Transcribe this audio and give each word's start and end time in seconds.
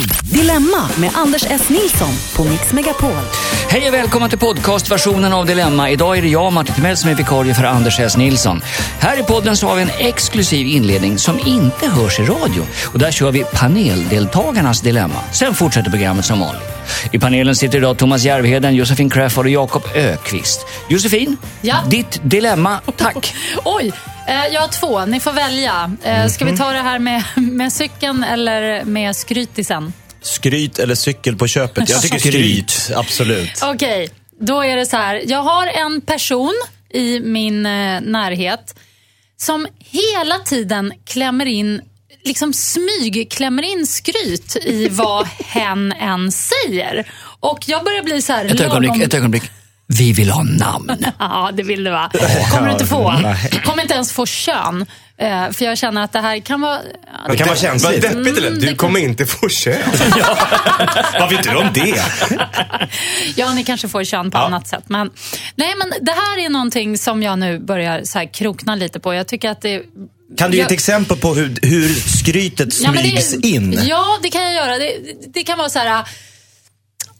Dilemma 0.00 0.88
med 0.98 1.10
Anders 1.14 1.44
S. 1.50 1.68
Nilsson 1.68 2.08
på 2.36 2.44
Mix 2.44 2.72
Megapol. 2.72 3.10
Hej 3.68 3.88
och 3.88 3.94
välkommen 3.94 4.30
till 4.30 4.38
podcastversionen 4.38 5.32
av 5.32 5.46
Dilemma. 5.46 5.90
Idag 5.90 6.18
är 6.18 6.22
det 6.22 6.28
jag, 6.28 6.52
Martin 6.52 6.74
Timell, 6.74 6.96
som 6.96 7.10
är 7.10 7.14
vikarie 7.14 7.54
för 7.54 7.64
Anders 7.64 8.00
S. 8.00 8.16
Nilsson. 8.16 8.60
Här 9.00 9.20
i 9.20 9.22
podden 9.22 9.56
så 9.56 9.66
har 9.68 9.76
vi 9.76 9.82
en 9.82 9.90
exklusiv 9.98 10.66
inledning 10.66 11.18
som 11.18 11.38
inte 11.46 11.88
hörs 11.88 12.18
i 12.20 12.22
radio. 12.22 12.62
Och 12.92 12.98
där 12.98 13.10
kör 13.10 13.30
vi 13.30 13.44
paneldeltagarnas 13.54 14.80
dilemma. 14.80 15.20
Sen 15.32 15.54
fortsätter 15.54 15.90
programmet 15.90 16.24
som 16.24 16.40
vanligt. 16.40 16.62
I 17.12 17.18
panelen 17.18 17.56
sitter 17.56 17.78
idag 17.78 17.98
Thomas 17.98 18.24
Järvheden, 18.24 18.74
Josefin 18.74 19.10
Crafoord 19.10 19.46
och 19.46 19.52
Jakob 19.52 19.82
Ökvist. 19.94 20.66
Josefin, 20.88 21.36
Ja. 21.60 21.76
ditt 21.90 22.20
dilemma, 22.22 22.80
tack. 22.96 23.34
Oj, 23.64 23.92
jag 24.26 24.60
har 24.60 24.68
två. 24.68 25.04
Ni 25.06 25.20
får 25.20 25.32
välja. 25.32 25.96
Eh, 26.02 26.26
Ska 26.26 26.44
Mhm. 26.44 26.54
vi 26.54 26.58
ta 26.58 26.70
det 26.72 26.78
här 26.82 26.98
med, 26.98 27.22
med 27.36 27.72
cykeln 27.72 28.24
eller 28.24 28.84
med 28.84 29.16
skrytisen? 29.16 29.92
Skryt 30.22 30.78
eller 30.78 30.94
cykel 30.94 31.36
på 31.36 31.46
köpet? 31.46 31.88
Jag 31.88 32.02
tycker 32.02 32.18
skryt, 32.18 32.90
absolut. 32.96 33.60
Okej, 33.62 34.08
då 34.40 34.60
är 34.64 34.76
det 34.76 34.86
så 34.86 34.96
här. 34.96 35.22
Jag 35.26 35.42
har 35.42 35.66
en 35.66 36.00
person 36.00 36.54
i 36.90 37.20
min 37.20 37.66
eh, 37.66 38.00
närhet 38.00 38.74
som 39.36 39.66
hela 39.78 40.38
tiden 40.38 40.92
klämmer 41.04 41.46
in 41.46 41.80
liksom 42.24 42.52
smyg 42.52 43.30
klämmer 43.30 43.62
in 43.62 43.86
skryt 43.86 44.56
i 44.56 44.88
vad 44.88 45.26
hen 45.46 45.92
än 45.92 46.32
säger. 46.32 47.10
Och 47.40 47.58
jag 47.66 47.84
börjar 47.84 48.02
bli 48.02 48.22
så 48.22 48.32
här... 48.32 48.44
Ett 48.44 48.60
ögonblick, 48.60 49.02
ett 49.02 49.14
ögonblick. 49.14 49.42
Vi 49.88 50.12
vill 50.12 50.30
ha 50.30 50.42
namn. 50.42 50.96
Ja, 51.18 51.50
det 51.54 51.62
vill 51.62 51.84
du 51.84 51.90
va? 51.90 52.10
kommer 52.50 52.66
du 52.66 52.72
inte 52.72 52.86
få. 52.86 53.12
kommer 53.64 53.82
inte 53.82 53.94
ens 53.94 54.12
få 54.12 54.26
kön. 54.26 54.86
Eh, 55.18 55.50
för 55.50 55.64
jag 55.64 55.78
känner 55.78 56.04
att 56.04 56.12
det 56.12 56.20
här 56.20 56.38
kan 56.40 56.60
vara... 56.60 56.78
Det 57.28 57.36
kan 57.36 57.46
vara 57.46 57.48
Vad 57.48 57.58
känsligt. 57.58 58.02
deppigt 58.02 58.34
det 58.34 58.40
lät. 58.40 58.60
Du 58.60 58.74
kommer 58.74 59.00
inte 59.00 59.26
få 59.26 59.48
kön. 59.48 59.74
Vad 61.20 61.30
vet 61.30 61.42
du 61.42 61.54
om 61.56 61.68
det? 61.74 62.02
Ja, 63.36 63.54
ni 63.54 63.64
kanske 63.64 63.88
får 63.88 64.04
kön 64.04 64.30
på 64.30 64.38
annat 64.38 64.68
sätt. 64.68 64.84
Men, 64.86 65.10
nej, 65.56 65.74
men 65.78 65.92
det 66.06 66.12
här 66.12 66.44
är 66.44 66.48
någonting 66.48 66.98
som 66.98 67.22
jag 67.22 67.38
nu 67.38 67.58
börjar 67.58 68.00
så 68.04 68.18
här 68.18 68.32
krokna 68.34 68.74
lite 68.74 69.00
på. 69.00 69.14
Jag 69.14 69.26
tycker 69.28 69.50
att 69.50 69.62
det... 69.62 69.82
Kan 70.38 70.50
du 70.50 70.56
ge 70.56 70.62
ett 70.62 70.70
jag- 70.70 70.74
exempel 70.74 71.16
på 71.16 71.34
hur, 71.34 71.58
hur 71.62 71.88
skrytet 71.94 72.80
Ja, 72.80 72.92
smygs 72.92 73.32
det, 73.32 73.48
in? 73.48 73.80
Ja, 73.86 74.18
det 74.22 74.30
kan 74.30 74.42
jag 74.42 74.54
göra. 74.54 74.78
Det, 74.78 74.92
det 75.34 75.42
kan 75.42 75.58
vara 75.58 75.68
så 75.68 75.78
här... 75.78 76.04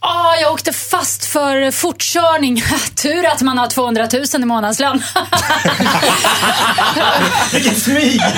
Ah, 0.00 0.36
jag 0.40 0.52
åkte 0.52 0.72
fast 0.72 1.24
för 1.24 1.70
fortkörning. 1.70 2.62
Tur 2.94 3.26
att 3.26 3.42
man 3.42 3.58
har 3.58 3.66
200 3.66 4.08
000 4.12 4.24
i 4.42 4.44
månadslön. 4.44 5.02
Vilket 7.52 7.82
smyg! 7.82 8.20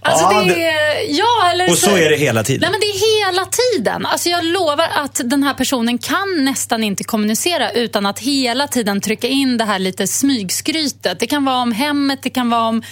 Alltså 0.00 0.24
Ja, 0.32 0.40
det 0.42 0.62
är, 0.62 1.16
ja, 1.18 1.50
eller 1.50 1.70
Och 1.70 1.78
så 1.78 1.96
är 1.96 2.10
det 2.10 2.16
hela 2.16 2.44
tiden. 2.44 2.60
Nej, 2.60 2.70
men 2.70 2.80
det 2.80 2.86
är 2.86 3.26
hela 3.26 3.46
tiden. 3.46 4.06
Alltså 4.06 4.28
jag 4.28 4.44
lovar 4.44 4.88
att 4.94 5.20
den 5.24 5.42
här 5.42 5.54
personen 5.54 5.98
kan 5.98 6.44
nästan 6.44 6.84
inte 6.84 7.04
kommunicera 7.04 7.70
utan 7.70 8.06
att 8.06 8.18
hela 8.18 8.68
tiden 8.68 9.00
trycka 9.00 9.26
in 9.28 9.58
det 9.58 9.64
här 9.64 9.78
lite 9.78 10.06
smygskrytet. 10.06 11.20
Det 11.20 11.26
kan 11.26 11.44
vara 11.44 11.56
om 11.56 11.72
hemmet, 11.72 12.18
det 12.22 12.30
kan 12.30 12.50
vara 12.50 12.68
om 12.68 12.82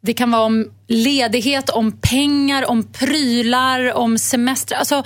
det 0.00 0.14
kan 0.14 0.30
vara 0.30 0.42
om 0.42 0.70
ledighet, 0.88 1.70
om 1.70 2.00
pengar, 2.00 2.70
om 2.70 2.92
prylar, 2.92 3.92
om 3.92 4.18
semester. 4.18 4.76
Alltså, 4.76 5.02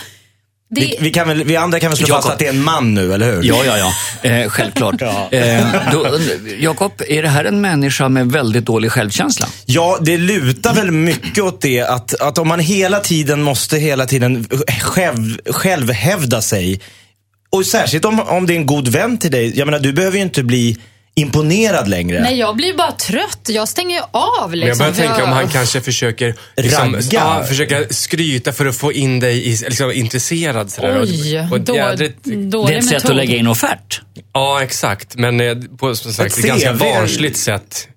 det, 0.71 0.81
Vi, 0.81 0.97
vi, 1.01 1.11
kan 1.11 1.29
väl, 1.29 1.45
vi 1.45 1.57
andra 1.57 1.81
kan 1.81 1.91
väl 1.91 1.97
slå 1.99 2.09
Jakob. 2.09 2.23
fast 2.23 2.33
att 2.33 2.39
det 2.39 2.47
är 2.47 2.51
en 2.51 2.63
man 2.63 2.95
nu, 2.95 3.15
eller 3.15 3.33
hur? 3.33 3.43
Ja, 3.43 3.57
ja, 3.67 3.79
ja. 4.23 4.29
Eh, 4.31 4.49
självklart. 4.49 5.03
Eh, 5.31 5.67
då, 5.93 6.19
Jakob, 6.59 6.93
är 7.09 7.23
det 7.23 7.29
här 7.29 7.45
en 7.45 7.61
människa 7.61 8.09
med 8.09 8.33
väldigt 8.33 8.65
dålig 8.65 8.93
självkänsla? 8.93 9.47
Ja, 9.67 9.99
det 10.01 10.17
lutar 10.17 10.75
väl 10.75 10.91
mycket 10.91 11.45
åt 11.45 11.61
det 11.61 11.81
att, 11.81 12.21
att 12.21 12.39
om 12.39 12.49
man 12.49 12.61
hela 12.61 13.01
tiden 13.01 13.43
måste 13.43 13.77
hela 13.79 14.07
tiden 14.07 14.49
själv, 14.81 15.39
själv 15.51 15.91
hävda 15.91 16.43
sig. 16.43 16.81
Och 17.51 17.67
särskilt 17.67 18.05
om, 18.05 18.21
om 18.21 18.47
det 18.47 18.53
är 18.53 18.57
en 18.57 18.67
god 18.67 18.89
vän 18.89 19.19
till 19.19 19.31
dig. 19.31 19.59
Jag 19.59 19.67
menar, 19.67 19.79
du 19.79 19.93
behöver 19.93 20.17
ju 20.17 20.23
inte 20.23 20.43
bli 20.43 20.77
imponerad 21.21 21.89
längre. 21.89 22.21
nej, 22.21 22.39
jag 22.39 22.57
blir 22.57 22.67
ju 22.67 22.77
bara 22.77 22.93
trött. 22.93 23.41
Jag 23.49 23.69
stänger 23.69 23.97
ju 23.97 24.03
av. 24.13 24.55
Liksom, 24.55 24.59
Men 24.61 24.69
jag 24.69 24.79
börjar 24.79 24.93
för 24.93 25.03
tänka 25.03 25.25
om 25.25 25.33
han 25.33 25.49
kanske 25.49 25.81
försöker 25.81 26.35
liksom, 26.57 27.01
ja, 27.11 27.45
försöka 27.49 27.85
skryta 27.91 28.53
för 28.53 28.67
att 28.67 28.77
få 28.77 28.93
in 28.93 29.21
dig 29.21 29.47
i, 29.49 29.57
liksom, 29.57 29.93
intresserad. 29.93 30.71
Sådär. 30.71 31.01
Oj, 31.03 31.41
och, 31.41 31.53
och 31.53 31.61
då, 31.61 31.75
jädrigt, 31.77 32.19
Det 32.25 32.75
är 32.75 32.79
ett 32.79 32.89
sätt 32.89 33.05
att 33.05 33.17
lägga 33.17 33.37
in 33.37 33.47
offert. 33.47 34.01
ja, 34.33 34.63
exakt. 34.63 35.17
Men 35.17 35.41
eh, 35.41 35.57
på 35.79 35.95
som 35.95 36.13
sagt, 36.13 36.33
Ett 36.33 36.39
ett 36.39 36.45
ganska 36.45 36.75
barnsligt 36.75 37.37
sätt. 37.37 37.89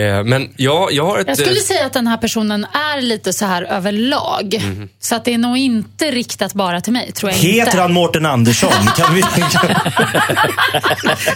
Eh, 0.00 0.24
Men 0.24 0.48
ja, 0.56 0.88
jag 0.92 1.06
har 1.06 1.18
ett... 1.18 1.28
Jag 1.28 1.38
skulle 1.38 1.56
eh, 1.56 1.62
säga 1.62 1.86
att 1.86 1.92
den 1.92 2.06
här 2.06 2.16
personen 2.16 2.66
är 2.96 3.00
lite 3.02 3.32
så 3.32 3.44
här 3.46 3.62
överlag. 3.62 4.58
Mhm. 4.62 4.88
Så 5.00 5.14
att 5.14 5.24
det 5.24 5.34
är 5.34 5.38
nog 5.38 5.58
inte 5.58 6.10
riktat 6.10 6.54
bara 6.54 6.80
till 6.80 6.92
mig, 6.92 7.12
tror 7.12 7.30
jag 7.32 7.38
inte. 7.38 7.48
Heter 7.48 7.78
han 7.78 7.92
Mårten 7.92 8.26
Andersson? 8.26 8.72
Kan 8.96 9.14
vi... 9.14 9.20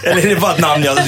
eller 0.02 0.26
är 0.26 0.34
det 0.34 0.40
bara 0.40 0.52
ett 0.52 0.60
namn 0.60 0.84
jag... 0.84 0.98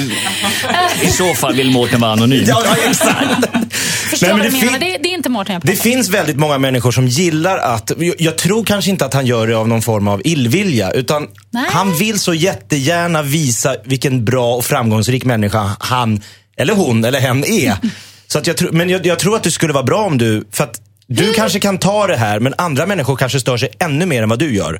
I 1.01 1.07
så 1.07 1.33
fall 1.33 1.55
vill 1.55 1.71
Mårten 1.71 2.01
vara 2.01 2.11
anonym. 2.11 2.43
Ja, 2.47 2.61
ja 2.65 2.75
exakt. 2.89 3.45
Förstår 4.09 4.27
Nej, 4.27 4.33
vad 4.35 4.43
men 4.43 4.51
du 4.51 4.59
det 4.59 4.65
menar? 4.65 4.79
Det, 4.79 4.97
det 4.97 5.09
är 5.09 5.13
inte 5.13 5.29
Mårten 5.29 5.53
jag 5.53 5.61
pratar 5.61 5.75
Det 5.75 5.81
finns 5.81 6.09
väldigt 6.09 6.37
många 6.37 6.57
människor 6.57 6.91
som 6.91 7.07
gillar 7.07 7.57
att, 7.57 7.91
jag- 7.97 8.15
jag 8.21 8.37
tror 8.37 8.63
kanske 8.63 8.91
inte 8.91 9.05
att 9.05 9.13
han 9.13 9.25
gör 9.25 9.47
det 9.47 9.57
av 9.57 9.67
någon 9.67 9.81
form 9.81 10.07
av 10.07 10.21
illvilja, 10.23 10.91
utan 10.91 11.27
Nej. 11.51 11.65
han 11.69 11.97
vill 11.97 12.19
så 12.19 12.33
jättegärna 12.33 13.21
visa 13.21 13.75
vilken 13.83 14.25
bra 14.25 14.55
och 14.55 14.65
framgångsrik 14.65 15.25
människa 15.25 15.71
han, 15.79 16.21
eller 16.57 16.73
hon, 16.73 17.05
eller 17.05 17.19
hen 17.19 17.45
är. 17.45 17.77
Så 18.27 18.37
att 18.39 18.47
jag 18.47 18.57
tror, 18.57 18.71
men 18.71 18.89
jag, 18.89 19.05
jag 19.05 19.19
tror 19.19 19.35
att 19.35 19.43
det 19.43 19.51
skulle 19.51 19.73
vara 19.73 19.83
bra 19.83 20.03
om 20.05 20.17
du, 20.17 20.45
för 20.51 20.63
att 20.63 20.81
du 21.07 21.33
kanske 21.33 21.59
kan 21.59 21.77
ta 21.77 22.07
det 22.07 22.17
här, 22.17 22.39
men 22.39 22.53
andra 22.57 22.85
människor 22.85 23.15
kanske 23.15 23.39
stör 23.39 23.57
sig 23.57 23.69
ännu 23.79 24.05
mer 24.05 24.23
än 24.23 24.29
vad 24.29 24.39
du 24.39 24.55
gör. 24.55 24.73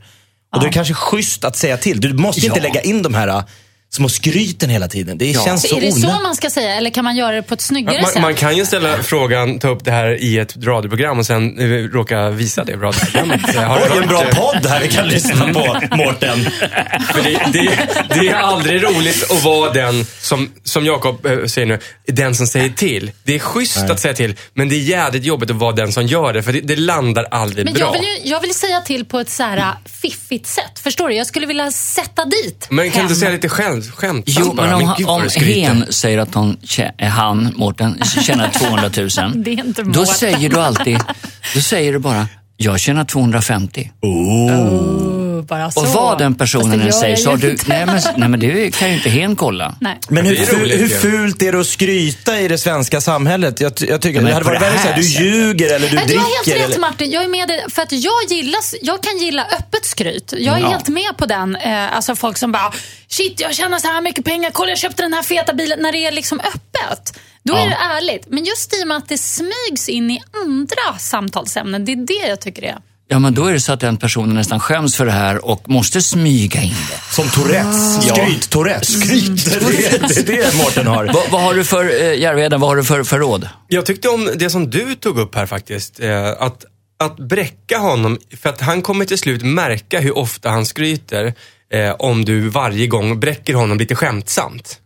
Och 0.54 0.60
då 0.60 0.60
är 0.60 0.66
det 0.68 0.74
kanske 0.74 0.94
schysst 0.94 1.44
att 1.44 1.56
säga 1.56 1.78
till. 1.78 2.02
Du 2.02 2.14
måste 2.14 2.46
inte 2.46 2.60
Ja. 2.60 2.64
lägga 2.64 2.82
in 2.82 3.02
de 3.02 3.14
här 3.14 3.44
små 3.98 4.10
skryten 4.10 4.70
hela 4.70 4.88
tiden. 4.88 5.18
Det 5.18 5.34
känns 5.46 5.70
så 5.70 5.78
Är 5.78 5.82
det 5.82 5.92
så 5.92 6.08
man 6.08 6.36
ska 6.36 6.50
säga 6.50 6.76
eller 6.76 6.90
kan 6.90 7.04
man 7.04 7.16
göra 7.16 7.36
det 7.36 7.42
på 7.42 7.54
ett 7.54 7.62
snyggare 7.62 8.02
man, 8.02 8.12
sätt? 8.12 8.22
man 8.22 8.36
kan 8.36 8.58
ju 8.58 8.66
ställa 8.66 9.04
frågan, 9.04 9.60
ta 9.60 9.68
upp 9.70 9.86
det 9.86 9.92
här 9.92 10.22
i 10.24 10.38
ett 10.38 10.56
radioprogram 10.64 11.20
och 11.20 11.26
sen 11.26 11.60
eh, 11.60 11.66
råka 11.68 12.30
visa 12.30 12.64
det 12.64 12.72
i 12.72 12.76
radioprogrammet. 12.76 13.42
Eh, 13.58 13.64
Har 13.64 13.80
du 13.80 13.94
Oj, 13.94 13.98
en 14.02 14.08
bra 14.08 14.24
eh, 14.24 14.36
podd 14.36 14.66
här 14.66 14.82
vi 14.82 14.88
kan 14.88 15.08
lyssna 15.16 15.54
på, 15.54 15.96
Mårten. 15.96 16.50
Det, 17.24 17.40
det, 17.54 17.88
det 18.10 18.28
är 18.30 18.34
aldrig 18.34 18.84
roligt 18.84 19.32
att 19.32 19.44
vara 19.44 19.74
den 19.74 20.06
som, 20.22 20.52
som 20.64 20.86
Jakob 20.86 21.26
eh, 21.26 21.46
säger 21.46 21.68
nu, 21.68 21.80
den 22.08 22.36
som 22.36 22.48
säger 22.48 22.70
till. 22.70 23.12
Det 23.24 23.36
är 23.36 23.40
schysst 23.40 23.90
att 23.90 24.00
säga 24.00 24.14
till, 24.14 24.36
men 24.54 24.70
det 24.70 24.76
är 24.76 24.80
jävligt 24.80 25.24
jobbigt 25.24 25.50
att 25.52 25.56
vara 25.56 25.72
den 25.72 25.92
som 25.94 26.06
gör 26.06 26.34
det, 26.34 26.44
för 26.44 26.54
det, 26.54 26.62
det 26.62 26.76
landar 26.76 27.28
aldrig 27.32 27.66
Men 27.66 27.74
bra. 27.74 27.84
jag 27.84 27.92
vill, 27.92 28.02
ju, 28.24 28.30
jag 28.30 28.42
vill 28.42 28.54
säga 28.54 28.82
till 28.82 29.06
på 29.06 29.20
ett 29.20 29.30
så 29.30 29.44
här 29.44 29.58
äh, 29.58 29.66
fiffigt 30.02 30.48
sätt. 30.48 30.80
Förstår 30.84 31.10
du? 31.10 31.16
Jag 31.16 31.28
skulle 31.28 31.46
vilja 31.48 31.72
sätta 31.72 32.26
dit 32.26 32.68
Men 32.70 32.92
kan 32.92 33.02
du 33.02 33.08
hen. 33.08 33.16
säga 33.16 33.32
lite 33.32 33.50
skämt, 33.50 33.86
skämtsamt 33.92 34.46
Jo, 34.48 34.54
bara? 34.54 34.66
men 34.66 34.76
om, 34.88 34.94
gud, 34.98 35.08
vad 35.08 35.22
om 35.22 35.30
hen 35.44 35.86
säger 35.90 36.18
att 36.18 36.34
hon, 36.34 36.58
eh, 36.98 37.10
han, 37.10 37.54
Mårten, 37.56 37.98
tjänar 38.24 38.50
200 38.60 38.90
000. 39.26 39.44
Det 39.44 39.52
är 39.52 39.66
inte 39.66 39.84
Då 39.84 40.06
säger 40.06 40.50
du 40.50 40.60
alltid, 40.62 41.00
då 41.56 41.62
säger 41.62 41.94
du 41.94 42.00
bara, 42.00 42.28
jag 42.58 42.80
tjänar 42.80 43.04
250. 43.06 43.92
Oh, 44.02 45.27
bara 45.48 45.72
så. 45.72 45.80
Och 45.82 45.88
vad 45.88 46.18
den 46.18 46.36
personen 46.36 46.80
än 46.80 46.86
gör 46.86 46.92
säger 46.92 47.16
så 47.16 47.30
har 47.30 47.38
du, 47.38 47.58
nej 47.68 47.86
men, 47.86 48.02
nej 48.18 48.30
men 48.30 48.40
det 48.40 48.76
kan 48.76 48.90
ju 48.90 48.96
inte 48.96 49.10
hen 49.10 49.36
kolla. 49.36 49.76
Nej. 49.82 50.00
Men 50.10 50.26
hur, 50.26 50.36
hur 50.78 50.92
ja. 50.92 51.00
fult 51.00 51.42
är 51.42 51.52
det 51.52 51.60
att 51.60 51.68
skryta 51.68 52.40
i 52.40 52.48
det 52.48 52.58
svenska 52.58 53.02
samhället? 53.02 53.60
Jag, 53.62 53.74
jag 53.80 54.02
tycker 54.02 54.20
Men 54.22 54.26
det 54.26 54.34
hade 54.34 54.46
varit 54.46 54.62
värre 54.62 54.78
här 54.78 54.90
att 54.90 54.96
du 54.96 55.08
ljuger 55.08 55.76
eller 55.76 55.90
du 55.90 55.96
Nej, 55.96 56.04
du 56.08 56.14
dricker. 56.14 56.20
har 56.22 56.46
helt 56.46 56.62
rätt 56.62 56.70
eller... 56.70 56.80
Martin. 56.80 57.12
Jag 57.12 57.24
är 57.24 57.28
med 57.28 57.48
dig, 57.48 57.66
för 57.70 57.82
att 57.82 57.92
jag, 57.92 58.24
gillar, 58.30 58.60
jag 58.82 59.04
kan 59.04 59.18
gilla 59.18 59.46
öppet 59.60 59.86
skryt. 59.86 60.34
Jag 60.38 60.58
är 60.58 60.62
Ja. 60.62 60.68
helt 60.70 60.88
med 60.88 61.18
på 61.18 61.26
den. 61.26 61.56
Eh, 61.56 61.96
alltså 61.96 62.16
folk 62.16 62.38
som 62.38 62.52
bara, 62.52 62.74
shit 63.08 63.40
jag 63.40 63.56
tjänar 63.56 63.80
så 63.80 63.88
här 63.88 64.02
mycket 64.02 64.26
pengar, 64.26 64.52
kolla 64.54 64.70
jag 64.72 64.78
köpte 64.80 65.04
den 65.04 65.14
här 65.14 65.24
feta 65.24 65.54
bilen. 65.54 65.80
När 65.82 65.92
det 65.92 65.98
är 66.06 66.12
liksom 66.12 66.40
öppet. 66.40 67.20
Då 67.44 67.54
Ja. 67.54 67.60
är 67.60 67.70
det 67.70 67.76
ärligt. 67.98 68.26
Men 68.30 68.46
just 68.46 68.74
i 68.80 68.84
och 68.84 68.88
med 68.88 68.98
att 68.98 69.10
det 69.10 69.18
smygs 69.18 69.90
in 69.90 70.12
i 70.12 70.20
andra 70.46 70.98
samtalsämnen, 71.00 71.86
det 71.86 71.92
är 71.92 71.96
det 72.08 72.28
jag 72.30 72.42
tycker 72.42 72.62
det 72.62 72.68
är. 72.68 72.78
Ja 73.10 73.20
men 73.20 73.34
då 73.34 73.46
är 73.46 73.54
det 73.54 73.60
så 73.60 73.74
att 73.74 73.80
den 73.80 73.98
personen 73.98 74.36
nästan 74.36 74.60
skäms 74.60 74.96
för 74.96 75.06
det 75.06 75.12
här 75.12 75.46
och 75.46 75.70
måste 75.70 76.02
smyga 76.02 76.62
in 76.62 76.76
det. 76.90 77.16
Som 77.16 77.30
Tourettes. 77.30 78.08
Ja. 78.08 78.16
Skryt-Tourettes. 78.16 79.00
Skryt. 79.00 79.46
Det 79.46 79.56
är 79.86 80.24
det, 80.24 80.36
det, 80.36 80.58
Mårten 80.58 80.88
har. 80.88 81.06
Vad, 81.06 81.32
vad 81.32 81.42
har 81.42 81.54
du 81.54 81.64
för, 81.64 82.02
eh, 82.02 82.20
Järvheden, 82.20 82.62
vad 82.62 82.70
har 82.70 82.76
du 82.76 82.84
för, 82.84 83.04
för 83.04 83.20
råd? 83.20 83.50
Jag 83.68 83.86
tyckte 83.86 84.10
om 84.10 84.30
det 84.36 84.50
som 84.50 84.70
du 84.70 84.96
tog 84.96 85.20
upp 85.20 85.36
här 85.36 85.46
faktiskt. 85.46 86.00
Eh, 86.00 86.28
att, 86.28 86.66
att 87.00 87.18
bräcka 87.18 87.78
honom, 87.78 88.18
för 88.42 88.50
att 88.50 88.62
han 88.62 88.82
kommer 88.82 89.06
till 89.06 89.18
slut 89.18 89.44
märka 89.44 90.00
hur 90.00 90.18
ofta 90.18 90.50
han 90.50 90.66
skryter 90.66 91.34
eh, 91.74 91.96
om 92.00 92.26
du 92.26 92.50
varje 92.50 92.88
gång 92.88 93.20
bräcker 93.20 93.54
honom 93.54 93.78
lite 93.78 93.96
skämtsamt. 93.96 94.80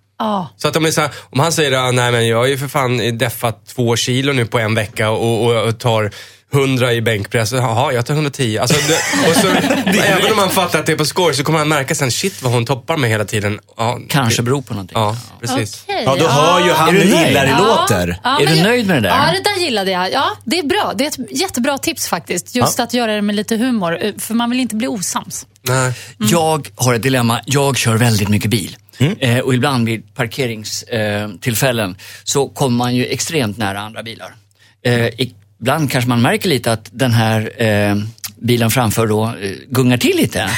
Så 0.57 0.67
att 0.67 0.75
om, 0.75 0.85
är 0.85 0.91
så 0.91 1.01
här, 1.01 1.11
om 1.19 1.39
han 1.39 1.51
säger 1.51 1.71
att 1.71 1.95
nej 1.95 2.11
men 2.11 2.27
jag 2.27 2.37
har 2.37 2.45
ju 2.45 2.57
för 2.57 2.67
fan 2.67 3.17
deffat 3.17 3.65
två 3.65 3.95
kilo 3.95 4.33
nu 4.33 4.45
på 4.45 4.59
en 4.59 4.75
vecka 4.75 5.09
och, 5.09 5.45
och, 5.45 5.67
och 5.67 5.79
tar 5.79 6.11
100 6.53 6.93
i 6.93 7.01
bänkpress. 7.01 7.51
Jaha, 7.51 7.93
jag 7.93 8.05
tar 8.05 8.13
110. 8.13 8.57
Alltså, 8.61 8.75
det, 8.87 9.29
och 9.29 9.35
så, 9.35 9.47
även 10.03 10.31
om 10.31 10.37
man 10.37 10.49
fattar 10.49 10.79
att 10.79 10.85
det 10.85 10.91
är 10.91 10.97
på 10.97 11.05
skoj 11.05 11.33
så 11.33 11.43
kommer 11.43 11.59
man 11.59 11.67
märka 11.67 11.95
sen, 11.95 12.11
shit 12.11 12.41
vad 12.41 12.53
hon 12.53 12.65
toppar 12.65 12.97
med 12.97 13.09
hela 13.09 13.25
tiden. 13.25 13.59
Ja, 13.77 13.99
Kanske 14.09 14.41
beror 14.41 14.61
på 14.61 14.73
någonting. 14.73 14.97
Ja, 14.97 15.17
precis. 15.41 15.83
Okej, 15.87 16.03
Ja, 16.05 16.15
då 16.19 16.27
hör 16.27 16.65
ju 16.65 16.71
han 16.71 16.89
Är 16.89 16.93
du 16.93 16.99
hur 16.99 17.29
illa 17.29 17.43
det 17.43 17.57
låter. 17.57 18.19
Ja, 18.23 18.41
Är 18.41 18.45
du 18.47 18.63
nöjd 18.63 18.87
med 18.87 18.95
det 18.97 19.01
där? 19.09 19.09
Ja, 19.09 19.31
det 19.31 19.43
där 19.49 19.63
gillade 19.65 19.91
jag. 19.91 20.11
Ja, 20.11 20.31
det 20.45 20.59
är 20.59 20.63
bra. 20.63 20.93
Det 20.97 21.03
är 21.03 21.07
ett 21.07 21.31
jättebra 21.41 21.77
tips 21.77 22.07
faktiskt. 22.07 22.55
Just 22.55 22.79
att 22.79 22.93
göra 22.93 23.15
det 23.15 23.21
med 23.21 23.35
lite 23.35 23.57
humor. 23.57 24.03
eh, 24.05 24.13
För 24.17 24.33
man 24.33 24.49
vill 24.49 24.59
inte 24.59 24.75
bli 24.75 24.87
osams. 24.87 25.45
Nej. 25.61 25.93
Jag 26.17 26.69
har 26.75 26.93
ett 26.93 27.03
dilemma. 27.03 27.41
Jag 27.45 27.77
kör 27.77 27.95
väldigt 27.97 28.29
mycket 28.29 28.51
bil. 28.51 28.77
Eh, 29.19 29.39
och 29.39 29.53
ibland 29.53 29.85
vid 29.85 30.15
parkeringstillfällen 30.15 31.31
eh, 31.31 31.37
tillfällen 31.39 31.95
så 32.23 32.49
kommer 32.49 32.77
man 32.77 32.95
ju 32.95 33.05
extremt 33.05 33.57
nära 33.57 33.79
andra 33.79 34.03
bilar. 34.03 34.33
Eh, 34.85 35.05
ibland 35.61 35.91
kanske 35.91 36.09
man 36.09 36.21
märker 36.21 36.49
lite 36.49 36.71
att 36.71 36.89
den 36.91 37.11
här 37.11 37.63
eh, 37.63 37.95
bilen 38.41 38.71
framför 38.71 39.07
då 39.07 39.25
eh, 39.25 39.51
gungar 39.67 39.97
till 39.97 40.17
lite. 40.17 40.49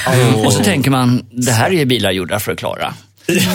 Och 0.45 0.53
så 0.53 0.63
tänker 0.63 0.91
man, 0.91 1.25
det 1.31 1.51
här 1.51 1.69
är 1.69 1.73
ju 1.73 1.85
bilar 1.85 2.11
gjorda 2.11 2.39
för 2.39 2.51
att 2.51 2.57
klara. 2.57 2.93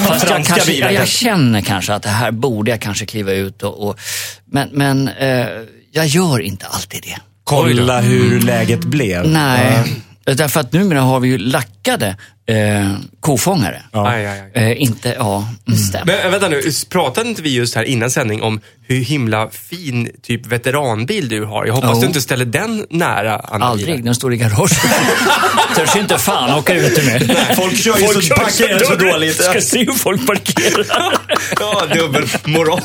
Fast 0.06 0.30
jag, 0.30 0.44
kanske, 0.44 0.72
bilar 0.72 0.90
jag, 0.90 1.08
känner 1.08 1.60
kanske 1.60 1.94
att 1.94 2.02
det 2.02 2.08
här 2.08 2.30
borde 2.30 2.70
jag 2.70 2.80
kanske 2.80 3.06
kliva 3.06 3.32
ut 3.32 3.62
och... 3.62 3.88
och 3.88 3.98
men 4.44 4.68
men 4.72 5.08
eh, 5.08 5.46
jag 5.92 6.06
gör 6.06 6.40
inte 6.40 6.66
alltid 6.66 7.02
det. 7.02 7.16
Kolla 7.44 8.00
hur 8.00 8.40
läget 8.40 8.80
blev. 8.80 9.28
Nej, 9.28 9.84
därför 10.24 10.60
att 10.60 10.72
numera 10.72 11.00
har 11.00 11.20
vi 11.20 11.28
ju 11.28 11.38
lackade 11.88 12.16
eh, 12.48 12.92
kofångare. 13.20 13.82
Aj, 13.92 14.26
aj, 14.26 14.40
aj. 14.54 14.62
Eh, 14.72 14.82
inte, 14.82 15.14
ja. 15.18 15.48
Mm. 15.68 15.78
Det. 15.92 16.02
Men 16.06 16.24
äh, 16.24 16.30
vänta 16.30 16.48
nu, 16.48 16.62
pratade 16.90 17.28
inte 17.28 17.42
vi 17.42 17.54
just 17.54 17.74
här 17.74 17.84
innan 17.84 18.10
sändning 18.10 18.42
om 18.42 18.60
hur 18.86 19.00
himla 19.00 19.48
fin 19.50 20.10
typ 20.22 20.46
veteranbil 20.46 21.28
du 21.28 21.44
har? 21.44 21.66
Jag 21.66 21.74
hoppas 21.74 21.90
Jo. 21.94 22.00
du 22.00 22.06
inte 22.06 22.20
ställer 22.20 22.44
den 22.44 22.86
nära 22.90 23.36
andra 23.36 23.66
Aldrig, 23.66 24.04
den 24.04 24.14
står 24.14 24.34
i 24.34 24.36
garaget. 24.36 24.78
Törs 25.76 25.96
inte 25.96 26.18
fan 26.18 26.58
åka 26.58 26.74
ut 26.74 27.04
med. 27.04 27.36
Folk 27.56 27.76
kör 27.76 27.98
ju 27.98 28.22
så, 28.22 28.34
parkerar 28.34 28.78
så 28.78 28.94
dåligt. 28.94 29.42
Ska 29.42 29.60
se 29.60 29.78
hur 29.78 29.92
folk 29.92 30.26
parkerar. 30.26 30.86
Ja, 31.60 31.82
dubbelmoral. 31.94 32.80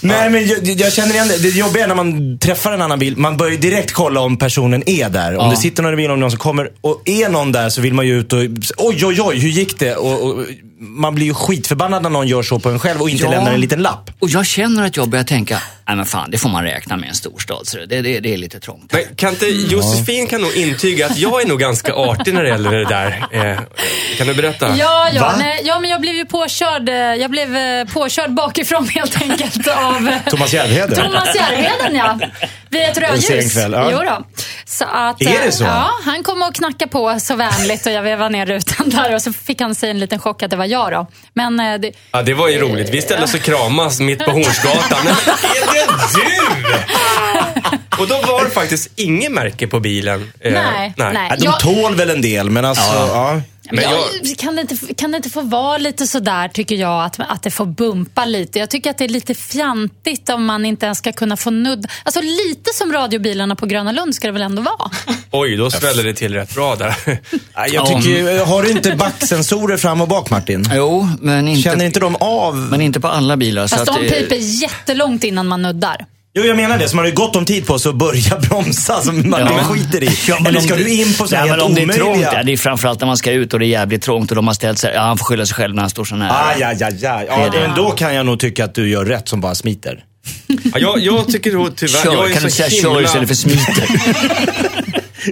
Nej, 0.00 0.30
men 0.30 0.46
jag, 0.46 0.58
jag 0.64 0.92
känner 0.92 1.14
igen 1.14 1.28
det. 1.28 1.38
Det 1.42 1.48
jobbiga 1.48 1.84
är 1.84 1.88
när 1.88 1.94
man 1.94 2.38
träffar 2.38 2.72
en 2.72 2.82
annan 2.82 2.98
bil. 2.98 3.16
Man 3.16 3.36
börjar 3.36 3.52
ju 3.52 3.58
direkt 3.58 3.92
kolla 3.92 4.20
om 4.20 4.36
personen 4.38 4.88
är 4.88 5.08
där. 5.08 5.36
Om 5.36 5.44
Ja. 5.44 5.50
det 5.50 5.56
sitter 5.56 5.82
någon 5.82 5.92
i 5.92 5.96
bilen, 5.96 6.10
om 6.10 6.20
någon 6.20 6.30
som 6.30 6.38
kommer. 6.40 6.70
Och 6.80 7.02
är 7.04 7.28
någon 7.28 7.52
där 7.52 7.70
så 7.72 7.80
vill 7.80 7.94
man 7.94 8.06
ju 8.06 8.18
ut 8.20 8.32
och, 8.32 8.38
oj, 8.76 9.06
oj, 9.06 9.20
oj, 9.20 9.38
hur 9.38 9.48
gick 9.48 9.78
det? 9.78 9.96
Och, 9.96 10.22
och, 10.22 10.44
man 10.78 11.14
blir 11.14 11.26
ju 11.26 11.34
skitförbannad 11.34 12.02
när 12.02 12.10
någon 12.10 12.28
gör 12.28 12.42
så 12.42 12.58
på 12.58 12.68
en 12.70 12.78
själv 12.78 13.00
och 13.02 13.10
inte 13.10 13.24
Ja. 13.24 13.30
lämnar 13.30 13.52
en 13.52 13.60
liten 13.60 13.82
lapp. 13.82 14.10
Och 14.18 14.28
jag 14.28 14.46
känner 14.46 14.86
att 14.86 14.96
jag 14.96 15.08
börjar 15.08 15.24
tänka, 15.24 15.58
nej 15.86 15.96
men 15.96 16.06
fan, 16.06 16.30
det 16.30 16.38
får 16.38 16.48
man 16.48 16.64
räkna 16.64 16.96
med 16.96 17.08
en 17.08 17.14
storstad. 17.14 17.66
Så 17.66 17.78
det, 17.78 17.86
det, 18.00 18.20
det 18.20 18.34
är 18.34 18.36
lite 18.36 18.60
trångt. 18.60 18.92
Men 18.92 19.02
kan 19.16 19.30
inte, 19.30 19.46
Josefin 19.46 20.26
kan 20.26 20.40
nog 20.42 20.56
intyga 20.56 21.06
att 21.06 21.16
jag 21.18 21.42
är 21.42 21.46
nog 21.46 21.60
ganska 21.60 21.92
artig 21.94 22.34
när 22.34 22.42
det 22.42 22.48
gäller 22.48 22.72
det 22.72 22.84
där. 22.84 23.26
Eh, 23.32 23.58
kan 24.18 24.26
du 24.26 24.34
berätta? 24.34 24.76
Ja, 24.76 25.08
ja, 25.12 25.34
nej, 25.38 25.60
ja, 25.64 25.80
men 25.80 25.90
jag 25.90 26.00
blev 26.00 26.14
ju 26.14 26.24
påkörd, 26.26 26.88
eh, 26.88 26.94
jag 26.94 27.30
blev 27.30 27.56
eh, 27.56 27.84
påkörd 27.84 28.30
bakifrån 28.30 28.88
helt 28.88 29.22
enkelt 29.22 29.68
av 29.68 30.08
eh, 30.08 30.14
Thomas 30.30 30.54
Järvheden. 30.54 30.94
Thomas 31.04 31.34
Järvheden, 31.34 31.94
ja. 31.96 32.18
Vid 32.68 32.82
ett 32.82 32.98
rödljus. 32.98 33.52
kväll, 33.52 33.72
ja. 33.72 33.88
Jo 33.92 33.98
då. 33.98 34.26
Så 34.64 34.84
att, 34.84 35.22
Är 35.22 35.44
det 35.46 35.52
så? 35.52 35.64
Ja, 35.64 35.90
han 36.04 36.22
kom 36.22 36.42
och 36.42 36.54
knackade 36.54 36.90
på 36.90 37.20
så 37.20 37.36
vänligt 37.36 37.86
och 37.86 37.92
jag 37.92 38.02
vevade 38.02 38.30
ner 38.30 38.46
rutan 38.46 38.90
där 38.90 39.14
och 39.14 39.22
så 39.22 39.32
fick 39.32 39.60
han 39.60 39.74
sig 39.74 39.90
en 39.90 39.98
liten 39.98 40.18
chock 40.18 40.42
att 40.42 40.50
det 40.50 40.56
var 40.56 40.64
jag 40.64 40.92
då. 40.92 41.06
Men 41.34 41.56
det, 41.56 41.92
Ja, 42.10 42.22
det 42.22 42.34
var 42.34 42.48
ju 42.48 42.58
roligt. 42.58 42.88
Vi 42.90 43.02
ställde 43.02 43.24
oss 43.24 43.34
och 43.34 43.40
kramas 43.40 44.00
mitt 44.00 44.24
på 44.24 44.30
Hornsgatan. 44.30 45.06
är 45.76 45.86
det 45.86 45.96
du? 47.76 48.02
Och 48.02 48.08
då 48.08 48.32
var 48.32 48.44
det 48.44 48.50
faktiskt 48.50 48.90
inget 48.96 49.32
märke 49.32 49.66
på 49.66 49.80
bilen. 49.80 50.32
Eh, 50.40 50.52
Nej, 50.52 50.92
nej. 50.96 51.12
Nej, 51.14 51.30
de 51.38 51.44
Jag- 51.44 51.60
tål 51.60 51.94
väl 51.94 52.10
en 52.10 52.22
del, 52.22 52.50
men 52.50 52.64
alltså, 52.64 52.92
ja. 52.94 53.40
Men 53.70 53.84
jag, 53.84 54.38
kan, 54.38 54.56
det 54.56 54.60
inte, 54.60 54.94
kan 54.94 55.10
det 55.10 55.16
inte 55.16 55.30
få 55.30 55.40
vara 55.40 55.78
lite 55.78 56.06
sådär, 56.06 56.48
tycker 56.48 56.76
jag, 56.76 57.04
att, 57.04 57.20
att 57.20 57.42
det 57.42 57.50
får 57.50 57.66
bumpa 57.66 58.24
lite? 58.24 58.58
Jag 58.58 58.70
tycker 58.70 58.90
att 58.90 58.98
det 58.98 59.04
är 59.04 59.08
lite 59.08 59.34
fjantigt 59.34 60.28
om 60.28 60.44
man 60.44 60.64
inte 60.64 60.86
ens 60.86 60.98
ska 60.98 61.12
kunna 61.12 61.36
få 61.36 61.50
nudd. 61.50 61.86
Alltså 62.02 62.20
lite 62.20 62.70
som 62.74 62.92
radiobilarna 62.92 63.56
på 63.56 63.66
Gröna 63.66 63.92
Lund 63.92 64.14
ska 64.14 64.28
det 64.28 64.32
väl 64.32 64.42
ändå 64.42 64.62
vara? 64.62 64.90
Oj, 65.30 65.56
då 65.56 65.70
svällde 65.70 66.02
det 66.02 66.14
till 66.14 66.34
rätt 66.34 66.54
bra 66.54 66.76
där. 66.76 66.96
Jag 67.72 67.86
tycker, 67.86 68.44
har 68.44 68.62
du 68.62 68.70
inte 68.70 68.96
backsensorer 68.96 69.76
fram 69.76 70.00
och 70.00 70.08
bak 70.08 70.30
Martin? 70.30 70.68
Jo, 70.74 71.08
men 71.20 71.48
inte, 71.48 71.62
Känner 71.62 71.84
inte 71.84 72.00
de 72.00 72.16
av? 72.16 72.56
men 72.56 72.80
inte 72.80 73.00
på 73.00 73.08
alla 73.08 73.36
bilar. 73.36 73.68
Fast 73.68 73.86
så 73.86 73.92
att, 73.92 74.00
de 74.00 74.06
eh, 74.06 74.12
piper 74.12 74.36
jättelångt 74.62 75.24
innan 75.24 75.46
man 75.46 75.62
nuddar. 75.62 76.06
Jo, 76.34 76.44
jag 76.44 76.56
menar 76.56 76.78
det. 76.78 76.88
Så 76.88 76.96
man 76.96 77.02
har 77.04 77.08
ju 77.10 77.14
gott 77.14 77.36
om 77.36 77.44
tid 77.44 77.66
på 77.66 77.78
sig 77.78 77.90
att 77.90 77.96
börja 77.96 78.38
bromsa 78.48 79.00
som 79.02 79.30
man 79.30 79.40
Ja. 79.40 79.64
skiter 79.64 80.02
i. 80.02 80.08
Ja, 80.28 80.36
men 80.40 80.46
Eller 80.46 80.60
ska 80.60 80.74
du 80.76 80.88
in 80.88 81.14
på 81.18 81.26
sådana 81.28 81.46
helt 81.46 81.62
om 81.62 81.74
det 81.74 81.82
är 81.82 81.86
trångt, 81.86 82.02
omöjliga? 82.08 82.32
ja, 82.34 82.42
det 82.42 82.52
är 82.52 82.56
framförallt 82.56 83.00
när 83.00 83.06
man 83.06 83.16
ska 83.16 83.32
ut 83.32 83.52
och 83.54 83.58
det 83.60 83.66
är 83.66 83.68
jävligt 83.68 84.02
trångt 84.02 84.30
och 84.30 84.36
de 84.36 84.46
har 84.46 84.54
ställt 84.54 84.78
sig, 84.78 84.94
ja 84.94 85.00
han 85.00 85.18
får 85.18 85.24
skylla 85.24 85.46
sig 85.46 85.54
själv 85.54 85.74
när 85.74 85.82
han 85.82 85.90
står 85.90 86.04
så 86.04 86.14
nära. 86.16 86.46
Aj. 86.46 86.56
Ja, 86.60 86.74
Det 86.78 87.06
är 87.06 87.50
det. 87.50 87.60
men 87.68 87.76
då 87.76 87.90
kan 87.90 88.14
jag 88.14 88.26
nog 88.26 88.38
tycka 88.40 88.64
att 88.64 88.74
du 88.74 88.88
gör 88.90 89.04
rätt 89.04 89.28
som 89.28 89.40
bara 89.40 89.54
smiter. 89.54 90.04
Ja, 90.46 90.78
jag, 90.78 90.98
jag 90.98 91.28
tycker 91.28 91.52
då 91.52 91.68
tyvärr... 91.76 92.02
Kör, 92.02 92.12
jag 92.14 92.30
är 92.30 92.32
kan 92.32 92.40
så 92.40 92.46
du 92.46 92.52
säga 92.52 92.68
himla, 92.68 92.90
kör 92.94 93.02
istället 93.04 93.28
för 93.28 93.34
smiter? 93.34 93.86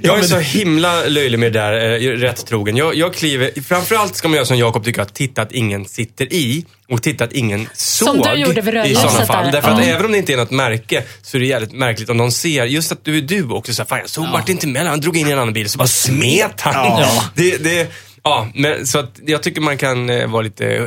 Jag 0.03 0.19
är 0.19 0.23
så 0.23 0.39
himla 0.39 1.05
löjlig 1.05 1.39
med 1.39 1.53
det 1.53 1.59
där, 1.61 2.03
eh, 2.03 2.11
rätt 2.19 2.47
trogen. 2.47 2.77
Jag, 2.77 2.95
jag 2.95 3.15
kliver, 3.15 3.61
framförallt 3.63 4.17
ska 4.17 4.29
man 4.29 4.35
göra 4.37 4.47
som 4.47 4.59
Jakob 4.59 4.85
tycker, 4.85 5.03
att 5.03 5.15
titta 5.15 5.43
att 5.43 5.53
ingen 5.53 5.85
sitter 5.85 6.33
i 6.33 6.65
och 6.89 7.03
titta 7.03 7.25
att 7.25 7.33
ingen 7.33 7.69
såg. 7.75 8.23
du 8.25 8.35
gjorde 8.35 8.61
vid 8.61 8.75
I 8.75 8.77
rödljuset 8.77 9.11
sådana 9.11 9.27
fall. 9.27 9.45
där. 9.45 9.53
Därför 9.53 9.71
att 9.71 9.85
även 9.85 10.07
om 10.07 10.13
det 10.13 10.19
inte 10.19 10.33
är 10.33 10.37
något 10.37 10.51
märke 10.51 11.03
så 11.23 11.37
är 11.37 11.41
det 11.41 11.47
jävligt 11.47 11.73
märkligt 11.73 12.09
om 12.11 12.19
de 12.19 12.31
ser, 12.33 12.65
just 12.65 12.93
att 12.93 13.05
du 13.05 13.19
är 13.19 13.23
du 13.23 13.51
också, 13.51 13.75
så 13.75 13.83
här, 13.83 13.87
fan 13.87 13.99
jag 13.99 14.11
såg 14.11 14.25
Martin 14.25 14.57
Timell, 14.57 14.87
han 14.87 15.01
drog 15.01 15.17
in 15.17 15.29
i 15.29 15.31
en 15.31 15.39
annan 15.39 15.53
bil, 15.53 15.69
så 15.69 15.79
bara 15.79 15.89
smet 15.89 16.61
han. 16.61 16.75
Ja. 16.75 17.25
Det, 17.35 17.57
det, 17.65 17.89
ja, 18.23 18.49
men, 18.55 18.87
så 18.87 18.99
att 18.99 19.21
jag 19.27 19.43
tycker 19.43 19.61
man 19.61 19.79
kan 19.79 20.11
eh, 20.11 20.27
vara 20.27 20.43
lite 20.43 20.67
eh, 20.77 20.87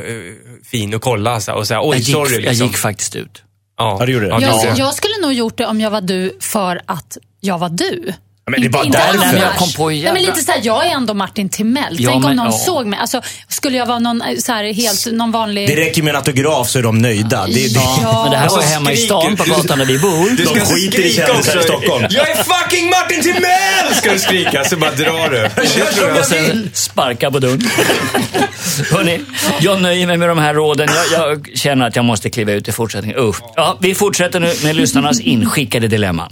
fin 0.70 0.94
och 0.94 1.02
kolla 1.02 1.40
så 1.40 1.50
här, 1.50 1.58
och 1.58 1.66
säga, 1.66 1.80
oj 1.82 1.88
Jag 1.90 1.98
gick, 1.98 2.14
sorry. 2.14 2.34
jag 2.34 2.42
Liksom. 2.42 2.66
gick 2.66 2.76
faktiskt 2.76 3.16
ut. 3.16 3.42
Ja, 3.78 3.96
Ja, 4.00 4.06
det 4.06 4.12
gjorde 4.12 4.26
det. 4.26 4.30
Ja, 4.32 4.38
det 4.38 4.66
Jag, 4.68 4.78
jag 4.78 4.94
skulle 4.94 5.14
nog 5.22 5.32
gjort 5.32 5.58
det 5.58 5.66
om 5.66 5.80
jag 5.80 5.90
var 5.90 6.00
du 6.00 6.36
för 6.40 6.80
att 6.86 7.18
jag 7.40 7.58
var 7.58 7.68
du. 7.68 8.12
Men 8.50 8.60
det 8.62 8.68
bara 8.68 8.84
inte 8.84 8.98
därför. 8.98 9.18
men 9.18 9.36
jag 9.36 9.56
kom 9.56 9.72
på 9.72 9.88
Nej, 9.88 10.02
men 10.12 10.22
lite 10.22 10.40
såhär, 10.40 10.60
jag 10.62 10.86
är 10.86 10.90
ändå 10.90 11.14
Martin 11.14 11.48
Timell. 11.48 11.96
Ja, 11.98 12.10
Tänk 12.10 12.24
om 12.24 12.28
men- 12.30 12.36
någon 12.36 12.46
ja. 12.46 12.52
såg 12.58 12.86
mig. 12.86 12.98
Alltså, 12.98 13.22
skulle 13.48 13.76
jag 13.76 13.86
vara 13.86 13.98
någon 13.98 14.22
eh, 14.22 14.36
så 14.38 14.52
här, 14.52 14.72
helt, 14.72 15.06
någon 15.12 15.32
vanlig... 15.32 15.68
Det 15.68 15.76
räcker 15.76 16.02
med 16.02 16.10
en 16.10 16.16
autograf 16.16 16.68
så 16.68 16.78
är 16.78 16.82
de 16.82 16.98
nöjda. 16.98 17.46
Det, 17.46 17.52
det, 17.52 17.80
Ja. 18.02 18.20
Men 18.22 18.30
det 18.30 18.36
här 18.36 18.44
Alltså, 18.44 18.58
var 18.58 18.64
ju 18.66 18.70
hemma 18.72 18.92
i 18.92 18.96
stan 18.96 19.36
på 19.36 19.44
gatan 19.44 19.78
där 19.78 19.86
vi 19.86 19.98
bor. 19.98 20.30
Du 20.36 20.46
ska 20.46 20.54
De 20.54 20.60
skiter 20.60 20.98
i 21.00 21.10
skrika 21.10 21.26
kändisar 21.26 21.60
i. 21.60 21.62
Stockholm. 21.62 22.06
Jag 22.10 22.30
är 22.30 22.34
fucking 22.36 22.90
Martin 22.90 23.22
Timell! 23.22 23.94
Ska 23.94 24.12
du 24.12 24.18
skrika, 24.18 24.64
så 24.64 24.76
bara 24.76 24.90
drar 24.90 25.30
du. 25.30 25.48
Tror 25.94 26.08
jag. 26.08 26.18
Och 26.18 26.24
sen 26.24 26.70
sparka 26.74 27.30
på 27.30 27.38
dörren. 27.38 27.68
Hörrni, 28.90 29.20
jag 29.60 29.82
nöjer 29.82 30.06
mig 30.06 30.16
med 30.16 30.28
de 30.28 30.38
här 30.38 30.54
råden. 30.54 30.88
Jag, 31.12 31.20
jag 31.30 31.48
känner 31.58 31.86
att 31.86 31.96
jag 31.96 32.04
måste 32.04 32.30
kliva 32.30 32.52
ut 32.52 32.68
i 32.68 32.72
fortsättningen. 32.72 33.18
Usch. 33.18 33.36
Ja, 33.56 33.76
vi 33.80 33.94
fortsätter 33.94 34.40
nu 34.40 34.52
med 34.64 34.76
lyssnarnas 34.76 35.20
inskickade 35.20 35.88
dilemman. 35.88 36.28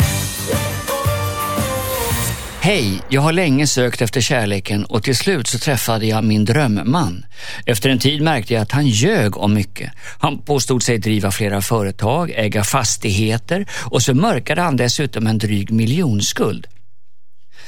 Hej, 2.64 3.00
jag 3.08 3.20
har 3.20 3.32
länge 3.32 3.66
sökt 3.66 4.02
efter 4.02 4.20
kärleken 4.20 4.84
och 4.84 5.02
till 5.02 5.16
slut 5.16 5.46
så 5.46 5.58
träffade 5.58 6.06
jag 6.06 6.24
min 6.24 6.44
drömman. 6.44 7.26
Efter 7.66 7.90
en 7.90 7.98
tid 7.98 8.22
märkte 8.22 8.54
jag 8.54 8.62
att 8.62 8.72
han 8.72 8.86
ljög 8.86 9.36
om 9.36 9.54
mycket. 9.54 9.92
Han 10.18 10.38
påstod 10.38 10.82
sig 10.82 10.98
driva 10.98 11.30
flera 11.30 11.62
företag, 11.62 12.30
äga 12.30 12.64
fastigheter 12.64 13.66
och 13.72 14.02
så 14.02 14.14
mörkade 14.14 14.60
han 14.60 14.76
dessutom 14.76 15.26
en 15.26 15.38
dryg 15.38 15.70
miljonskuld. 15.70 16.66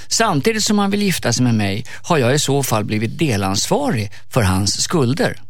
Samtidigt 0.08 0.64
som 0.64 0.78
han 0.78 0.90
vill 0.90 1.02
gifta 1.02 1.32
sig 1.32 1.44
med 1.44 1.54
mig 1.54 1.84
har 2.02 2.18
jag 2.18 2.34
i 2.34 2.38
så 2.38 2.62
fall 2.62 2.84
blivit 2.84 3.18
delansvarig 3.18 4.12
för 4.30 4.42
hans 4.42 4.82
skulder. 4.82 5.40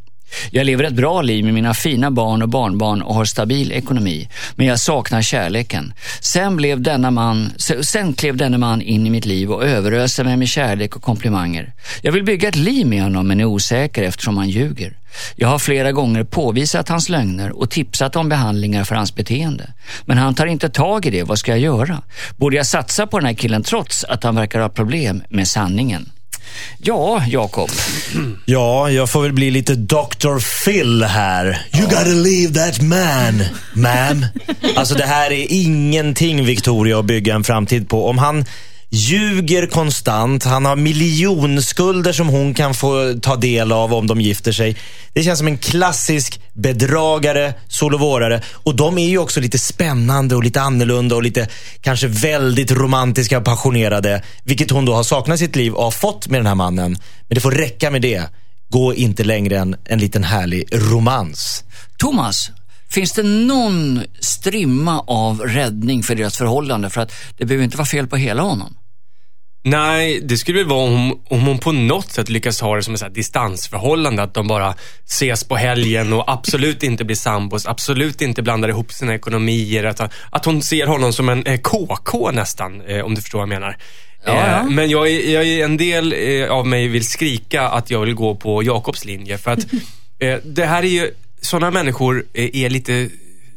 Jag 0.51 0.67
lever 0.67 0.85
ett 0.85 0.95
bra 0.95 1.23
liv 1.23 1.45
med 1.45 1.55
mina 1.55 1.75
fina 1.75 2.11
barn 2.11 2.43
och 2.43 2.49
barnbarn 2.49 3.03
och 3.03 3.15
har 3.15 3.25
stabil 3.25 3.73
ekonomi, 3.73 4.29
men 4.55 4.67
jag 4.67 4.81
saknar 4.81 5.23
kärleken. 5.23 5.95
Sen, 6.21 6.57
blev 6.57 6.81
denna 6.81 7.11
man, 7.11 7.53
sen 7.83 8.15
klev 8.15 8.37
denna 8.37 8.59
man 8.59 8.83
in 8.83 9.07
i 9.07 9.11
mitt 9.11 9.27
liv 9.27 9.53
och 9.53 9.65
överöste 9.65 10.25
mig 10.25 10.37
med 10.37 10.49
kärlek 10.49 10.97
och 10.97 11.03
komplimanger. 11.03 11.73
Jag 12.03 12.13
vill 12.13 12.25
bygga 12.25 12.49
ett 12.49 12.57
liv 12.57 12.87
med 12.87 13.03
honom 13.03 13.29
men 13.29 13.41
är 13.41 13.45
osäker 13.45 14.03
eftersom 14.03 14.37
han 14.37 14.49
ljuger. 14.49 14.99
Jag 15.37 15.49
har 15.49 15.59
flera 15.59 15.93
gånger 15.93 16.25
påvisat 16.25 16.89
hans 16.89 17.09
lögner 17.09 17.59
och 17.59 17.71
tipsat 17.71 18.17
om 18.17 18.29
behandlingar 18.29 18.85
för 18.85 18.95
hans 18.95 19.15
beteende. 19.15 19.73
Men 20.05 20.19
han 20.19 20.35
tar 20.35 20.47
inte 20.47 20.69
tag 20.69 21.07
i 21.07 21.11
det, 21.11 21.23
vad 21.23 21.39
ska 21.39 21.51
jag 21.51 21.61
göra? 21.61 22.03
Borde 22.37 22.57
jag 22.57 22.67
satsa 22.67 23.07
på 23.07 23.19
den 23.19 23.27
här 23.27 23.35
killen 23.35 23.63
trots 23.63 24.05
att 24.05 24.25
han 24.25 24.35
verkar 24.35 24.61
ha 24.61 24.69
problem 24.69 25.23
med 25.29 25.49
sanningen? 25.49 26.11
Ja, 26.79 27.23
Jakob. 27.29 27.71
ja, 28.45 28.91
jag 28.91 29.11
får 29.11 29.23
väl 29.23 29.33
bli 29.33 29.51
lite 29.51 29.75
Dr. 29.75 30.65
Phil 30.65 31.03
här. 31.03 31.67
You 31.75 31.83
gotta 31.85 32.05
leave 32.05 32.55
that 32.55 32.83
man, 32.83 33.45
ma'am. 33.75 34.25
Alltså 34.77 34.95
det 34.95 35.07
här 35.07 35.31
är 35.33 35.47
ingenting 35.49 36.45
Victoria 36.45 36.99
att 36.99 37.05
bygga 37.05 37.35
en 37.35 37.45
framtid 37.45 37.89
på. 37.89 38.09
Om 38.09 38.19
han 38.19 38.45
ljuger 38.95 39.67
konstant. 39.67 40.45
Han 40.45 40.65
har 40.65 40.77
miljonskulder 40.77 42.13
som 42.13 42.29
hon 42.29 42.55
kan 42.55 42.75
få 42.75 43.15
ta 43.23 43.37
del 43.37 43.73
av 43.73 43.95
om 43.95 44.07
de 44.07 44.21
gifter 44.21 44.53
sig. 44.53 44.77
Det 45.13 45.23
känns 45.23 45.39
som 45.39 45.49
en 45.49 45.59
klassisk 45.59 46.41
bedragare, 46.53 47.55
solovårare. 47.69 48.43
Och 48.53 48.77
de 48.77 48.99
är 48.99 49.09
ju 49.09 49.19
också 49.19 49.41
lite 49.41 49.59
spännande 49.59 50.37
och 50.37 50.45
lite 50.45 50.61
annorlunda 50.61 51.17
och 51.17 51.23
lite 51.23 51.49
kanske 51.81 52.07
väldigt 52.07 52.71
romantiska 52.71 53.39
och 53.39 53.45
passionerade. 53.45 54.23
Vilket 54.45 54.71
hon 54.71 54.85
då 54.85 54.95
har 54.95 55.03
saknat 55.03 55.37
i 55.41 55.45
sitt 55.45 55.57
liv 55.57 55.73
och 55.73 55.85
har 55.85 55.91
fått 55.91 56.29
med 56.29 56.41
den 56.41 56.47
här 56.47 56.55
mannen. 56.55 56.97
Men 57.29 57.35
det 57.35 57.41
får 57.41 57.51
räcka 57.51 57.91
med 57.91 58.03
det. 58.03 58.23
Gå 58.69 58.95
inte 58.95 59.25
längre 59.25 59.59
än 59.59 59.77
en 59.85 59.99
liten 59.99 60.25
härlig 60.25 60.65
romans. 60.73 61.65
Thomas, 61.99 62.51
finns 62.89 63.13
det 63.13 63.23
någon 63.23 64.03
strimma 64.21 65.01
av 65.01 65.41
räddning 65.41 66.03
för 66.03 66.15
deras 66.15 66.37
förhållande? 66.37 66.91
För 66.91 67.01
att 67.01 67.13
det 67.39 67.45
behöver 67.45 67.65
inte 67.65 67.77
vara 67.77 67.87
fel 67.87 68.07
på 68.07 68.17
hela 68.17 68.43
honom. 68.43 68.77
Nej, 69.67 70.21
det 70.21 70.37
skulle 70.37 70.59
väl 70.59 70.69
vara 70.69 70.85
om, 70.85 71.21
om 71.29 71.41
hon 71.41 71.59
på 71.59 71.73
något 71.73 72.13
sätt 72.13 72.29
lyckas 72.29 72.61
ha 72.61 72.77
det 72.77 72.83
som 72.83 72.95
ett 72.95 73.15
distansförhållande. 73.15 74.23
Att 74.23 74.35
de 74.35 74.47
bara 74.47 74.75
ses 75.07 75.45
på 75.45 75.57
helgen 75.57 76.13
och 76.13 76.25
absolut 76.27 76.83
inte 76.83 77.05
blir 77.05 77.17
sambos, 77.17 77.67
absolut 77.67 78.23
inte 78.23 78.43
blandar 78.43 78.69
ihop 78.69 78.93
sina 78.93 79.15
ekonomier. 79.15 79.85
Att, 79.85 80.13
att 80.31 80.45
hon 80.45 80.63
ser 80.63 80.87
honom 80.87 81.13
som 81.13 81.29
en 81.29 81.47
eh, 81.47 81.61
KK 81.61 82.31
nästan, 82.31 82.81
eh, 82.81 83.05
om 83.05 83.15
du 83.15 83.21
förstår 83.21 83.39
vad 83.39 83.43
jag 83.43 83.61
menar. 83.61 83.77
Ja, 84.25 84.35
ja. 84.35 84.61
Eh, 84.61 84.71
men 84.71 84.91
jag, 84.91 85.11
jag, 85.11 85.47
en 85.47 85.77
del 85.77 86.13
eh, 86.13 86.51
av 86.51 86.67
mig 86.67 86.89
vill 86.89 87.09
skrika 87.09 87.69
att 87.69 87.91
jag 87.91 88.01
vill 88.01 88.15
gå 88.15 88.35
på 88.35 88.63
Jakobs 88.63 89.05
linje. 89.05 89.39
För 89.39 89.51
att 89.51 89.67
eh, 90.19 90.37
det 90.45 90.67
här 90.67 90.83
är 90.83 90.89
ju, 90.89 91.11
sådana 91.41 91.71
människor 91.71 92.25
eh, 92.35 92.65
är 92.65 92.71
lite 92.71 93.09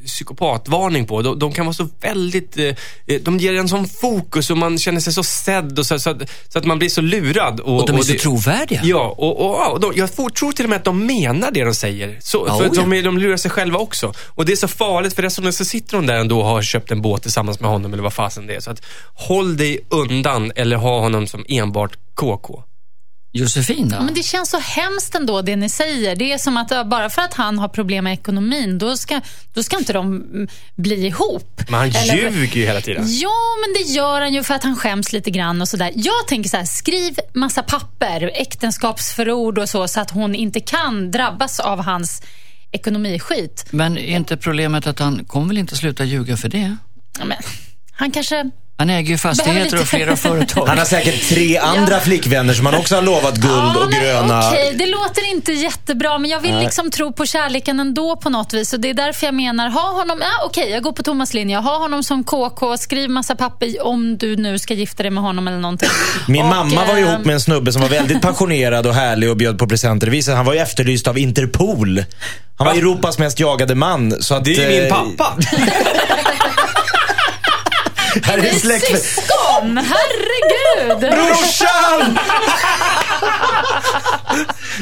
psykopatvarning 0.08 1.06
på. 1.06 1.22
De, 1.22 1.40
de 1.40 1.52
kan 1.52 1.66
vara 1.66 1.74
så 1.74 1.88
väldigt, 2.02 2.58
eh, 2.58 2.66
eh, 2.66 3.22
de 3.22 3.38
ger 3.38 3.54
en 3.54 3.70
sån 3.70 3.88
fokus 3.88 4.50
och 4.50 4.58
man 4.58 4.78
känner 4.78 5.00
sig 5.00 5.14
så 5.14 5.24
sedd 5.24 5.80
och 5.80 5.86
så, 5.86 6.00
så, 6.00 6.10
att, 6.10 6.30
så 6.50 6.60
att 6.60 6.66
man 6.66 6.80
blir 6.80 6.90
så 6.90 7.02
lurad. 7.02 7.60
Och, 7.60 7.80
Och 7.82 7.88
de 7.88 7.96
är 7.98 8.02
så 8.02 8.12
det- 8.12 8.20
trovärdiga. 8.20 8.82
Ja, 8.84 9.16
och, 9.18 9.40
och, 9.46 9.72
och 9.74 9.80
de, 9.80 9.94
jag 9.96 10.16
tror 10.16 10.52
till 10.52 10.66
och 10.66 10.70
med 10.70 10.78
att 10.78 10.86
de 10.86 11.06
menar 11.06 11.52
det 11.52 11.64
de 11.64 11.74
säger. 11.76 12.18
Så, 12.22 12.44
Ja, 12.48 12.58
för 12.58 12.68
oh 12.70 12.74
de, 12.74 12.94
ja. 12.94 13.02
de 13.02 13.18
lurar 13.18 13.38
sig 13.38 13.52
själva 13.52 13.80
också. 13.80 14.14
Och 14.28 14.46
det 14.46 14.52
är 14.52 14.56
så 14.56 14.68
farligt 14.68 15.14
för 15.14 15.22
resten 15.22 15.54
så 15.54 15.66
sitter 15.66 15.98
de 15.98 16.06
där 16.06 16.16
ändå 16.16 16.40
och 16.40 16.46
har 16.46 16.62
köpt 16.62 16.92
en 16.92 17.02
båt 17.02 17.22
tillsammans 17.22 17.60
med 17.60 17.70
honom 17.70 17.94
eller 17.94 18.04
vad 18.04 18.14
fasen 18.14 18.48
det 18.48 18.56
är. 18.56 18.60
Så 18.60 18.72
att 18.72 18.82
håll 19.14 19.58
dig 19.58 19.80
undan 19.90 20.52
eller 20.56 20.76
ha 20.76 21.00
honom 21.00 21.28
som 21.28 21.46
enbart 21.48 21.98
KK. 22.16 22.64
Josefin 23.32 23.90
då? 23.90 24.02
Men 24.02 24.14
det 24.14 24.24
känns 24.24 24.50
så 24.50 24.58
hemskt 24.60 25.16
ändå 25.16 25.42
det 25.42 25.56
ni 25.56 25.70
säger. 25.70 26.16
Det 26.16 26.34
är 26.34 26.38
som 26.38 26.58
att 26.58 26.88
bara 26.88 27.10
för 27.10 27.22
att 27.22 27.34
han 27.34 27.60
har 27.60 27.68
problem 27.68 28.04
med 28.04 28.14
ekonomin, 28.14 28.78
då 28.78 28.98
ska, 28.98 29.22
då 29.54 29.64
ska 29.64 29.78
inte 29.78 29.94
de 29.94 30.06
mm, 30.16 30.48
bli 30.76 31.06
ihop. 31.08 31.62
Men 31.70 31.80
han 31.80 31.90
Eller- 31.90 32.16
ljuger 32.16 32.56
ju 32.58 32.66
hela 32.66 32.82
tiden. 32.82 33.04
Ja, 33.08 33.56
men 33.66 33.74
det 33.74 33.92
gör 33.94 34.22
han 34.22 34.34
ju 34.34 34.44
för 34.44 34.54
att 34.54 34.64
han 34.64 34.76
skäms 34.76 35.14
lite 35.14 35.32
grann 35.32 35.62
och 35.62 35.68
sådär. 35.68 35.92
Jag 35.96 36.28
tänker 36.28 36.50
så 36.50 36.58
här, 36.58 36.66
skriv 36.66 37.20
massa 37.34 37.64
papper, 37.64 38.32
äktenskapsförord 38.34 39.58
och 39.58 39.70
så, 39.70 39.88
så 39.88 40.00
att 40.00 40.12
hon 40.12 40.36
inte 40.36 40.60
kan 40.60 41.12
drabbas 41.12 41.60
av 41.60 41.84
hans 41.84 42.22
ekonomiskit. 42.72 43.66
Men 43.72 43.98
är 43.98 44.16
inte 44.16 44.38
problemet 44.38 44.88
att 44.88 45.00
han 45.00 45.26
kommer 45.26 45.48
väl 45.48 45.58
inte 45.58 45.76
sluta 45.76 46.04
ljuga 46.04 46.38
för 46.38 46.50
det? 46.50 46.76
Ja, 47.20 47.26
Men, 47.26 47.38
han 47.92 48.12
kanske... 48.12 48.52
Han 48.80 48.90
äger 48.90 49.10
ju 49.10 49.18
fastigheter 49.18 49.82
och 49.82 49.88
flera 49.88 50.16
företag. 50.28 50.68
Han 50.68 50.78
har 50.78 50.86
säkert 50.86 51.30
tre 51.30 51.58
andra 51.58 52.00
flickvänner 52.00 52.54
som 52.54 52.66
han 52.66 52.76
också 52.76 52.96
har 52.96 53.02
lovat 53.02 53.36
guld 53.36 53.54
Ja, 53.54 53.84
och 53.84 53.92
nej, 53.92 54.02
gröna. 54.02 54.40
Okej, 54.40 54.76
det 54.78 54.86
låter 54.86 55.30
inte 55.30 55.52
jättebra, 55.52 56.18
men 56.18 56.30
jag 56.32 56.40
vill 56.40 56.54
Nej. 56.54 56.64
liksom 56.64 56.92
tro 56.92 57.14
på 57.14 57.26
kärleken 57.26 57.80
ändå 57.80 58.16
på 58.16 58.30
något 58.30 58.54
vis. 58.54 58.74
Och 58.74 58.80
det 58.80 58.90
är 58.90 58.94
därför 58.94 59.28
jag 59.28 59.36
menar, 59.36 59.70
ha 59.70 59.92
honom, 59.92 60.18
ja, 60.22 60.46
okej, 60.46 60.70
jag 60.70 60.84
går 60.84 60.92
på 60.92 61.04
Thomas 61.04 61.34
linje. 61.34 61.58
Ha 61.58 61.78
honom 61.78 62.04
som 62.04 62.24
KK, 62.24 62.78
skriv 62.78 63.10
massa 63.10 63.36
papper 63.36 63.86
om 63.86 64.18
du 64.18 64.36
nu 64.36 64.60
ska 64.60 64.74
gifta 64.74 65.04
dig 65.04 65.12
med 65.12 65.24
honom 65.24 65.48
eller 65.48 65.60
någonting. 65.60 65.90
Min 66.28 66.42
Och, 66.42 66.50
mamma 66.50 66.86
var 66.86 66.98
ihop 66.98 67.26
med 67.26 67.34
en 67.34 67.42
snubbe 67.42 67.74
som 67.74 67.82
var 67.82 67.90
väldigt 67.90 68.22
passionerad 68.22 68.88
och 68.88 68.94
härlig 68.94 69.30
och 69.30 69.38
bjöd 69.38 69.60
på 69.60 69.68
presenter. 69.68 70.36
Han 70.36 70.46
var 70.46 70.54
ju 70.54 70.60
efterlyst 70.60 71.08
av 71.08 71.18
Interpol. 71.18 72.04
Han 72.58 72.68
var 72.68 72.74
Va? 72.74 72.80
Europas 72.80 73.18
mest 73.18 73.40
jagade 73.40 73.76
man. 73.76 74.24
Så 74.24 74.36
att, 74.36 74.46
Det 74.46 74.56
är 74.56 74.72
ju 74.72 74.82
min 74.82 74.92
eh, 74.92 74.96
pappa. 75.18 75.38
Här 78.24 78.38
är 78.38 78.42
Ni 78.42 78.48
en 78.50 78.60
släkt... 78.60 78.86
syskon, 78.88 79.78
herregud! 79.78 81.00
Brorsan! 81.00 82.18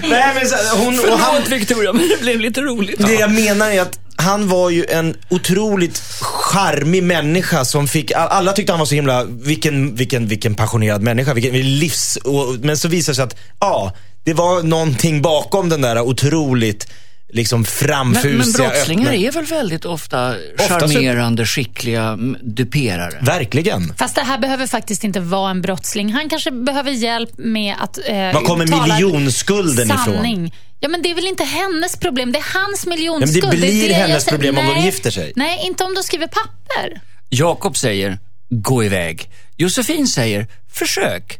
Nej 0.03 0.31
men 0.35 0.47
så, 0.49 0.55
hon, 0.77 0.99
och 0.99 1.19
han, 1.19 1.33
Förlåt 1.35 1.49
Victoria, 1.61 1.93
men 1.93 2.09
det 2.09 2.21
blev 2.21 2.39
lite 2.39 2.61
roligt. 2.61 3.05
det 3.07 3.13
jag 3.13 3.31
menar 3.31 3.69
är 3.71 3.81
att 3.81 3.99
han 4.17 4.47
var 4.47 4.69
ju 4.69 4.85
en 4.85 5.17
otroligt 5.29 5.97
charmig 6.21 7.03
människa 7.03 7.65
som 7.65 7.87
fick, 7.87 8.11
all- 8.11 8.27
alla 8.27 8.53
tyckte 8.53 8.71
han 8.73 8.79
var 8.79 8.85
så 8.85 8.95
himla, 8.95 9.23
vilken, 9.23 9.95
vilken, 9.95 10.27
vilken 10.27 10.55
passionerad 10.55 11.01
människa, 11.01 11.33
vilken 11.33 11.79
livs, 11.79 12.15
och, 12.15 12.55
men 12.61 12.77
så 12.77 12.87
visade 12.87 13.11
det 13.11 13.15
sig 13.15 13.23
att, 13.23 13.35
ja, 13.59 13.95
det 14.23 14.33
var 14.33 14.63
någonting 14.63 15.21
bakom 15.21 15.69
den 15.69 15.81
där 15.81 15.99
otroligt 16.01 16.87
liksom 17.35 17.59
Men, 17.61 17.65
framfusiga, 17.65 18.37
men 18.37 18.51
brottslingar 18.51 19.11
öppna- 19.13 19.27
är 19.27 19.31
väl 19.31 19.45
väldigt 19.45 19.85
ofta 19.85 20.35
Ofta 20.59 20.79
så- 20.79 20.87
charmerande, 20.87 21.45
skickliga 21.45 22.03
mm, 22.03 22.37
duperare? 22.41 23.19
Verkligen. 23.21 23.93
Fast 23.97 24.15
det 24.15 24.21
här 24.21 24.37
behöver 24.37 24.67
faktiskt 24.67 25.03
inte 25.03 25.19
vara 25.19 25.51
en 25.51 25.61
brottsling. 25.61 26.13
Han 26.13 26.29
kanske 26.29 26.51
behöver 26.51 26.91
hjälp 26.91 27.29
med 27.37 27.75
att 27.79 27.97
eh, 28.05 28.15
Var 28.15 28.45
kommer 28.45 28.87
miljonskulden 28.87 29.85
ifrån? 29.87 29.97
sanning. 30.05 30.53
Ja, 30.79 30.89
men 30.89 31.01
det 31.01 31.11
är 31.11 31.15
väl 31.15 31.27
inte 31.27 31.43
hennes 31.43 31.97
problem, 31.97 32.31
det 32.31 32.39
är 32.39 32.59
hans 32.59 32.81
Ja, 32.85 32.89
miljonskuld. 32.89 33.43
men 33.43 33.51
det 33.51 33.57
blir 33.57 33.85
är 33.85 33.89
jag 33.89 33.95
hennes 34.07 34.23
säger. 34.23 34.37
problem 34.37 34.57
om 34.57 34.65
de 34.65 34.73
Nej. 34.73 34.85
gifter 34.85 35.11
sig. 35.11 35.33
Nej, 35.35 35.59
inte 35.67 35.83
om 35.83 35.93
de 35.93 36.03
skriver 36.03 36.27
papper. 36.27 37.01
Jakob 37.29 37.77
säger, 37.77 38.19
gå 38.49 38.83
iväg. 38.83 39.29
Josefin 39.57 40.07
säger, 40.07 40.47
försök. 40.71 41.39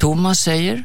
Thomas 0.00 0.40
säger, 0.40 0.84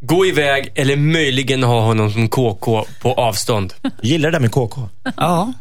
Gå 0.00 0.26
iväg 0.26 0.72
eller 0.74 0.96
möjligen 0.96 1.62
ha 1.62 1.80
honom 1.80 2.10
som 2.12 2.28
KK 2.28 2.84
på 3.02 3.12
avstånd. 3.12 3.74
Gillar 4.02 4.30
det 4.30 4.34
där 4.34 4.40
med 4.40 4.52
KK. 4.52 4.88
ja. 5.16 5.52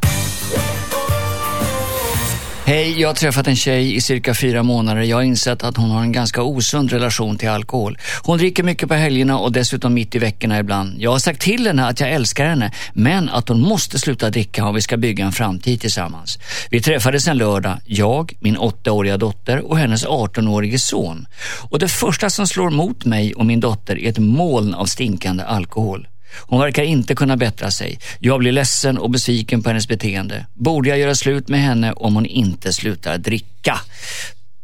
Hej, 2.67 3.01
jag 3.01 3.09
har 3.09 3.13
träffat 3.13 3.47
en 3.47 3.55
tjej 3.55 3.95
i 3.95 4.01
cirka 4.01 4.33
fyra 4.33 4.63
månader. 4.63 5.01
Jag 5.01 5.17
har 5.17 5.23
insett 5.23 5.63
att 5.63 5.77
hon 5.77 5.89
har 5.89 6.01
en 6.01 6.11
ganska 6.11 6.43
osund 6.43 6.91
relation 6.91 7.37
till 7.37 7.49
alkohol. 7.49 7.97
Hon 8.23 8.37
dricker 8.37 8.63
mycket 8.63 8.89
på 8.89 8.95
helgerna 8.95 9.39
och 9.39 9.51
dessutom 9.51 9.93
mitt 9.93 10.15
i 10.15 10.19
veckorna 10.19 10.59
ibland. 10.59 11.01
Jag 11.01 11.11
har 11.11 11.19
sagt 11.19 11.41
till 11.41 11.67
henne 11.67 11.87
att 11.87 11.99
jag 11.99 12.11
älskar 12.11 12.45
henne, 12.45 12.71
men 12.93 13.29
att 13.29 13.49
hon 13.49 13.61
måste 13.61 13.99
sluta 13.99 14.29
dricka 14.29 14.65
om 14.65 14.75
vi 14.75 14.81
ska 14.81 14.97
bygga 14.97 15.25
en 15.25 15.31
framtid 15.31 15.81
tillsammans. 15.81 16.39
Vi 16.69 16.81
träffades 16.81 17.27
en 17.27 17.37
lördag, 17.37 17.77
jag, 17.85 18.33
min 18.39 18.57
åttaåriga 18.57 19.17
dotter 19.17 19.71
och 19.71 19.77
hennes 19.77 20.05
18-årige 20.05 20.79
son. 20.79 21.27
Och 21.69 21.79
det 21.79 21.87
första 21.87 22.29
som 22.29 22.47
slår 22.47 22.69
mot 22.69 23.05
mig 23.05 23.33
och 23.33 23.45
min 23.45 23.59
dotter 23.59 23.99
är 23.99 24.09
ett 24.09 24.19
moln 24.19 24.73
av 24.73 24.85
stinkande 24.85 25.43
alkohol. 25.43 26.07
Hon 26.35 26.59
verkar 26.59 26.83
inte 26.83 27.15
kunna 27.15 27.37
bättra 27.37 27.71
sig. 27.71 27.99
Jag 28.19 28.39
blir 28.39 28.51
ledsen 28.51 28.97
och 28.97 29.09
besviken 29.09 29.63
på 29.63 29.69
hennes 29.69 29.87
beteende. 29.87 30.45
Borde 30.53 30.89
jag 30.89 30.99
göra 30.99 31.15
slut 31.15 31.47
med 31.47 31.61
henne 31.61 31.93
om 31.93 32.15
hon 32.15 32.25
inte 32.25 32.73
slutar 32.73 33.17
dricka? 33.17 33.79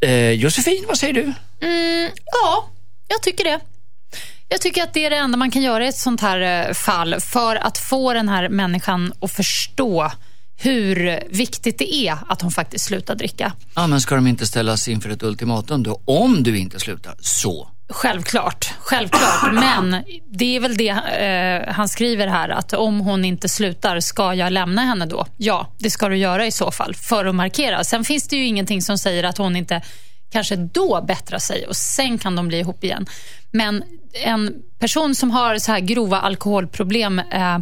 Eh, 0.01 0.29
Josefin, 0.31 0.85
vad 0.87 0.97
säger 0.97 1.13
du? 1.13 1.33
Mm, 1.67 2.11
ja, 2.25 2.69
jag 3.07 3.21
tycker 3.21 3.43
det. 3.43 3.59
Jag 4.49 4.61
tycker 4.61 4.83
att 4.83 4.93
det 4.93 5.05
är 5.05 5.09
det 5.09 5.15
enda 5.15 5.37
man 5.37 5.51
kan 5.51 5.61
göra 5.61 5.85
i 5.85 5.87
ett 5.87 5.97
sånt 5.97 6.21
här 6.21 6.67
eh, 6.67 6.73
fall 6.73 7.19
för 7.19 7.55
att 7.55 7.77
få 7.77 8.13
den 8.13 8.29
här 8.29 8.49
människan 8.49 9.13
att 9.21 9.31
förstå 9.31 10.11
hur 10.55 11.19
viktigt 11.29 11.77
det 11.77 11.95
är 11.95 12.17
att 12.27 12.41
hon 12.41 12.51
faktiskt 12.51 12.85
slutar 12.85 13.15
dricka. 13.15 13.53
Ja, 13.75 13.87
men 13.87 14.01
ska 14.01 14.15
de 14.15 14.27
inte 14.27 14.47
ställas 14.47 14.87
inför 14.87 15.09
ett 15.09 15.23
ultimatum 15.23 15.83
då? 15.83 16.01
Om 16.05 16.43
du 16.43 16.57
inte 16.57 16.79
slutar, 16.79 17.15
så. 17.19 17.67
Självklart, 17.89 18.73
självklart. 18.79 19.53
Men 19.53 20.03
det 20.31 20.55
är 20.55 20.59
väl 20.59 20.77
det 20.77 20.89
eh, 20.89 21.73
han 21.73 21.89
skriver 21.89 22.27
här, 22.27 22.49
att 22.49 22.73
om 22.73 22.99
hon 22.99 23.25
inte 23.25 23.49
slutar, 23.49 23.99
ska 23.99 24.33
jag 24.33 24.53
lämna 24.53 24.81
henne 24.81 25.05
då? 25.05 25.25
Ja, 25.37 25.67
det 25.77 25.89
ska 25.89 26.09
du 26.09 26.17
göra 26.17 26.45
i 26.45 26.51
så 26.51 26.71
fall, 26.71 26.95
för 26.95 27.25
att 27.25 27.35
markera. 27.35 27.83
Sen 27.83 28.03
finns 28.03 28.27
det 28.27 28.35
ju 28.35 28.45
ingenting 28.45 28.81
som 28.81 28.97
säger 28.97 29.23
att 29.23 29.37
hon 29.37 29.55
inte 29.55 29.81
kanske 30.31 30.55
då 30.55 31.03
bättrar 31.07 31.39
sig 31.39 31.67
och 31.67 31.75
sen 31.75 32.17
kan 32.17 32.35
de 32.35 32.47
bli 32.47 32.59
ihop 32.59 32.83
igen. 32.83 33.05
Men 33.51 33.83
en 34.25 34.53
person 34.79 35.15
som 35.15 35.31
har 35.31 35.57
så 35.57 35.71
här 35.71 35.79
grova 35.79 36.19
alkoholproblem, 36.19 37.19
eh, 37.19 37.57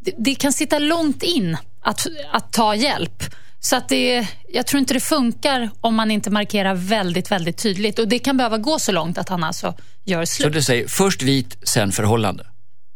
det, 0.00 0.14
det 0.18 0.34
kan 0.34 0.52
sitta 0.52 0.78
långt 0.78 1.22
in 1.22 1.56
att, 1.82 2.06
att 2.32 2.52
ta 2.52 2.74
hjälp. 2.74 3.24
Så 3.64 3.76
att 3.76 3.88
det, 3.88 4.28
jag 4.48 4.66
tror 4.66 4.78
inte 4.78 4.94
det 4.94 5.00
funkar 5.00 5.70
om 5.80 5.94
man 5.94 6.10
inte 6.10 6.30
markerar 6.30 6.74
väldigt, 6.74 7.30
väldigt 7.30 7.56
tydligt. 7.58 7.98
Och 7.98 8.08
Det 8.08 8.18
kan 8.18 8.36
behöva 8.36 8.58
gå 8.58 8.78
så 8.78 8.92
långt 8.92 9.18
att 9.18 9.28
han 9.28 9.44
alltså 9.44 9.74
gör 10.04 10.24
Så 10.24 10.34
slut. 10.34 10.52
du 10.52 10.62
säger 10.62 10.88
först 10.88 11.22
vit, 11.22 11.56
sen 11.68 11.92
förhållande. 11.92 12.46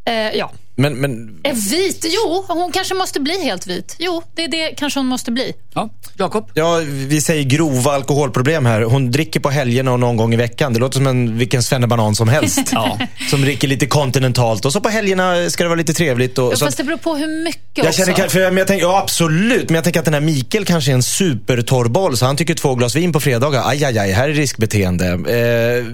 Eh, 0.09 0.15
ja. 0.15 0.53
Men, 0.81 0.95
men 0.95 1.41
Är 1.43 1.53
vit? 1.71 2.05
Jo, 2.09 2.45
hon 2.49 2.73
kanske 2.73 2.95
måste 2.95 3.21
bli 3.21 3.45
helt 3.45 3.67
vit. 3.67 3.97
Jo, 3.99 4.23
det 4.35 4.45
är 4.45 4.49
det 4.49 4.75
kanske 4.77 5.01
hon 5.01 5.07
måste 5.07 5.31
bli. 5.31 5.53
Ja, 5.75 5.91
Jakob? 6.17 6.51
Ja, 6.55 6.81
vi 6.87 7.21
säger 7.21 7.45
grova 7.45 7.93
alkoholproblem 7.93 8.67
här. 8.67 8.83
Hon 8.83 9.11
dricker 9.11 9.41
på 9.41 9.51
helgerna 9.51 9.93
och 9.93 10.01
någon 10.01 10.17
gång 10.17 10.35
i 10.35 10.37
veckan. 10.37 10.73
Det 10.73 10.81
låter 10.81 10.95
som 10.97 11.07
en, 11.07 11.39
vilken 11.39 11.63
svennebanan 11.63 12.15
som 12.15 12.29
helst. 12.29 12.59
Ja. 12.73 12.99
Som 13.31 13.41
dricker 13.41 13.69
lite 13.69 13.87
kontinentalt 13.87 14.65
och 14.65 14.73
så 14.73 14.81
på 14.81 14.89
helgerna 14.89 15.51
ska 15.51 15.65
det 15.65 15.69
vara 15.69 15.79
lite 15.79 15.95
trevligt. 15.95 16.39
Och, 16.39 16.53
Ja, 16.53 16.57
så 16.57 16.65
fast 16.65 16.77
det 16.77 16.85
beror 16.85 16.97
på 16.99 17.17
hur 17.17 17.45
mycket 17.45 17.63
jag 17.75 17.87
också. 17.87 18.05
känner, 18.05 18.29
för, 18.29 18.41
men 18.41 18.57
jag 18.57 18.67
tänker, 18.67 18.87
ja 18.87 18.99
absolut, 19.03 19.69
men 19.69 19.75
jag 19.75 19.85
tänker 19.85 20.01
att 20.01 20.05
den 20.05 20.15
här 20.15 20.21
Mikael 20.21 20.65
kanske 20.65 20.91
är 20.91 20.95
en 20.95 21.03
supertorrboll. 21.03 22.17
Så 22.17 22.27
han 22.27 22.37
tycker 22.37 22.55
två 22.55 22.75
glas 22.75 22.97
vin 22.97 23.13
på 23.13 23.21
fredagar, 23.21 23.63
aj, 23.67 23.85
aj, 23.85 23.99
aj, 23.99 24.11
här 24.13 24.29
är 24.29 24.33
riskbeteende. 24.33 25.07
Eh, 25.07 25.87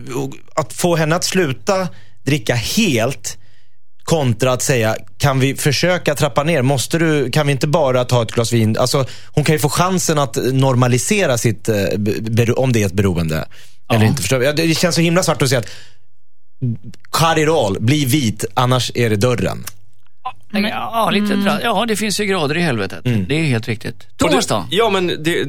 att 0.55 0.73
få 0.73 0.97
henne 0.97 1.17
att 1.17 1.25
sluta 1.25 1.89
dricka 2.25 2.55
helt 2.55 3.39
kontra 4.05 4.53
att 4.53 4.63
säga, 4.63 4.97
kan 5.19 5.41
vi 5.41 5.55
försöka 5.55 6.15
trappa 6.15 6.43
ner? 6.43 6.63
Måste 6.63 6.99
du, 6.99 7.31
kan 7.31 7.47
vi 7.47 7.53
inte 7.53 7.67
bara 7.67 8.05
ta 8.05 8.23
ett 8.23 8.33
glas 8.33 8.53
vin? 8.53 8.77
Alltså, 8.79 9.07
hon 9.27 9.45
kan 9.45 9.55
ju 9.55 9.59
få 9.59 9.69
chansen 9.69 10.19
att 10.19 10.37
normalisera 10.37 11.39
sitt, 11.39 11.69
eh, 11.69 11.75
om 12.57 12.73
det 12.73 12.83
är 12.83 12.87
ett 12.87 12.93
beroende. 12.93 13.49
Eller 13.93 14.05
inte, 14.07 14.23
förstår, 14.23 14.39
du? 14.39 14.45
Ja, 14.45 14.53
det 14.53 14.75
känns 14.79 14.95
så 14.95 15.01
himla 15.01 15.23
svart 15.23 15.43
att 15.43 15.49
säga 15.49 15.59
att 15.59 15.71
cut 17.13 17.39
it 17.43 17.49
all, 17.49 17.77
bli 17.81 18.05
vit, 18.05 18.45
annars 18.55 18.91
är 18.95 19.11
det 19.11 19.17
dörren. 19.17 19.65
Ja, 20.53 21.11
lite 21.13 21.35
dra- 21.35 21.61
ja, 21.63 21.85
det 21.89 21.97
finns 21.97 22.21
ju 22.21 22.25
grader 22.25 22.57
i 22.57 22.61
helvetet. 22.61 23.05
Det 23.29 23.35
är 23.41 23.45
helt 23.45 23.69
riktigt. 23.69 24.07
Thomas 24.17 24.47
då? 24.47 24.67
Ja, 24.71 24.91
men 24.91 25.07
det, 25.07 25.45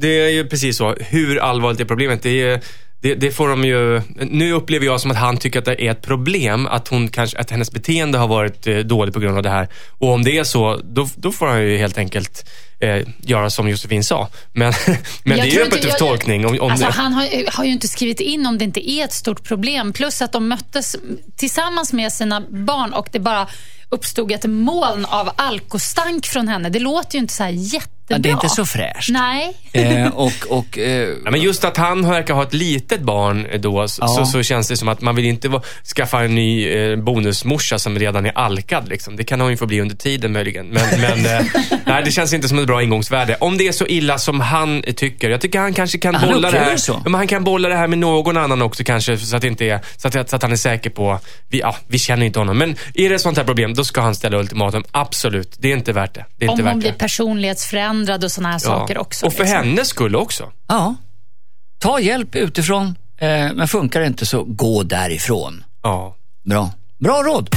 det 0.00 0.20
är 0.20 0.28
ju 0.28 0.46
precis 0.48 0.76
så. 0.76 0.94
Hur 1.00 1.38
allvarligt 1.38 1.80
är 1.80 1.84
problemet? 1.84 2.22
Det, 2.22 2.42
är, 2.42 2.60
det, 3.06 3.14
det 3.14 3.30
får 3.30 3.48
de 3.48 3.64
ju... 3.64 4.02
Nu 4.16 4.52
upplever 4.52 4.86
jag 4.86 5.00
som 5.00 5.10
att 5.10 5.16
han 5.16 5.36
tycker 5.36 5.58
att 5.58 5.64
det 5.64 5.86
är 5.86 5.90
ett 5.90 6.02
problem 6.02 6.66
att, 6.66 6.88
hon 6.88 7.08
kanske, 7.08 7.38
att 7.38 7.50
hennes 7.50 7.70
beteende 7.70 8.18
har 8.18 8.28
varit 8.28 8.66
eh, 8.66 8.76
dåligt 8.76 9.14
på 9.14 9.20
grund 9.20 9.36
av 9.36 9.42
det 9.42 9.50
här. 9.50 9.68
Och 9.98 10.12
om 10.12 10.24
det 10.24 10.38
är 10.38 10.44
så, 10.44 10.80
då, 10.84 11.08
då 11.16 11.32
får 11.32 11.46
han 11.46 11.62
ju 11.62 11.76
helt 11.76 11.98
enkelt 11.98 12.50
eh, 12.80 13.08
göra 13.18 13.50
som 13.50 13.68
Josefin 13.68 14.04
sa. 14.04 14.28
Men, 14.52 14.72
men 15.24 15.36
det 15.36 15.42
är 15.42 15.46
ju 15.46 15.70
för 15.70 15.88
jag- 15.88 15.98
tolkning. 15.98 16.46
Om, 16.46 16.60
om 16.60 16.70
alltså, 16.70 16.86
han 16.86 17.12
har, 17.12 17.24
ju- 17.24 17.46
har 17.52 17.64
ju 17.64 17.72
inte 17.72 17.88
skrivit 17.88 18.20
in 18.20 18.46
om 18.46 18.58
det 18.58 18.64
inte 18.64 18.90
är 18.90 19.04
ett 19.04 19.12
stort 19.12 19.44
problem. 19.44 19.92
Plus 19.92 20.22
att 20.22 20.32
de 20.32 20.48
möttes 20.48 20.96
tillsammans 21.36 21.92
med 21.92 22.12
sina 22.12 22.40
barn 22.40 22.92
och 22.92 23.08
det 23.12 23.18
bara 23.18 23.48
uppstod 23.88 24.32
ett 24.32 24.44
moln 24.44 25.04
av 25.04 25.30
alkostank 25.36 26.26
från 26.26 26.48
henne. 26.48 26.68
Det 26.68 26.78
låter 26.78 27.14
ju 27.14 27.20
inte 27.20 27.34
så 27.34 27.42
här 27.42 27.50
jättebra. 28.08 28.16
Ja, 28.16 28.18
det 28.18 28.28
är 28.28 28.32
inte 28.32 28.48
så 28.48 28.66
fräscht. 28.66 29.08
Nej. 29.10 29.54
Eh, 29.72 30.08
och, 30.08 30.32
och, 30.48 30.78
eh, 30.78 31.08
Ja, 31.24 31.30
men 31.30 31.40
just 31.40 31.64
att 31.64 31.76
han 31.76 32.08
verkar 32.10 32.34
ha 32.34 32.42
ett 32.42 32.54
litet 32.54 33.00
barn 33.00 33.46
då, 33.60 33.88
så, 33.88 34.02
Ja. 34.02 34.08
så, 34.08 34.26
så 34.26 34.42
känns 34.42 34.68
det 34.68 34.76
som 34.76 34.88
att 34.88 35.00
man 35.00 35.16
vill 35.16 35.24
inte 35.24 35.48
va- 35.48 35.62
skaffa 35.96 36.22
en 36.24 36.34
ny 36.34 36.68
eh, 36.68 36.96
bonusmorsa 36.96 37.78
som 37.78 37.98
redan 37.98 38.26
är 38.26 38.38
alkad. 38.38 38.88
Liksom. 38.88 39.16
Det 39.16 39.24
kan 39.24 39.40
hon 39.40 39.50
ju 39.50 39.56
få 39.56 39.66
bli 39.66 39.80
under 39.80 39.96
tiden 39.96 40.32
möjligen. 40.32 40.66
Men, 40.66 41.00
men 41.00 41.26
eh, 41.26 41.46
nej, 41.86 42.02
det 42.04 42.10
känns 42.10 42.32
inte 42.32 42.48
som 42.48 42.58
ett 42.58 42.66
bra 42.66 42.82
ingångsvärde. 42.82 43.36
Om 43.40 43.58
det 43.58 43.68
är 43.68 43.72
så 43.72 43.86
illa 43.86 44.18
som 44.18 44.40
han 44.40 44.82
tycker. 44.96 45.30
Jag 45.30 45.40
tycker 45.40 45.58
han 45.58 45.74
kanske 45.74 45.98
kan 45.98 46.14
Han 46.14 46.28
bolla 46.32 46.50
det 46.50 46.58
här. 46.58 46.76
Ja, 46.88 47.00
men 47.04 47.14
han 47.14 47.26
kan 47.26 47.44
bolla 47.44 47.68
det 47.68 47.74
här 47.76 47.86
med 47.88 47.98
någon 47.98 48.36
annan 48.36 48.62
också 48.62 48.84
kanske. 48.84 49.16
Så 49.18 49.36
att, 49.36 49.42
det 49.42 49.48
inte 49.48 49.64
är, 49.64 49.80
så 49.96 50.08
att, 50.08 50.30
så 50.30 50.36
att 50.36 50.42
han 50.42 50.52
är 50.52 50.56
säker 50.56 50.90
på, 50.90 51.18
vi, 51.48 51.58
ja, 51.60 51.76
vi 51.88 51.98
känner 51.98 52.26
inte 52.26 52.38
honom. 52.38 52.58
Men 52.58 52.76
är 52.94 53.08
det 53.08 53.14
ett 53.14 53.20
sånt 53.20 53.36
här 53.36 53.44
problem, 53.44 53.74
då 53.74 53.84
ska 53.84 54.00
han 54.00 54.14
ställa 54.14 54.38
ultimatum. 54.38 54.84
Absolut, 54.90 55.56
det 55.58 55.68
är 55.72 55.76
inte 55.76 55.92
värt 55.92 56.14
det. 56.14 56.24
det 56.38 56.44
är 56.44 56.50
inte 56.50 56.62
Om 56.62 56.68
hon 56.68 56.74
värt 56.78 56.82
blir 56.82 56.92
det. 56.92 56.98
Personlighetsförändrad 57.96 58.24
och 58.24 58.32
såna 58.32 58.50
här 58.52 58.58
saker 58.58 58.98
också. 58.98 59.26
Och 59.26 59.32
för 59.32 59.44
liksom. 59.44 59.58
hennes 59.58 59.88
skull 59.88 60.16
också. 60.16 60.52
ja, 60.68 60.94
ta 61.78 62.00
hjälp 62.00 62.34
utifrån. 62.34 62.94
Eh, 63.18 63.52
men 63.54 63.68
funkar 63.68 64.00
det 64.00 64.06
inte 64.06 64.26
så 64.26 64.44
gå 64.44 64.82
därifrån. 64.82 65.64
Ja. 65.82 66.16
Bra. 66.44 66.70
Bra 66.98 67.22
råd. 67.22 67.50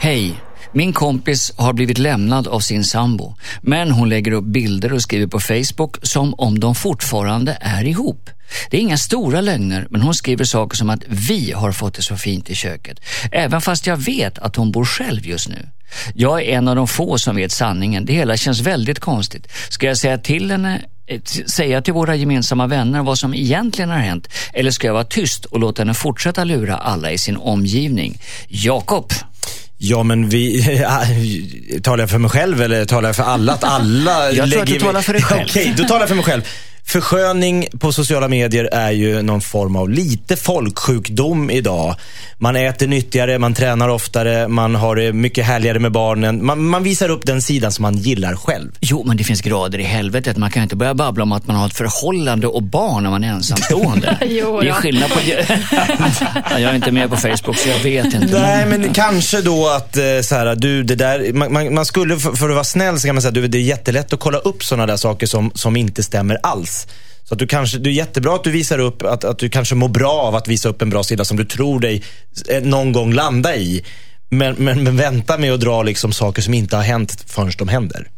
Hej. 0.00 0.40
Min 0.78 0.92
kompis 0.92 1.52
har 1.56 1.72
blivit 1.72 1.98
lämnad 1.98 2.48
av 2.48 2.60
sin 2.60 2.84
sambo. 2.84 3.34
Men 3.60 3.90
hon 3.90 4.08
lägger 4.08 4.32
upp 4.32 4.44
bilder 4.44 4.92
och 4.92 5.02
skriver 5.02 5.26
på 5.26 5.40
Facebook 5.40 5.96
som 6.02 6.34
om 6.34 6.60
de 6.60 6.74
fortfarande 6.74 7.58
är 7.60 7.84
ihop. 7.84 8.30
Det 8.70 8.76
är 8.76 8.80
inga 8.80 8.96
stora 8.96 9.40
lögner, 9.40 9.86
men 9.90 10.02
hon 10.02 10.14
skriver 10.14 10.44
saker 10.44 10.76
som 10.76 10.90
att 10.90 11.02
vi 11.06 11.52
har 11.52 11.72
fått 11.72 11.94
det 11.94 12.02
så 12.02 12.16
fint 12.16 12.50
i 12.50 12.54
köket. 12.54 13.00
Även 13.32 13.60
fast 13.60 13.86
jag 13.86 13.96
vet 13.96 14.38
att 14.38 14.56
hon 14.56 14.72
bor 14.72 14.84
själv 14.84 15.26
just 15.26 15.48
nu. 15.48 15.68
Jag 16.14 16.42
är 16.42 16.46
en 16.46 16.68
av 16.68 16.76
de 16.76 16.88
få 16.88 17.18
som 17.18 17.36
vet 17.36 17.52
sanningen. 17.52 18.04
Det 18.04 18.12
hela 18.12 18.36
känns 18.36 18.60
väldigt 18.60 19.00
konstigt. 19.00 19.52
Ska 19.68 19.86
jag 19.86 19.98
säga 19.98 20.18
till 20.18 20.50
henne 20.50 20.82
eh, 21.06 21.20
säga 21.46 21.82
till 21.82 21.94
våra 21.94 22.14
gemensamma 22.16 22.66
vänner 22.66 23.02
vad 23.02 23.18
som 23.18 23.34
egentligen 23.34 23.90
har 23.90 23.98
hänt? 23.98 24.28
Eller 24.52 24.70
ska 24.70 24.86
jag 24.86 24.94
vara 24.94 25.04
tyst 25.04 25.44
och 25.44 25.60
låta 25.60 25.82
henne 25.82 25.94
fortsätta 25.94 26.44
lura 26.44 26.76
alla 26.76 27.10
i 27.10 27.18
sin 27.18 27.36
omgivning? 27.36 28.20
Jakob, 28.48 29.12
Ja, 29.78 30.02
men 30.02 30.28
vi... 30.28 30.62
talar 31.82 32.02
jag 32.02 32.10
för 32.10 32.18
mig 32.18 32.30
själv 32.30 32.62
eller 32.62 32.84
talar 32.84 33.08
jag 33.08 33.16
för 33.16 33.22
alla? 33.22 33.52
Att 33.52 33.64
alla 33.64 34.32
Jag 34.32 34.50
tror 34.50 34.60
att 34.60 34.66
du 34.66 34.72
lägger- 34.72 34.80
talar 34.86 35.02
för 35.02 35.12
dig 35.12 35.22
själv. 35.28 35.42
Okej, 35.48 35.74
då 35.76 35.84
talar 35.84 36.00
jag 36.00 36.08
för 36.08 36.16
mig 36.16 36.24
själv. 36.24 36.42
Försköning 36.88 37.66
på 37.78 37.92
sociala 37.92 38.28
medier 38.28 38.64
är 38.64 38.90
ju 38.90 39.22
någon 39.22 39.40
form 39.40 39.76
av 39.76 39.90
lite 39.90 40.36
folksjukdom 40.36 41.50
idag. 41.50 41.94
Man 42.38 42.56
äter 42.56 42.86
nyttigare, 42.86 43.38
man 43.38 43.54
tränar 43.54 43.88
oftare, 43.88 44.48
man 44.48 44.74
har 44.74 44.96
det 44.96 45.12
mycket 45.12 45.44
härligare 45.44 45.78
med 45.78 45.92
barnen. 45.92 46.46
Man, 46.46 46.64
man 46.64 46.82
visar 46.82 47.08
upp 47.08 47.26
den 47.26 47.42
sidan 47.42 47.72
som 47.72 47.82
man 47.82 47.96
gillar 47.96 48.34
själv. 48.34 48.70
Jo, 48.80 49.04
men 49.06 49.16
det 49.16 49.24
finns 49.24 49.40
grader 49.40 49.78
i 49.78 49.82
helvetet. 49.82 50.36
Man 50.36 50.50
kan 50.50 50.62
inte 50.62 50.76
börja 50.76 50.94
babbla 50.94 51.22
om 51.22 51.32
att 51.32 51.46
man 51.46 51.56
har 51.56 51.66
ett 51.66 51.76
förhållande 51.76 52.46
och 52.46 52.62
barn 52.62 53.02
när 53.02 53.10
man 53.10 53.24
är 53.24 53.28
ensamstående. 53.28 54.18
Jo, 54.28 54.60
det 54.60 54.68
är 54.68 54.72
skillnad 54.72 55.10
på... 55.10 55.18
Ja, 56.50 56.58
jag 56.58 56.70
är 56.70 56.74
inte 56.74 56.92
med 56.92 57.10
på 57.10 57.16
Facebook 57.16 57.56
så 57.56 57.68
jag 57.68 57.78
vet 57.78 58.14
inte. 58.14 58.40
Nej, 58.40 58.66
men 58.66 58.94
kanske 58.94 59.40
då 59.40 59.68
att 59.68 59.96
eh, 59.96 60.02
så 60.22 60.34
här, 60.34 60.56
du, 60.56 60.82
det 60.82 60.94
där, 60.94 61.32
man, 61.32 61.52
man, 61.52 61.74
man 61.74 61.86
skulle, 61.86 62.18
för, 62.18 62.32
för 62.32 62.48
att 62.48 62.54
vara 62.54 62.64
snäll 62.64 63.00
så 63.00 63.08
kan 63.08 63.14
man 63.14 63.22
säga, 63.22 63.32
du, 63.32 63.48
det 63.48 63.58
är 63.58 63.62
jättelätt 63.62 64.12
att 64.12 64.20
kolla 64.20 64.38
upp 64.38 64.64
sådana 64.64 64.86
där 64.86 64.96
saker 64.96 65.26
som, 65.26 65.50
som 65.54 65.76
inte 65.76 66.02
stämmer 66.02 66.38
alls. 66.42 66.77
Så 67.24 67.34
att 67.34 67.38
du 67.38 67.46
kanske, 67.46 67.78
det 67.78 67.90
är 67.90 67.92
jättebra 67.92 68.34
att 68.34 68.44
du 68.44 68.50
visar 68.50 68.78
upp, 68.78 69.02
att, 69.02 69.24
att 69.24 69.38
du 69.38 69.48
kanske 69.48 69.74
mår 69.74 69.88
bra 69.88 70.12
av 70.12 70.34
att 70.34 70.48
visa 70.48 70.68
upp 70.68 70.82
en 70.82 70.90
bra 70.90 71.04
sida 71.04 71.24
som 71.24 71.36
du 71.36 71.44
tror 71.44 71.80
dig 71.80 72.02
eh, 72.48 72.62
någon 72.62 72.92
gång 72.92 73.12
landa 73.12 73.56
i. 73.56 73.84
Men, 74.30 74.54
men, 74.58 74.84
men 74.84 74.96
vänta 74.96 75.38
med 75.38 75.52
att 75.52 75.60
dra 75.60 75.82
liksom 75.82 76.12
saker 76.12 76.42
som 76.42 76.54
inte 76.54 76.76
har 76.76 76.82
hänt 76.82 77.24
förrän 77.26 77.52
de 77.58 77.68
händer. 77.68 78.08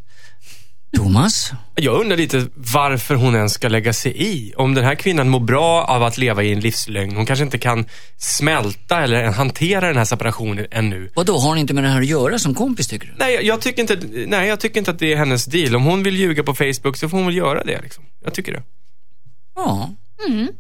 Thomas? 0.97 1.53
Jag 1.75 2.01
undrar 2.01 2.17
lite 2.17 2.47
varför 2.55 3.15
hon 3.15 3.35
ens 3.35 3.53
ska 3.53 3.69
lägga 3.69 3.93
sig 3.93 4.23
i. 4.23 4.53
Om 4.57 4.75
den 4.75 4.85
här 4.85 4.95
kvinnan 4.95 5.29
mår 5.29 5.41
bra 5.41 5.85
av 5.85 6.03
att 6.03 6.19
leva 6.19 6.43
i 6.43 6.53
en 6.53 6.61
livslögn. 6.61 7.17
Hon 7.17 7.27
kanske 7.27 7.45
inte 7.45 7.59
kan 7.59 7.85
smälta 8.19 9.01
eller 9.03 9.25
hantera 9.25 9.87
den 9.87 9.97
här 9.97 10.05
separationen 10.05 10.67
ännu. 10.71 11.11
Och 11.15 11.25
då 11.25 11.39
har 11.39 11.49
hon 11.49 11.59
inte 11.59 11.75
med 11.75 11.85
det 11.85 11.89
här 11.91 12.01
att 12.01 12.07
göra 12.07 12.39
som 12.39 12.55
kompis 12.55 12.87
tycker 12.89 13.07
du? 13.07 13.13
Nej, 13.19 13.35
jag- 13.35 13.45
jag 13.45 13.61
tycker 13.61 13.83
inte, 13.83 13.99
nej, 14.27 14.49
jag 14.49 14.61
tycker 14.61 14.79
inte 14.79 14.91
att 14.91 14.99
det 14.99 15.13
är 15.13 15.17
hennes 15.17 15.45
deal. 15.45 15.77
Om 15.77 15.83
hon 15.85 16.03
vill 16.03 16.17
ljuga 16.17 16.43
på 16.43 16.55
Facebook 16.55 16.97
så 16.97 17.09
får 17.09 17.17
hon 17.17 17.27
väl 17.27 17.37
göra 17.37 17.65
det. 17.65 17.81
Liksom. 17.83 18.05
Jag 18.25 18.35
tycker 18.35 18.53
det. 18.53 18.63
Ja, 19.57 19.91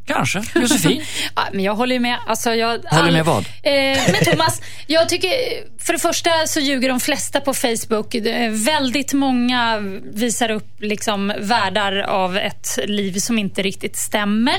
kanske. 0.06 0.42
Josefin? 0.54 1.02
Ja, 1.36 1.42
men 1.52 1.64
jag 1.64 1.74
håller 1.74 1.98
med. 1.98 2.18
Alltså, 2.26 2.54
jag, 2.54 2.84
Håller 2.84 3.12
med 3.12 3.24
vad? 3.24 3.44
Eh, 3.62 3.72
men 4.12 4.24
Thomas, 4.32 4.60
jag 4.86 5.08
tycker, 5.08 5.30
för 5.78 5.92
det 5.92 5.98
första 5.98 6.30
så 6.46 6.60
ljuger 6.60 6.88
de 6.88 7.00
flesta 7.00 7.40
på 7.40 7.54
Facebook. 7.54 8.14
Väldigt 8.50 9.12
många 9.12 9.78
visar 10.14 10.50
upp 10.50 10.80
liksom 10.80 11.32
världar 11.38 11.96
av 11.96 12.36
ett 12.36 12.78
liv 12.86 13.18
som 13.18 13.38
inte 13.38 13.62
riktigt 13.62 13.96
stämmer. 13.96 14.56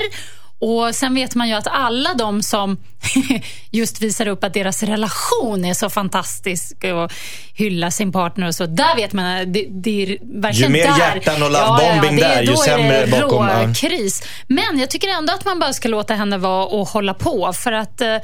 Och 0.64 0.94
Sen 0.94 1.14
vet 1.14 1.34
man 1.34 1.48
ju 1.48 1.54
att 1.54 1.66
alla 1.66 2.14
de 2.14 2.42
som 2.42 2.76
just 3.70 4.02
visar 4.02 4.28
upp 4.28 4.44
att 4.44 4.54
deras 4.54 4.82
relation 4.82 5.64
är 5.64 5.74
så 5.74 5.90
fantastisk 5.90 6.84
och 6.84 7.12
hyllar 7.54 7.90
sin 7.90 8.12
partner 8.12 8.46
och 8.46 8.54
så. 8.54 8.66
Där 8.66 8.96
vet 8.96 9.12
man, 9.12 9.52
det, 9.52 9.66
det 9.70 10.02
är 10.02 10.18
verkligen 10.42 10.72
Ju 10.74 10.78
mer 10.78 10.86
där. 10.86 10.98
hjärtan 10.98 11.42
och 11.42 11.50
lovebombing 11.50 12.16
det 12.16 12.22
är- 12.24 12.28
där, 12.36 12.42
ju 12.42 12.46
då 12.46 12.52
är 12.52 12.56
sämre 12.66 13.06
det 13.06 13.10
bakom, 13.20 13.46
ja. 13.48 13.66
rå 13.68 13.74
kris. 13.74 14.22
Men 14.46 14.78
jag 14.78 14.90
tycker 14.90 15.08
ändå 15.08 15.32
att 15.32 15.44
man 15.44 15.58
bara 15.58 15.72
ska 15.72 15.88
låta 15.88 16.14
henne 16.14 16.38
vara 16.38 16.64
och 16.66 16.88
hålla 16.88 17.14
på. 17.14 17.52
För 17.52 17.72
att 17.72 18.00
eh, 18.00 18.16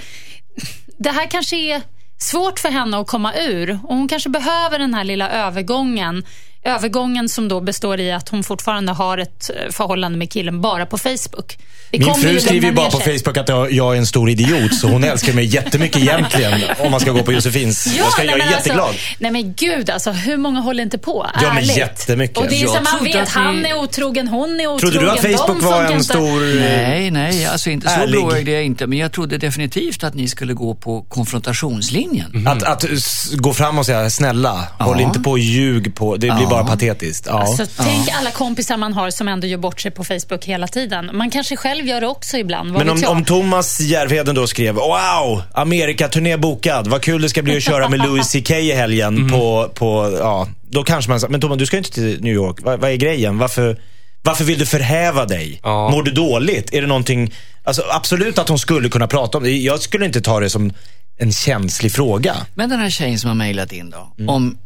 det 0.99 1.11
här 1.11 1.27
kanske 1.31 1.57
är 1.57 1.83
svårt 2.19 2.59
för 2.59 2.69
henne 2.69 2.99
att 2.99 3.07
komma 3.07 3.35
ur. 3.35 3.71
Och 3.83 3.95
hon 3.97 4.09
kanske 4.09 4.29
behöver 4.29 4.79
den 4.79 4.95
här 4.95 5.05
lilla 5.05 5.31
övergången. 5.31 6.25
Övergången 6.63 7.29
som 7.29 7.49
då 7.49 7.61
består 7.61 8.01
i 8.01 8.13
att 8.13 8.29
hon 8.29 8.45
fortfarande 8.45 8.93
har 8.93 9.19
ett 9.19 9.51
eh, 9.51 9.71
förhållande 9.73 10.19
med 10.19 10.33
killen 10.33 10.61
bara 10.61 10.87
på 10.87 10.99
Facebook. 10.99 11.57
Min 11.93 12.15
fru 12.15 12.41
skriver 12.41 12.67
ju 12.69 12.73
bara 12.73 12.91
på. 12.91 12.99
Facebook 13.01 13.37
att 13.37 13.49
jag, 13.49 13.95
är 13.95 13.99
en 13.99 14.07
stor 14.07 14.31
idiot, 14.31 14.75
så 14.75 14.89
hon 14.89 15.05
älskar 15.05 15.33
mig 15.33 15.45
jättemycket 15.45 16.03
egentligen. 16.03 16.61
Om 16.79 16.91
man 16.91 17.01
ska 17.01 17.11
gå 17.13 17.23
på 17.23 17.33
Josefins. 17.33 17.87
jag, 17.99 18.13
ska, 18.13 18.23
nej, 18.23 18.31
jag 18.31 18.41
är 18.41 18.45
men 18.45 18.53
jätteglad. 18.53 18.81
Alltså, 18.87 19.01
nej 19.19 19.31
men 19.31 19.55
gud 19.55 19.91
alltså, 19.91 20.11
hur 20.11 20.37
många 20.37 20.61
håller 20.61 20.83
inte 20.83 20.99
på? 20.99 21.27
Ja, 21.43 21.53
men 21.55 21.65
jättemycket. 21.65 22.37
Och 22.39 22.47
det 22.49 22.55
är 22.57 22.61
Jag 22.63 22.71
så 22.71 22.81
man 22.97 23.05
vet, 23.05 23.17
att 23.17 23.23
ni- 23.37 23.43
han 23.43 23.67
är 23.67 23.75
otrogen, 23.79 24.29
hon 24.29 24.61
är 24.61 24.67
otrogen. 24.67 24.79
Trodde 24.81 25.01
du 25.07 25.11
att 25.11 25.39
Facebook 25.39 25.63
var 25.63 25.83
en 25.85 26.05
stor... 26.05 26.61
Nej, 26.61 27.11
nej, 27.11 27.47
alltså 27.47 27.71
inte 27.71 27.89
så 27.89 27.95
Ärlig. 27.95 28.11
blåögd 28.21 28.49
är 28.49 28.53
jag 28.53 28.65
inte. 28.65 28.87
Men 28.87 28.99
jag 28.99 29.13
trodde 29.13 29.39
definitivt 29.39 30.05
att 30.05 30.15
ni 30.15 30.29
skulle 30.29 30.55
gå 30.55 30.75
på 30.75 31.03
konfrontationslinjen. 31.03 32.47
Att, 32.49 32.63
att 32.63 32.85
s- 32.85 33.31
gå 33.33 33.55
fram 33.55 33.79
och 33.79 33.87
säga, 33.87 34.11
snälla, 34.11 34.67
håll 34.79 35.01
inte 35.01 35.21
på 35.21 35.31
och 35.31 35.39
ljug 35.39 35.95
på. 35.95 36.17
Det 36.17 36.19
blir 36.31 36.43
Ja. 36.43 36.49
bara 36.51 36.65
patetiskt. 36.65 37.27
Ja. 37.29 37.41
Alltså, 37.41 37.67
tänk 37.85 38.09
alla 38.19 38.31
kompisar 38.31 38.77
man 38.77 38.93
har 38.93 39.11
som 39.11 39.29
ändå 39.29 39.47
gör 39.47 39.59
bort 39.59 39.81
sig 39.81 39.91
på 39.91 40.05
Facebook 40.05 40.45
hela 40.45 40.69
tiden. 40.69 41.11
Man 41.13 41.31
kanske 41.31 41.57
själv 41.57 41.78
gör 41.87 42.01
det 42.01 42.07
också 42.07 42.37
ibland. 42.37 42.73
Men 42.73 42.89
om, 42.89 43.05
om 43.07 43.25
Thomas 43.25 43.81
Järvheden 43.81 44.35
då 44.35 44.47
skrev 44.47 44.75
Wow, 44.75 45.43
Amerikaturné 45.53 46.37
bokad. 46.37 46.87
Vad 46.87 47.03
kul 47.03 47.23
det 47.23 47.29
ska 47.29 47.43
bli 47.43 47.57
att 47.57 47.63
köra 47.63 47.89
med 47.89 48.01
Louis 48.01 48.33
CK 48.33 48.51
i 48.51 48.73
helgen. 48.73 49.17
Mm. 49.17 49.29
På, 49.31 49.71
på, 49.75 50.17
ja, 50.21 50.49
då 50.71 50.85
kanske 50.85 51.11
man 51.11 51.21
säger, 51.21 51.31
men 51.31 51.41
Thomas 51.41 51.59
du 51.59 51.67
ska 51.67 51.77
ju 51.77 51.79
inte 51.79 51.91
till 51.93 52.23
New 52.23 52.35
York. 52.35 52.57
Vad, 52.63 52.81
vad 52.81 52.91
är 52.91 52.97
grejen? 52.97 53.39
Varför, 53.39 53.81
varför 54.23 54.45
vill 54.45 54.59
du 54.59 54.67
förhäva 54.67 55.25
dig? 55.25 55.61
Ja. 55.63 55.91
Mår 55.91 56.03
du 56.03 56.11
dåligt? 56.11 56.75
Är 56.75 56.81
det 56.81 56.87
någonting, 56.87 57.35
alltså, 57.65 57.83
absolut 57.91 58.39
att 58.39 58.49
hon 58.49 58.59
skulle 58.59 58.89
kunna 58.89 59.07
prata 59.07 59.39
om 59.39 59.45
det. 59.45 59.51
Jag 59.51 59.81
skulle 59.81 60.07
inte 60.07 60.21
ta 60.21 60.41
det 60.41 60.51
som 60.51 60.73
en 61.21 61.33
känslig 61.33 61.93
fråga. 61.93 62.37
Men 62.55 62.71
den 62.71 62.79
här 62.79 62.91
tjejen 62.91 63.19
som 63.19 63.29
har 63.29 63.35
mejlat 63.35 63.73
in 63.73 63.91
då, 63.91 64.13
Mm. 64.19 64.29
om 64.29 64.59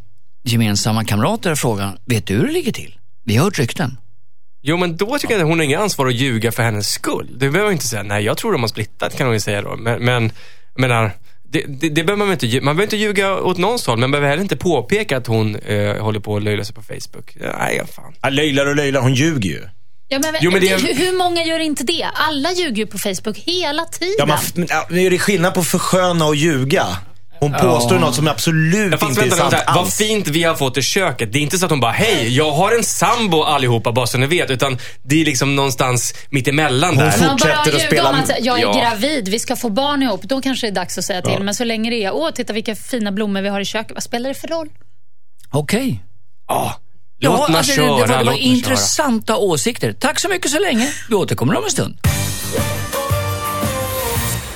gemensamma 0.44 1.04
kamrater 1.04 1.50
och 1.50 1.58
frågan, 1.58 1.96
vet 2.06 2.26
du 2.26 2.34
hur 2.34 2.46
det 2.46 2.52
ligger 2.52 2.72
till? 2.72 2.94
Vi 3.24 3.36
har 3.36 3.44
hört 3.44 3.58
rykten. 3.58 3.96
Jo, 4.62 4.76
men 4.76 4.96
då 4.96 5.18
tycker 5.18 5.34
jag 5.34 5.42
att 5.42 5.48
hon 5.48 5.58
har 5.58 5.64
inget 5.64 5.80
ansvar 5.80 6.06
att 6.06 6.14
ljuga 6.14 6.52
för 6.52 6.62
hennes 6.62 6.92
skull. 6.92 7.28
Det 7.30 7.38
behöver 7.38 7.60
jag 7.60 7.72
inte 7.72 7.86
säga. 7.86 8.02
Nej, 8.02 8.24
jag 8.24 8.36
tror 8.36 8.52
de 8.52 8.60
har 8.60 8.68
splittat 8.68 9.16
kan 9.16 9.26
hon 9.26 9.34
ju 9.34 9.40
säga 9.40 9.62
då. 9.62 9.76
Men, 9.76 10.04
men 10.04 10.32
menar, 10.76 11.10
det, 11.42 11.64
det, 11.68 11.88
det 11.88 12.04
behöver 12.04 12.24
man 12.24 12.32
inte 12.32 12.46
ljuga. 12.46 12.64
Man 12.64 12.76
behöver 12.76 12.86
inte 12.94 12.96
ljuga 12.96 13.34
åt 13.34 13.58
någons 13.58 13.86
håll, 13.86 13.98
men 13.98 14.00
man 14.00 14.10
behöver 14.10 14.28
heller 14.28 14.42
inte 14.42 14.56
påpeka 14.56 15.16
att 15.16 15.26
hon 15.26 15.56
eh, 15.56 15.96
håller 15.96 16.20
på 16.20 16.36
att 16.36 16.42
löjla 16.42 16.64
sig 16.64 16.74
på 16.74 16.82
Facebook. 16.82 17.36
Nej, 17.58 17.76
ja, 17.76 17.86
fan. 17.86 18.14
Ja, 18.22 18.28
löjlar 18.28 18.66
och 18.66 18.76
löjlar, 18.76 19.00
hon 19.00 19.14
ljuger 19.14 19.50
ju. 19.50 19.62
Ja, 20.08 20.18
men, 20.18 20.34
Jo, 20.40 20.50
men 20.50 20.60
det 20.60 20.68
hur, 20.68 20.94
hur 20.94 21.18
många 21.18 21.44
gör 21.44 21.58
inte 21.58 21.84
det? 21.84 22.06
Alla 22.14 22.52
ljuger 22.52 22.76
ju 22.76 22.86
på 22.86 22.98
Facebook 22.98 23.38
hela 23.38 23.84
tiden. 23.84 24.14
Ja, 24.18 24.26
man, 24.26 24.38
men, 24.54 24.66
ja, 24.70 24.86
det 24.90 25.06
är 25.06 25.18
skillnad 25.18 25.54
på 25.54 25.62
försköna 25.62 26.26
och 26.26 26.36
ljuga. 26.36 26.86
Hon 27.42 27.52
påstår 27.52 27.98
något 27.98 28.14
som 28.14 28.28
absolut 28.28 28.92
Ja, 28.92 28.98
fast 28.98 29.10
inte 29.10 29.20
är 29.20 29.22
vänta, 29.22 29.36
sant 29.36 29.52
vänta. 29.52 29.72
Vad 29.72 29.82
alls. 29.84 29.96
fint 29.96 30.28
vi 30.28 30.42
har 30.42 30.54
fått 30.54 30.76
i 30.76 30.82
köket. 30.82 31.32
Det 31.32 31.38
är 31.38 31.40
inte 31.42 31.58
så 31.58 31.64
att 31.64 31.70
hon 31.70 31.80
bara, 31.80 31.92
hej, 31.92 32.36
jag 32.36 32.52
har 32.52 32.72
en 32.72 32.84
sambo 32.84 33.42
allihopa, 33.42 33.92
bara 33.92 34.06
så 34.06 34.18
ni 34.18 34.26
vet. 34.26 34.50
Utan 34.50 34.78
det 35.02 35.20
är 35.20 35.24
liksom 35.24 35.56
någonstans 35.56 36.14
mittemellan 36.30 36.90
Hon 36.96 37.04
där. 37.04 37.18
bara 37.18 37.30
fortsätter 37.30 37.74
att 37.76 37.82
spela- 37.82 38.10
om 38.10 38.16
att 38.16 38.30
jag 38.40 38.58
är 38.58 38.62
Ja. 38.62 38.72
gravid, 38.72 39.28
vi 39.28 39.38
ska 39.38 39.56
få 39.56 39.70
barn 39.70 40.02
ihop. 40.02 40.22
Då 40.22 40.40
kanske 40.40 40.66
det 40.66 40.70
är 40.70 40.74
dags 40.74 40.98
att 40.98 41.04
säga 41.04 41.22
till. 41.22 41.42
Men 41.42 41.54
så 41.54 41.64
länge 41.64 41.90
det 41.90 42.04
är, 42.04 42.14
åh 42.14 42.30
titta 42.30 42.52
vilka 42.52 42.74
fina 42.74 43.12
blommor 43.12 43.40
vi 43.42 43.48
har 43.48 43.60
i 43.60 43.64
köket. 43.64 43.92
Vad 43.94 44.02
spelar 44.02 44.28
det 44.28 44.34
för 44.34 44.48
roll? 44.48 44.68
Okej. 45.50 46.02
Ja, 46.48 46.74
låt 47.20 47.40
Ja, 47.40 47.46
mig 47.48 47.58
alltså, 47.58 47.72
det, 47.72 47.76
köra, 47.76 47.86
det 47.86 47.90
var, 48.00 48.06
det 48.08 48.14
var 48.14 48.24
mig 48.24 48.34
köra. 48.42 48.48
intressanta 48.56 49.36
åsikter. 49.36 49.92
Tack 49.92 50.20
så 50.20 50.28
mycket 50.28 50.50
så 50.50 50.58
länge. 50.58 50.92
Vi 51.08 51.14
återkommer 51.14 51.56
om 51.58 51.64
en 51.64 51.70
stund. 51.70 51.96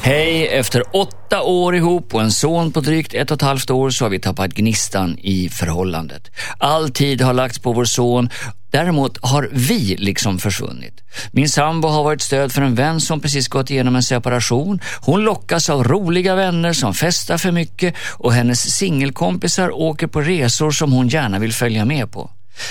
Hej, 0.06 0.48
efter 0.48 0.96
åtta 0.96 1.42
år 1.42 1.76
ihop 1.76 2.14
och 2.14 2.22
en 2.22 2.32
son 2.32 2.72
på 2.72 2.80
drygt 2.80 3.14
ett 3.14 3.30
och 3.30 3.34
ett 3.34 3.42
halvt 3.42 3.70
år 3.70 3.90
så 3.90 4.04
har 4.04 4.10
vi 4.10 4.18
tappat 4.18 4.54
gnistan 4.54 5.18
i 5.18 5.48
förhållandet. 5.48 6.30
All 6.58 6.90
tid 6.90 7.20
har 7.20 7.34
lagts 7.34 7.58
på 7.58 7.72
vår 7.72 7.84
son. 7.84 8.30
Däremot 8.70 9.18
har 9.22 9.48
vi 9.52 9.96
liksom 9.98 10.38
försvunnit. 10.38 11.02
Min 11.32 11.48
sambo 11.48 11.88
har 11.88 12.04
varit 12.04 12.22
stöd 12.22 12.52
för 12.52 12.62
en 12.62 12.74
vän 12.74 13.00
som 13.00 13.20
precis 13.20 13.48
gått 13.48 13.70
igenom 13.70 13.96
en 13.96 14.02
separation. 14.02 14.80
Hon 15.00 15.24
lockas 15.24 15.70
av 15.70 15.84
roliga 15.84 16.34
vänner 16.34 16.72
som 16.72 16.94
festar 16.94 17.38
för 17.38 17.52
mycket 17.52 17.94
och 18.12 18.32
hennes 18.32 18.76
singelkompisar 18.76 19.70
åker 19.74 20.06
på 20.06 20.20
resor 20.20 20.70
som 20.70 20.92
hon 20.92 21.08
gärna 21.08 21.38
vill 21.38 21.52
följa 21.52 21.84
med 21.84 22.12
på. 22.12 22.30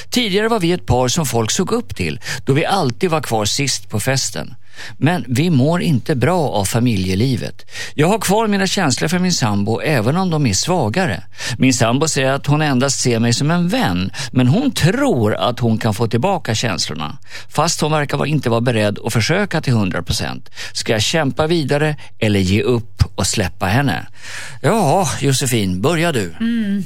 Tidigare 0.09 0.47
var 0.47 0.59
vi 0.59 0.71
ett 0.71 0.85
par 0.85 1.07
som 1.07 1.25
folk 1.25 1.51
såg 1.51 1.71
upp 1.71 1.95
till 1.95 2.19
då 2.45 2.53
vi 2.53 2.65
alltid 2.65 3.09
var 3.09 3.21
kvar 3.21 3.45
sist 3.45 3.89
på 3.89 3.99
festen. 3.99 4.55
Men 4.97 5.25
vi 5.27 5.49
mår 5.49 5.81
inte 5.81 6.15
bra 6.15 6.49
av 6.49 6.65
familjelivet. 6.65 7.71
Jag 7.93 8.07
har 8.07 8.19
kvar 8.19 8.47
mina 8.47 8.67
känslor 8.67 9.07
för 9.07 9.19
min 9.19 9.33
sambo 9.33 9.81
även 9.81 10.17
om 10.17 10.29
de 10.29 10.45
är 10.45 10.53
svagare. 10.53 11.23
Min 11.57 11.73
sambo 11.73 12.07
säger 12.07 12.31
att 12.31 12.47
hon 12.47 12.61
endast 12.61 12.99
ser 12.99 13.19
mig 13.19 13.33
som 13.33 13.51
en 13.51 13.67
vän 13.67 14.11
men 14.31 14.47
hon 14.47 14.71
tror 14.71 15.35
att 15.35 15.59
hon 15.59 15.77
kan 15.77 15.93
få 15.93 16.07
tillbaka 16.07 16.55
känslorna. 16.55 17.17
Fast 17.49 17.81
hon 17.81 17.91
verkar 17.91 18.25
inte 18.25 18.49
vara 18.49 18.61
beredd 18.61 18.99
att 19.05 19.13
försöka 19.13 19.61
till 19.61 19.73
100%. 19.73 20.49
Ska 20.73 20.91
jag 20.91 21.01
kämpa 21.01 21.47
vidare 21.47 21.95
eller 22.19 22.39
ge 22.39 22.61
upp 22.61 23.03
och 23.15 23.27
släppa 23.27 23.65
henne? 23.65 24.07
Ja, 24.61 25.09
Josefin, 25.19 25.81
börja 25.81 26.11
du. 26.11 26.35
Mm. 26.39 26.83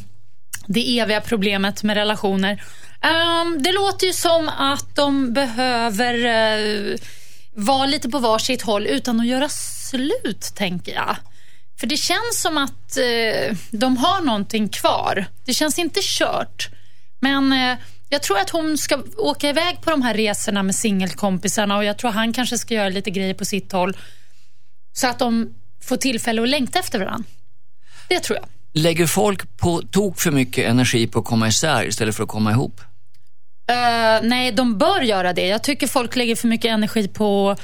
Det 0.67 0.99
eviga 0.99 1.21
problemet 1.21 1.84
med 1.84 1.95
relationer. 1.95 2.63
Um, 3.04 3.63
det 3.63 3.71
låter 3.71 4.08
ju 4.08 4.13
som 4.13 4.49
att 4.49 4.95
de 4.95 5.34
behöver 5.34 6.13
uh, 6.15 6.97
vara 7.60 7.86
lite 7.86 8.10
på 8.10 8.19
varsitt 8.19 8.62
håll 8.62 8.88
utan 8.88 9.19
att 9.19 9.28
göra 9.28 9.50
slut, 9.50 10.52
tänker 10.56 10.93
jag. 10.93 11.15
För 11.80 11.88
det 11.88 11.98
känns 11.98 12.41
som 12.41 12.58
att 12.58 12.98
eh, 12.98 13.58
de 13.72 13.98
har 13.98 14.22
någonting 14.22 14.69
kvar. 14.69 15.26
Det 15.45 15.54
känns 15.54 15.80
inte 15.80 16.00
kört. 16.04 16.69
Men 17.19 17.54
eh, 17.54 17.78
jag 18.10 18.24
tror 18.24 18.39
att 18.39 18.50
hon 18.50 18.78
ska 18.78 19.04
åka 19.17 19.50
iväg 19.50 19.82
på 19.82 19.89
de 19.91 20.02
här 20.02 20.13
resorna 20.13 20.63
med 20.63 20.76
singelkompisarna 20.76 21.78
och 21.78 21.86
jag 21.86 21.98
tror 21.98 22.12
han 22.12 22.34
kanske 22.34 22.58
ska 22.58 22.74
göra 22.74 22.89
lite 22.89 23.12
grejer 23.12 23.34
på 23.34 23.45
sitt 23.45 23.72
håll. 23.72 23.98
Så 24.93 25.08
att 25.08 25.19
de 25.19 25.54
får 25.84 25.98
tillfälle 25.98 26.41
att 26.41 26.50
längta 26.50 26.80
efter 26.80 27.00
varandra. 27.00 27.30
Det 28.08 28.19
tror 28.19 28.39
jag. 28.39 28.45
Lägger 28.74 29.08
folk 29.08 29.58
på 29.58 29.82
tok 29.82 30.19
för 30.19 30.32
mycket 30.32 30.69
energi 30.69 31.08
på 31.08 31.19
att 31.19 31.26
komma 31.26 31.48
isär 31.48 31.88
istället 31.88 32.15
för 32.15 32.24
att 32.24 32.30
komma 32.30 32.52
ihop? 32.52 32.82
Eh, 33.69 34.21
nej, 34.21 34.51
de 34.51 34.77
bör 34.77 35.01
göra 35.01 35.34
det. 35.34 35.47
Jag 35.47 35.63
tycker 35.63 35.88
folk 35.88 36.15
lägger 36.15 36.36
för 36.36 36.47
mycket 36.47 36.71
energi 36.71 37.08
på 37.08 37.55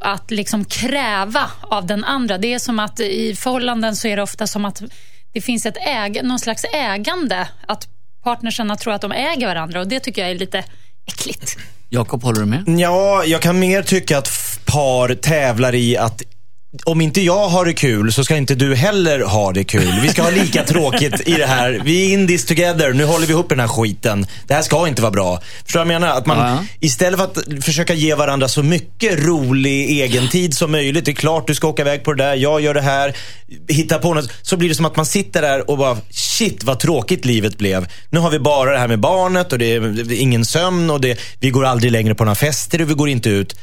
att 0.00 0.30
liksom 0.30 0.64
kräva 0.64 1.50
av 1.62 1.86
den 1.86 2.04
andra. 2.04 2.38
Det 2.38 2.54
är 2.54 2.58
som 2.58 2.78
att 2.78 3.00
i 3.00 3.36
förhållanden 3.36 3.96
så 3.96 4.08
är 4.08 4.16
det 4.16 4.22
ofta 4.22 4.46
som 4.46 4.64
att 4.64 4.82
det 5.32 5.40
finns 5.40 5.66
ett 5.66 5.76
äg, 5.86 6.22
någon 6.22 6.38
slags 6.38 6.64
ägande. 6.74 7.48
Att 7.66 7.88
partnerserna 8.24 8.76
tror 8.76 8.94
att 8.94 9.00
de 9.00 9.12
äger 9.12 9.46
varandra 9.46 9.80
och 9.80 9.88
det 9.88 10.00
tycker 10.00 10.22
jag 10.22 10.30
är 10.30 10.34
lite 10.34 10.64
äckligt. 11.06 11.56
Jakob, 11.88 12.22
håller 12.22 12.40
du 12.40 12.46
med? 12.46 12.80
Ja, 12.80 13.24
jag 13.24 13.40
kan 13.40 13.58
mer 13.58 13.82
tycka 13.82 14.18
att 14.18 14.28
par 14.64 15.14
tävlar 15.14 15.74
i 15.74 15.96
att 15.96 16.22
om 16.84 17.00
inte 17.00 17.20
jag 17.20 17.48
har 17.48 17.64
det 17.64 17.72
kul 17.72 18.12
så 18.12 18.24
ska 18.24 18.36
inte 18.36 18.54
du 18.54 18.74
heller 18.74 19.20
ha 19.20 19.52
det 19.52 19.64
kul. 19.64 19.94
Vi 20.02 20.08
ska 20.08 20.22
ha 20.22 20.30
lika 20.30 20.64
tråkigt 20.66 21.28
i 21.28 21.32
det 21.32 21.46
här. 21.46 21.80
Vi 21.84 22.06
är 22.06 22.12
in 22.12 22.28
this 22.28 22.44
together. 22.46 22.92
Nu 22.92 23.04
håller 23.04 23.26
vi 23.26 23.32
ihop 23.32 23.48
den 23.48 23.60
här 23.60 23.68
skiten. 23.68 24.26
Det 24.46 24.54
här 24.54 24.62
ska 24.62 24.88
inte 24.88 25.02
vara 25.02 25.12
bra. 25.12 25.40
Förstår 25.64 25.80
du 25.80 25.84
vad 25.86 25.94
jag 25.94 26.00
menar? 26.00 26.18
Att 26.18 26.26
man 26.26 26.38
Ja. 26.38 26.64
istället 26.80 27.18
för 27.20 27.24
att 27.26 27.64
försöka 27.64 27.94
ge 27.94 28.14
varandra 28.14 28.48
så 28.48 28.62
mycket 28.62 29.24
rolig 29.24 29.90
egentid 29.90 30.54
som 30.56 30.70
möjligt. 30.72 31.04
Det 31.04 31.10
är 31.10 31.14
klart 31.14 31.46
du 31.46 31.54
ska 31.54 31.68
åka 31.68 31.82
iväg 31.82 32.04
på 32.04 32.12
det 32.12 32.24
där. 32.24 32.34
Jag 32.34 32.60
gör 32.60 32.74
det 32.74 32.80
här. 32.82 33.16
Hitta 33.68 33.98
på 33.98 34.14
något. 34.14 34.32
Så 34.42 34.56
blir 34.56 34.68
det 34.68 34.74
som 34.74 34.84
att 34.84 34.96
man 34.96 35.06
sitter 35.06 35.42
där 35.42 35.70
och 35.70 35.78
bara, 35.78 35.96
shit 36.10 36.64
vad 36.64 36.80
tråkigt 36.80 37.24
livet 37.24 37.58
blev. 37.58 37.86
Nu 38.10 38.18
har 38.20 38.30
vi 38.30 38.38
bara 38.38 38.72
det 38.72 38.78
här 38.78 38.88
med 38.88 39.00
barnet 39.00 39.52
och 39.52 39.58
det 39.58 39.72
är, 39.72 40.12
ingen 40.12 40.44
sömn 40.44 40.90
och 40.90 41.00
det, 41.00 41.18
vi 41.40 41.50
går 41.50 41.64
aldrig 41.64 41.92
längre 41.92 42.14
på 42.14 42.24
några 42.24 42.34
fester 42.34 42.82
och 42.82 42.90
vi 42.90 42.94
går 42.94 43.08
inte 43.08 43.28
ut. 43.30 43.56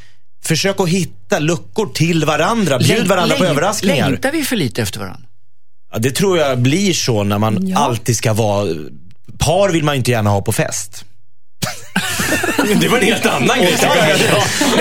Försök 0.46 0.80
att 0.80 0.90
hitta 0.90 1.40
luckor 1.40 1.94
till 1.94 2.26
varandra. 2.26 2.80
Bjud 2.80 3.08
varandra 3.08 3.36
på 3.36 3.46
överraskningar. 3.46 4.10
Längtar 4.10 4.32
vi 4.32 4.44
för 4.44 4.56
lite 4.56 4.82
efter 4.82 5.00
varandra? 5.00 5.28
Ja, 5.94 6.00
det 6.00 6.12
tror 6.12 6.38
jag 6.38 6.60
blir 6.60 6.94
så 6.94 7.24
när 7.24 7.38
man 7.38 7.74
alltid 7.76 8.18
ska 8.18 8.34
vara... 8.34 8.76
Par 9.38 9.70
vill 9.70 9.84
man 9.84 9.96
ju 9.96 9.98
inte 9.98 10.12
gärna 10.12 10.30
ha 10.30 10.42
på 10.42 10.52
fest. 10.52 11.06
Det 12.82 12.88
var 12.88 12.98
en 12.98 13.04
helt 13.04 13.26
annan 13.26 13.58
grej. 13.58 13.76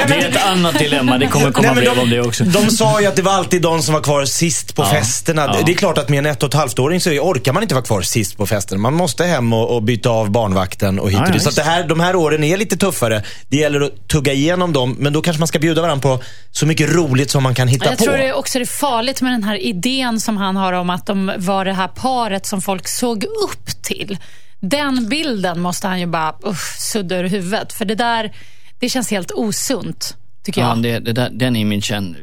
Det 0.09 0.15
är 0.15 0.29
ett 0.29 0.45
annat 0.45 0.79
dilemma. 0.79 1.19
Det 1.19 1.27
kommer 1.27 1.53
komma 1.53 1.75
brev 1.75 1.95
de, 1.95 2.01
om 2.01 2.11
det 2.11 2.21
också. 2.21 2.45
De 2.45 2.71
sa 2.71 3.01
ju 3.01 3.07
att 3.07 3.17
det 3.17 3.23
var 3.23 3.33
alltid 3.33 3.63
de 3.63 3.83
som 3.83 3.95
var 3.95 4.01
kvar 4.01 4.25
sist 4.25 4.75
på 4.77 4.83
Ja. 4.83 4.87
festerna. 4.91 5.43
Ja. 5.55 5.63
Det 5.67 5.73
är 5.73 5.77
klart 5.77 5.99
att 5.99 6.09
med 6.09 6.19
en 6.19 6.27
ett 6.27 6.43
och 6.43 6.49
ett 6.49 6.55
halvt-åring 6.55 7.01
så 7.01 7.11
orkar 7.11 7.53
man 7.53 7.63
inte 7.63 7.75
vara 7.75 7.85
kvar 7.85 8.03
sist 8.03 8.37
på 8.37 8.47
festen. 8.47 8.81
Man 8.81 8.95
måste 8.95 9.25
hem 9.25 9.53
och, 9.53 9.75
och 9.77 9.83
byta 9.83 10.11
av 10.11 10.31
barnvakten 10.31 10.99
och 10.99 11.11
hit 11.11 11.21
och 11.21 11.29
ja, 11.29 11.33
dit. 11.33 11.43
Så 11.43 11.51
det 11.51 11.63
här, 11.63 11.85
de 11.89 12.01
här 12.01 12.17
åren 12.17 12.45
är 12.45 12.57
lite 12.57 12.77
tuffare. 12.77 13.23
Det 13.49 13.57
gäller 13.57 13.81
att 13.81 14.09
tugga 14.09 14.33
igenom 14.33 14.73
dem, 14.73 14.97
men 14.99 15.13
då 15.13 15.23
kanske 15.23 15.39
man 15.41 15.49
ska 15.49 15.59
bjuda 15.59 15.83
varandra 15.83 16.03
på 16.03 16.23
så 16.51 16.67
mycket 16.67 16.91
roligt 16.95 17.31
som 17.31 17.43
man 17.43 17.55
kan 17.55 17.69
hitta 17.69 17.85
Jag 17.85 17.99
på. 17.99 18.05
tror 18.05 18.17
det 18.17 18.33
också 18.33 18.59
är 18.59 18.65
farligt 18.65 19.21
med 19.21 19.33
den 19.33 19.45
här 19.45 19.57
idén 19.63 20.21
som 20.21 20.37
han 20.37 20.57
har 20.57 20.73
om 20.73 20.91
att 20.91 21.07
de 21.07 21.33
var 21.37 21.65
det 21.65 21.73
här 21.73 21.89
paret 21.89 22.47
som 22.47 22.63
folk 22.63 22.89
såg 22.89 23.25
upp 23.25 23.83
till. 23.83 24.19
Den 24.61 25.09
bilden 25.09 25.61
måste 25.61 25.89
han 25.89 26.01
ju 26.01 26.07
bara 26.07 26.35
usch, 26.47 26.79
sudda 26.79 27.17
ur 27.19 27.25
huvudet. 27.29 27.73
För 27.73 27.85
det 27.85 27.95
där, 27.95 28.33
det 28.79 28.89
känns 28.89 29.11
helt 29.11 29.31
osunt, 29.33 30.17
tycker 30.45 30.61
Ja, 30.61 30.69
jag. 30.69 30.83
det, 30.83 30.99
det 30.99 31.13
där, 31.13 31.31
den 31.33 31.57
imagen 31.57 32.17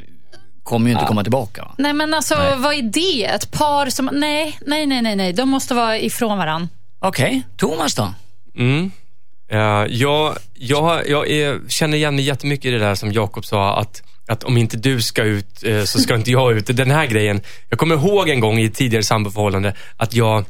kommer 0.62 0.86
ju 0.90 0.92
inte 0.94 1.06
komma 1.06 1.22
tillbaka. 1.22 1.62
Va? 1.62 1.74
Nej 1.78 1.92
men 1.92 2.14
alltså, 2.14 2.34
vad 2.58 2.74
är 2.74 2.82
det? 2.82 3.24
Ett 3.24 3.50
par 3.50 3.90
som, 3.90 4.10
nej, 4.12 4.58
nej, 4.66 4.86
nej, 4.86 5.02
nej, 5.02 5.16
nej. 5.16 5.32
De 5.32 5.48
måste 5.48 5.74
vara 5.74 5.98
ifrån 5.98 6.38
varandra. 6.38 6.68
Okej, 6.98 7.42
Thomas 7.56 7.94
då? 7.94 8.14
Mm. 8.56 8.90
Ja, 9.50 9.86
jag 9.86 10.36
jag, 10.54 11.08
jag 11.08 11.28
är, 11.30 11.60
känner 11.68 11.96
igen 11.96 12.14
mig 12.14 12.24
jättemycket 12.24 12.64
i 12.64 12.70
det 12.70 12.78
där 12.78 12.94
som 12.94 13.12
Jakob 13.12 13.44
sa, 13.44 13.78
att, 13.80 14.02
att 14.28 14.44
om 14.44 14.56
inte 14.56 14.76
du 14.76 15.00
ska 15.02 15.22
ut 15.22 15.64
eh, 15.64 15.84
så 15.84 15.98
ska 15.98 16.14
inte 16.14 16.30
jag 16.30 16.52
ut. 16.56 16.76
Den 16.76 16.90
här 16.90 17.06
grejen. 17.06 17.40
Jag 17.68 17.78
kommer 17.78 17.94
ihåg 17.94 18.28
en 18.28 18.40
gång 18.40 18.58
i 18.58 18.64
ett 18.64 18.74
tidigare 18.74 19.04
samboförhållande 19.04 19.74
att 19.96 20.14
jag, 20.14 20.44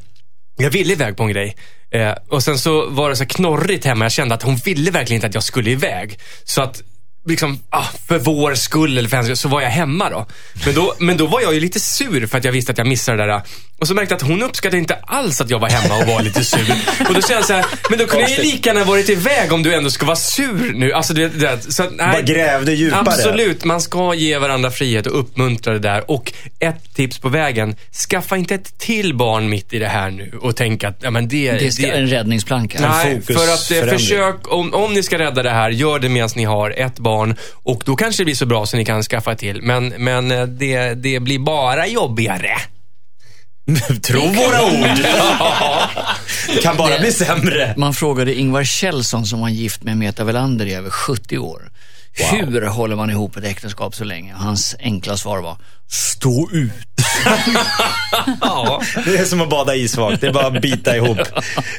jag 0.57 0.71
ville 0.71 0.93
iväg 0.93 1.17
på 1.17 1.23
en 1.23 1.29
grej. 1.29 1.57
Eh, 1.91 2.15
och 2.29 2.43
sen 2.43 2.59
så 2.59 2.89
var 2.91 3.11
det 3.11 3.17
så 3.17 3.27
knorrigt 3.27 3.85
hemma. 3.85 4.05
Jag 4.05 4.13
kände 4.13 4.35
att 4.35 4.43
hon 4.43 4.57
ville 4.57 4.91
verkligen 4.91 5.19
inte 5.19 5.27
att 5.27 5.35
jag 5.35 5.43
skulle 5.43 5.71
iväg. 5.71 6.19
Så 6.45 6.63
att 6.63 6.83
liksom, 7.27 7.59
ah, 7.71 7.85
för 8.07 8.19
vår 8.19 8.55
skull 8.55 8.99
eller 8.99 9.09
för 9.09 9.17
hennes 9.17 9.27
skull, 9.27 9.37
så 9.37 9.49
var 9.49 9.61
jag 9.61 9.71
hemma 9.71 10.11
då. 10.11 10.27
Men, 10.65 10.75
då. 10.75 10.95
men 10.99 11.17
då 11.17 11.27
var 11.27 11.41
jag 11.41 11.55
ju 11.55 11.61
lite 11.61 11.81
sur 11.81 12.27
för 12.27 12.39
att 12.39 12.45
jag 12.45 12.53
visste 12.53 12.73
att 12.73 12.79
jag 12.79 12.87
missade 12.87 13.19
det 13.19 13.33
där. 13.33 13.43
Och 13.81 13.89
så 13.89 13.95
märkte 13.95 14.13
jag 14.13 14.17
att 14.17 14.29
hon 14.29 14.43
uppskattade 14.43 14.79
inte 14.79 14.95
alls 14.95 15.41
att 15.41 15.51
jag 15.51 15.59
var 15.59 15.69
hemma 15.69 15.99
och 15.99 16.07
var 16.07 16.23
lite 16.23 16.45
sur. 16.45 16.75
Och 17.09 17.15
då 17.15 17.21
kände 17.21 17.35
jag 17.35 17.45
så 17.45 17.53
här, 17.53 17.67
men 17.91 17.99
då 17.99 18.07
kunde 18.07 18.31
jag 18.31 18.45
ju 18.45 18.53
lika 18.53 18.69
gärna 18.69 18.85
varit 18.85 19.09
iväg 19.09 19.53
om 19.53 19.63
du 19.63 19.75
ändå 19.75 19.91
ska 19.91 20.07
vara 20.07 20.17
sur 20.17 20.73
nu. 20.75 20.93
Alltså 20.93 21.15
det, 21.15 21.29
det, 21.29 21.73
så, 21.73 21.83
att, 21.83 21.93
nej, 21.97 22.13
Bara 22.13 22.23
grävde 22.23 22.73
djupare. 22.73 23.01
Absolut, 23.01 23.65
man 23.65 23.81
ska 23.81 24.15
ge 24.15 24.39
varandra 24.39 24.71
frihet 24.71 25.07
och 25.07 25.21
uppmuntra 25.21 25.73
det 25.73 25.79
där. 25.79 26.11
Och 26.11 26.33
ett 26.59 26.95
tips 26.95 27.19
på 27.19 27.29
vägen, 27.29 27.77
skaffa 28.11 28.37
inte 28.37 28.55
ett 28.55 28.79
till 28.79 29.15
barn 29.15 29.49
mitt 29.49 29.73
i 29.73 29.79
det 29.79 29.89
här 29.89 30.11
nu 30.11 30.39
och 30.43 30.57
tänk 30.57 30.85
att, 30.85 30.99
ja 31.03 31.11
men 31.11 31.29
det... 31.29 31.53
Det 31.53 31.73
ska 31.73 31.93
en 31.93 32.07
räddningsplanka. 32.07 32.79
Nej, 32.81 33.21
för 33.23 33.33
att 33.33 33.39
eh, 33.39 33.57
förändring. 33.57 33.99
försök, 33.99 34.53
om, 34.53 34.75
om 34.75 34.95
ni 34.95 35.03
ska 35.03 35.19
rädda 35.19 35.43
det 35.43 35.51
här, 35.51 35.71
gör 35.71 35.99
det 35.99 36.09
medan 36.09 36.29
ni 36.37 36.45
har 36.45 36.71
ett 36.71 36.99
barn. 36.99 37.37
Och 37.53 37.83
då 37.87 37.97
kanske 37.97 38.21
det 38.21 38.25
blir 38.25 38.35
så 38.35 38.47
bra 38.47 38.67
så 38.67 38.77
ni 38.77 38.85
kan 38.85 39.03
skaffa 39.03 39.35
till. 39.35 39.63
Men, 39.63 39.89
men 39.89 40.31
eh, 40.31 40.43
det, 40.43 40.95
det 40.95 41.21
blir 41.21 41.39
bara 41.39 41.87
jobbigare. 41.87 42.59
Tro 44.03 44.21
våra 44.21 44.65
ord. 44.65 44.99
Det 46.55 46.63
kan 46.63 46.77
bara 46.77 46.99
bli 46.99 47.13
sämre. 47.13 47.75
Man 47.77 47.95
frågade 47.95 48.35
Ingvar 48.35 48.65
Kjellson 48.65 49.27
som 49.27 49.41
var 49.41 49.49
gift 49.49 49.83
med 49.83 49.97
Meta 49.97 50.25
Velander 50.25 50.67
i 50.67 50.75
över 50.75 50.91
70 50.91 51.39
år. 51.39 51.71
Hur 52.31 52.67
håller 52.67 52.97
man 52.97 53.11
ihop 53.11 53.37
ett 53.37 53.45
äktenskap 53.45 53.95
så 53.95 54.05
länge? 54.05 54.35
Hans 54.35 54.77
enkla 54.81 55.17
svar 55.17 55.39
var, 55.39 55.57
stå 55.89 56.51
ut. 56.53 56.73
Ja. 58.41 58.83
Det 59.05 59.17
är 59.17 59.25
som 59.25 59.41
att 59.41 59.51
bada 59.51 59.75
isvak. 59.75 60.21
Det 60.21 60.27
är 60.27 60.33
bara 60.33 60.47
att 60.47 60.63
bita 60.63 60.97
ihop. 60.97 61.19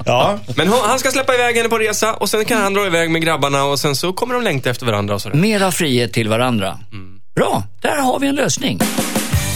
Ja. 0.06 0.40
Men 0.56 0.68
hon, 0.68 0.80
han 0.86 1.00
ska 1.00 1.12
släppa 1.12 1.34
iväg 1.34 1.56
henne 1.56 1.70
på 1.70 1.78
resa 1.78 2.14
och 2.14 2.30
sen 2.30 2.46
kan 2.46 2.62
han 2.62 2.74
dra 2.74 2.86
iväg 2.86 3.12
med 3.12 3.22
grabbarna 3.22 3.64
och 3.64 3.80
sen 3.80 3.96
så 3.96 4.14
kommer 4.14 4.34
de 4.34 4.44
längta 4.44 4.70
efter 4.70 4.86
varandra 4.86 5.16
och 5.16 5.22
sådär. 5.22 5.36
Mera 5.36 5.72
frihet 5.72 6.14
till 6.14 6.30
varandra. 6.30 6.80
Bra, 7.36 7.64
där 7.82 7.98
har 7.98 8.20
vi 8.20 8.28
en 8.28 8.36
lösning. 8.36 8.80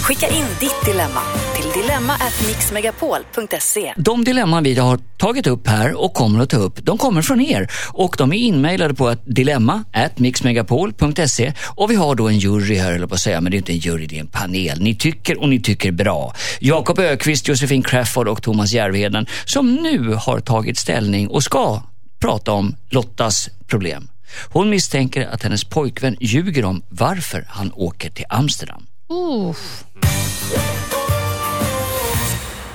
Skicka 0.04 0.28
in 0.28 0.46
ditt 0.60 0.86
dilemma 0.86 1.22
till 1.56 1.66
dilemma@mixmegapol.se. 1.82 3.94
De 3.98 4.24
dilemman 4.24 4.64
vi 4.64 4.76
har 4.76 5.00
tagit 5.18 5.48
upp 5.48 5.68
här 5.68 6.04
och 6.04 6.14
kommer 6.14 6.40
att 6.40 6.50
ta 6.50 6.58
upp, 6.58 6.86
de 6.86 6.98
kommer 6.98 7.22
från 7.22 7.42
er. 7.42 7.72
Och 7.94 8.16
de 8.18 8.34
är 8.34 8.38
inmailade 8.38 8.94
på 8.94 9.10
ett 9.10 9.22
dilemma 9.26 9.84
mixmegapol.se 10.16 11.54
och 11.76 11.92
vi 11.92 11.96
har 11.96 12.16
då 12.16 12.28
en 12.28 12.40
jury 12.40 12.76
här, 12.76 12.94
eller 12.94 13.08
på 13.08 13.14
att 13.14 13.22
säga, 13.22 13.42
men 13.42 13.52
det 13.52 13.56
är 13.56 13.58
inte 13.58 13.74
en 13.74 13.78
jury, 13.78 14.08
det 14.08 14.16
är 14.16 14.20
en 14.20 14.28
panel. 14.28 14.82
Ni 14.82 14.96
tycker 14.96 15.42
och 15.42 15.50
ni 15.50 15.62
tycker 15.62 15.92
bra. 15.92 16.34
Jakob 16.60 17.00
Ökvist, 17.00 17.48
Josefin 17.48 17.84
Crafoord 17.84 18.28
och 18.28 18.42
Thomas 18.42 18.74
Järvheden 18.74 19.26
som 19.46 19.76
nu 19.76 20.14
har 20.14 20.40
tagit 20.40 20.78
ställning 20.78 21.28
och 21.28 21.44
ska 21.44 21.82
prata 22.20 22.52
om 22.52 22.76
Lottas 22.90 23.50
problem. 23.68 24.08
Hon 24.50 24.70
misstänker 24.70 25.28
att 25.28 25.44
hennes 25.44 25.64
pojkvän 25.64 26.18
ljuger 26.20 26.66
om 26.66 26.84
varför 26.90 27.46
han 27.50 27.72
åker 27.74 28.10
till 28.10 28.26
Amsterdam. 28.30 28.88
Uh, 29.12 29.56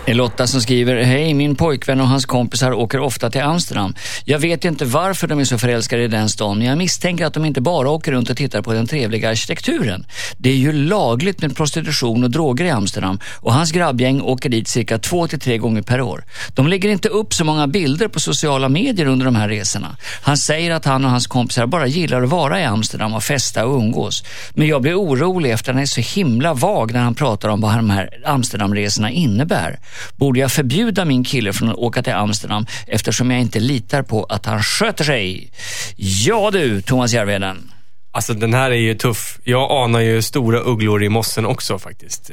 det 0.09 0.13
är 0.13 0.17
Lotta 0.17 0.47
som 0.47 0.61
skriver, 0.61 1.03
hej 1.03 1.35
min 1.35 1.57
pojkvän 1.57 2.01
och 2.01 2.09
hans 2.09 2.27
kompisar 2.27 2.73
åker 2.73 3.01
ofta 3.01 3.31
till 3.31 3.41
Amsterdam. 3.41 3.95
Jag 4.25 4.39
vet 4.39 4.65
inte 4.65 4.85
varför 4.85 5.27
de 5.27 5.41
är 5.41 5.45
så 5.45 5.59
förälskade 5.59 6.03
i 6.03 6.09
den 6.09 6.29
stan, 6.29 6.59
men 6.59 6.67
jag 6.67 6.79
misstänker 6.79 7.27
att 7.27 7.35
de 7.35 7.45
inte 7.45 7.61
bara 7.61 7.91
åker 7.91 8.13
runt 8.13 8.31
och 8.31 8.37
tittar 8.37 8.63
på 8.63 8.73
den 8.73 8.87
trevliga 8.87 9.31
arkitekturen. 9.31 10.07
Det 10.37 10.51
är 10.51 10.55
ju 10.55 10.73
lagligt 10.73 11.43
med 11.43 11.57
prostitution 11.57 12.25
och 12.25 12.31
droger 12.31 12.65
i 12.65 12.71
Amsterdam 12.71 13.21
och 13.41 13.55
hans 13.55 13.73
grabbgäng 13.73 14.21
åker 14.21 14.49
dit 14.49 14.69
cirka 14.69 14.99
två 14.99 15.29
till 15.29 15.41
tre 15.41 15.59
gånger 15.59 15.83
per 15.83 16.01
år. 16.01 16.25
De 16.55 16.67
lägger 16.67 16.89
inte 16.89 17.09
upp 17.09 17.35
så 17.35 17.45
många 17.45 17.67
bilder 17.67 18.09
på 18.09 18.21
sociala 18.21 18.69
medier 18.69 19.07
under 19.07 19.27
de 19.27 19.37
här 19.37 19.49
resorna. 19.49 19.97
Han 20.23 20.37
säger 20.37 20.71
att 20.71 20.85
han 20.85 21.05
och 21.05 21.11
hans 21.11 21.27
kompisar 21.27 21.67
bara 21.67 21.87
gillar 21.87 22.23
att 22.23 22.29
vara 22.29 22.61
i 22.61 22.65
Amsterdam 22.65 23.15
och 23.15 23.23
festa 23.23 23.67
och 23.67 23.79
umgås. 23.79 24.25
Men 24.51 24.67
jag 24.69 24.83
blir 24.83 24.95
orolig 24.95 25.51
efter 25.51 25.71
att 25.71 25.75
han 25.75 25.83
är 25.83 25.87
så 25.87 26.01
himla 26.01 26.55
vag 26.55 26.93
när 26.93 27.01
han 27.01 27.15
pratar 27.15 27.49
om 27.49 27.61
vad 27.61 27.77
de 27.77 27.91
här 27.91 28.11
Amsterdamresorna 28.25 29.11
innebär. 29.11 29.79
Borde 30.17 30.41
jag 30.41 30.53
förbjuda 30.53 31.05
min 31.05 31.25
kille 31.25 31.53
från 31.53 31.69
att 31.69 31.77
åka 31.77 32.03
till 32.03 32.13
Amsterdam 32.13 32.67
eftersom 32.87 33.31
jag 33.31 33.41
inte 33.41 33.61
litar 33.61 34.03
på 34.03 34.25
att 34.25 34.47
han 34.47 34.63
sköter 34.63 35.05
sig? 35.05 35.51
Ja 35.97 36.51
du, 36.51 36.83
Thomas 36.83 37.13
Järvheden. 37.13 37.73
Alltså 38.11 38.35
den 38.35 38.55
här 38.55 38.71
är 38.71 38.75
ju 38.75 38.95
tuff. 38.95 39.39
Jag 39.45 39.71
anar 39.71 40.01
ju 40.01 40.23
stora 40.23 40.61
ugglor 40.61 41.03
i 41.03 41.09
mossen 41.09 41.47
också 41.47 41.79
faktiskt. 41.79 42.31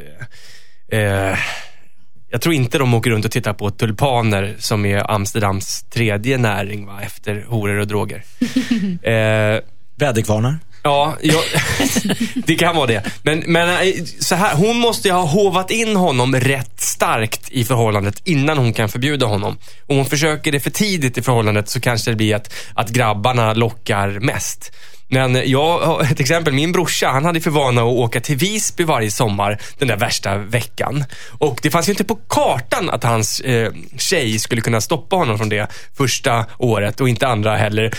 Eh, 0.92 1.00
eh, 1.00 1.38
jag 2.30 2.42
tror 2.42 2.56
inte 2.56 2.78
de 2.78 2.94
åker 2.94 3.10
runt 3.10 3.26
och 3.26 3.32
tittar 3.32 3.54
på 3.54 3.70
tulpaner 3.70 4.56
som 4.60 4.86
är 4.86 5.12
Amsterdams 5.12 5.84
tredje 5.84 6.38
näring 6.38 6.86
va? 6.86 7.02
efter 7.02 7.46
horor 7.48 7.80
och 7.80 7.88
droger. 7.88 8.24
eh, 9.04 9.62
Väderkvarnar. 9.96 10.60
Ja, 10.86 11.18
jag, 11.22 11.44
det 12.46 12.56
kan 12.56 12.76
vara 12.76 12.88
det. 12.88 13.04
Men, 13.24 13.44
men 13.48 13.70
eh, 13.70 14.04
så 14.20 14.36
här, 14.36 14.56
hon 14.56 14.78
måste 14.78 15.08
ju 15.08 15.14
ha 15.14 15.26
hovat 15.26 15.72
in 15.72 15.96
honom 15.96 16.36
rätt 16.36 16.82
starkt 16.82 17.50
i 17.52 17.66
förhållandet 17.66 18.22
innan 18.24 18.58
hon 18.58 18.74
kan 18.74 18.90
förbjuda 18.90 19.26
honom. 19.26 19.58
Om 19.88 19.96
hon 19.96 20.06
försöker 20.06 20.52
det 20.52 20.60
för 20.60 20.70
tidigt 20.70 21.18
i 21.18 21.22
förhållandet 21.22 21.70
så 21.70 21.80
kanske 21.80 22.12
det 22.12 22.16
blir 22.16 22.36
att, 22.36 22.54
att 22.74 22.90
grabbarna 22.90 23.54
lockar 23.54 24.20
mest. 24.20 24.72
Men 25.08 25.50
jag 25.50 26.02
ett 26.12 26.20
exempel, 26.20 26.54
min 26.54 26.72
brorsa, 26.72 27.08
han 27.08 27.26
hade 27.26 27.42
för 27.42 27.52
vana 27.52 27.82
att 27.82 27.88
åka 27.88 28.22
till 28.22 28.38
Visby 28.38 28.84
varje 28.84 29.12
sommar 29.12 29.60
den 29.80 29.88
där 29.88 29.98
värsta 29.98 30.38
veckan. 30.38 31.04
Och 31.40 31.60
det 31.62 31.72
fanns 31.72 31.88
ju 31.88 31.92
inte 31.92 32.04
på 32.04 32.16
kartan 32.16 32.90
att 32.90 33.04
hans 33.04 33.40
eh, 33.40 33.72
tjej 33.98 34.40
skulle 34.40 34.62
kunna 34.62 34.82
stoppa 34.82 35.16
honom 35.16 35.38
från 35.38 35.50
det 35.50 35.68
första 35.98 36.46
året 36.58 37.02
och 37.02 37.10
inte 37.10 37.28
andra 37.28 37.56
heller. 37.58 37.92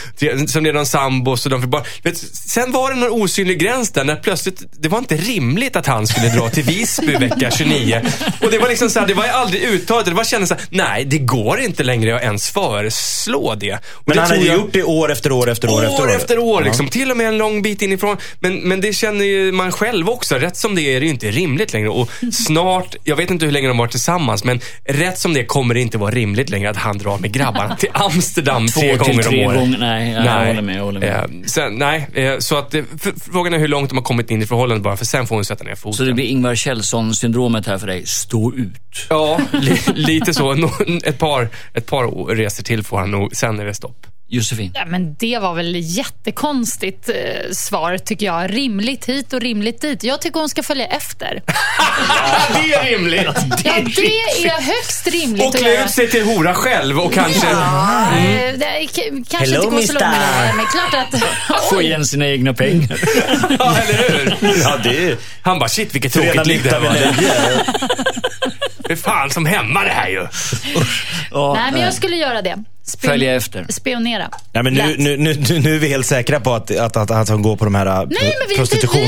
Som 0.47 0.65
redan 0.65 0.87
sambo 0.87 1.37
så 1.37 1.49
de 1.49 1.63
fick 1.63 1.71
vet, 2.03 2.17
Sen 2.49 2.73
var 2.73 2.91
det 2.95 2.97
någon 3.01 3.11
osynlig 3.23 3.59
gräns 3.61 3.91
där 3.93 4.05
när 4.05 4.17
plötsligt, 4.17 4.63
det 4.79 4.89
var 4.89 4.99
inte 4.99 5.17
rimligt 5.17 5.77
att 5.77 5.87
han 5.87 6.07
skulle 6.07 6.29
dra 6.29 6.49
till 6.49 6.63
Visby 6.65 7.17
vecka 7.17 7.51
29. 7.51 8.03
Och 8.43 8.51
det 8.51 8.59
var 8.59 8.69
liksom 8.69 8.91
så 8.91 9.01
här, 9.01 9.07
det 9.07 9.15
var 9.15 9.25
aldrig 9.29 9.63
uttalat, 9.63 10.05
det 10.05 10.11
var 10.15 10.25
kändes 10.25 10.49
så 10.49 10.55
här, 10.55 10.65
nej 10.71 11.05
det 11.05 11.19
går 11.19 11.61
inte 11.61 11.83
längre 11.83 12.17
att 12.17 12.23
ens 12.23 12.51
föreslå 12.51 13.55
det. 13.55 13.73
Och 13.75 13.81
Men 14.07 14.17
det 14.17 14.23
han 14.23 14.31
hade 14.31 14.43
jag- 14.45 14.57
gjort 14.57 14.73
det 14.73 14.83
år 14.83 15.13
efter 15.13 15.33
år 15.33 15.51
efter 15.51 15.69
år, 15.71 15.73
år 15.81 15.85
efter 15.87 16.03
år. 16.05 16.17
efter 16.17 16.39
år. 16.39 16.63
Liksom. 16.63 16.89
Till 16.97 17.11
och 17.11 17.17
med 17.17 17.27
en 17.29 17.39
lång 17.39 17.63
bit 17.63 17.83
inifrån. 17.83 18.17
Men, 18.41 18.57
men 18.61 18.81
det 18.81 18.93
känner 18.93 19.25
ju 19.25 19.53
man 19.53 19.73
själv 19.73 20.09
också. 20.09 20.35
Rätt 20.35 20.57
som 20.57 20.75
det 20.75 20.83
är, 20.83 20.97
är 20.97 21.01
det 21.01 21.07
ju 21.07 21.13
inte 21.13 21.31
rimligt 21.31 21.73
längre. 21.73 21.89
Och 21.89 22.11
snart, 22.33 22.95
jag 23.05 23.17
vet 23.17 23.31
inte 23.31 23.45
hur 23.45 23.53
länge 23.53 23.69
de 23.69 23.79
har 23.79 23.85
varit 23.85 23.91
tillsammans, 23.91 24.45
men 24.45 24.61
rätt 24.85 25.19
som 25.19 25.35
det 25.35 25.45
kommer 25.45 25.75
det 25.75 25.81
inte 25.81 25.99
vara 25.99 26.11
rimligt 26.11 26.51
längre 26.51 26.71
att 26.71 26.77
han 26.77 26.99
drar 26.99 27.19
med 27.19 27.33
grabbarna 27.33 27.77
till 27.77 27.89
Amsterdam 27.93 28.67
Två 28.69 28.81
tre 28.81 28.97
gånger 28.97 29.23
tre 29.23 29.45
om 29.45 29.47
året. 29.51 29.61
gånger, 29.61 29.79
nej, 29.79 30.13
jag 30.13 30.47
håller 30.47 30.63
med, 30.63 30.77
jag 30.77 30.85
håller 30.85 31.01
med. 31.01 31.09
Eh, 31.19 31.25
sen, 31.47 31.75
nej, 31.75 32.07
eh, 32.15 32.39
så 32.39 32.57
att 32.57 32.75
eh, 32.75 32.83
f- 33.05 33.13
frågan 33.33 33.55
är 33.55 33.59
hur 33.59 33.69
långt 33.69 33.89
de 33.91 33.97
har 33.99 34.05
kommit 34.05 34.31
in 34.31 34.43
i 34.43 34.47
förhållandet 34.47 34.83
bara, 34.85 34.97
för 34.97 35.05
sen 35.05 35.27
får 35.27 35.35
hon 35.35 35.45
sätta 35.45 35.65
ner 35.65 35.75
foten. 35.75 35.97
Så 35.97 36.03
det 36.05 36.13
blir 36.13 36.25
Ingvar 36.25 36.55
Kjellson-syndromet 36.55 37.67
här 37.67 37.79
för 37.79 37.87
dig. 37.87 38.07
Stå 38.07 38.53
ut. 38.55 39.07
Ja, 39.09 39.41
li, 39.53 39.79
lite 39.95 40.35
så. 40.35 40.71
Ett 41.05 41.19
par, 41.19 41.49
ett 41.75 41.87
par 41.87 42.35
resor 42.35 42.63
till 42.65 42.83
får 42.85 42.99
han 42.99 43.11
nog, 43.11 43.37
sen 43.37 43.59
är 43.61 43.65
det 43.65 43.75
stopp. 43.75 44.07
Josefin. 44.29 44.71
ja, 44.75 44.85
men 44.87 45.15
det 45.19 45.39
var 45.39 45.55
väl 45.55 45.75
jättekonstigt 45.77 47.09
eh, 47.09 47.15
svar 47.53 47.99
tycker 47.99 48.27
jag. 48.27 48.55
Rimligt 48.57 49.05
hit 49.09 49.33
och 49.33 49.41
rimligt 49.41 49.81
dit. 49.81 50.05
Jag 50.05 50.21
tycker 50.21 50.41
hon 50.41 50.49
ska 50.49 50.63
följa 50.63 50.87
efter. 50.87 51.27
det 52.55 52.73
är 52.75 52.85
rimligt! 52.85 53.25
Ja, 53.65 53.73
det 53.97 54.47
är 54.49 54.61
högst 54.63 55.07
rimligt 55.07 55.47
Och 55.47 55.55
klä 55.55 55.85
ut 55.85 55.91
sig 55.91 56.11
till 56.11 56.25
hora 56.25 56.55
själv 56.55 57.01
och 57.01 57.13
kanske... 57.13 57.47
Ja, 57.51 58.03
eh, 58.19 58.53
det 58.59 58.87
k- 58.95 59.03
kanske 59.29 59.37
Hello, 59.37 59.57
inte 59.65 59.77
går 59.77 59.83
så 59.83 59.93
långt 59.93 60.01
med 60.07 60.49
det, 60.49 60.53
men 60.57 60.67
klart 60.67 60.95
att... 61.55 61.61
Få 61.71 61.83
igen 61.83 62.07
sina 62.07 62.27
egna 62.27 62.55
pengar. 62.55 62.99
Ja, 63.59 63.77
eller 63.79 64.09
hur? 64.09 64.37
Ja, 64.63 64.77
det 64.83 64.99
är 65.11 65.17
Han 65.43 65.59
bara, 65.59 65.69
shit 65.69 65.95
vilket 65.95 66.13
tråkigt 66.13 66.47
liv 66.47 66.61
det 66.65 66.71
här 66.71 66.81
var. 66.81 66.93
Det 68.79 68.93
är 68.93 68.97
fan 68.97 69.31
som 69.31 69.47
hemma 69.47 69.85
det 69.85 69.91
här 69.91 70.09
ju. 70.09 70.27
Nej, 71.55 71.73
men 71.73 71.81
jag 71.81 71.95
skulle 71.95 72.17
göra 72.17 72.43
det. 72.43 72.65
Spion- 72.87 73.11
Följa 73.11 73.35
efter. 73.35 73.67
Spionera. 73.69 74.29
Nej, 74.53 74.63
men 74.63 74.75
nu, 74.75 74.95
nu, 74.99 75.17
nu, 75.17 75.35
nu, 75.49 75.59
nu 75.59 75.75
är 75.75 75.79
vi 75.79 75.89
helt 75.89 76.07
säkra 76.07 76.41
på 76.41 76.55
att, 76.55 76.71
att, 76.77 76.97
att, 76.97 77.11
att 77.11 77.29
han 77.29 77.43
går 77.43 77.57
på 77.57 77.65
de 77.65 77.75
här 77.75 77.87
äh, 77.87 77.93
Nej, 77.93 78.07
men 78.09 78.19
vi 78.21 78.27
är, 78.27 78.49
vi 78.49 78.55
är 78.55 78.59
inte 78.59 78.61
alls 78.61 78.71
säkra 78.71 78.89
på 78.89 78.95
det. 78.97 79.07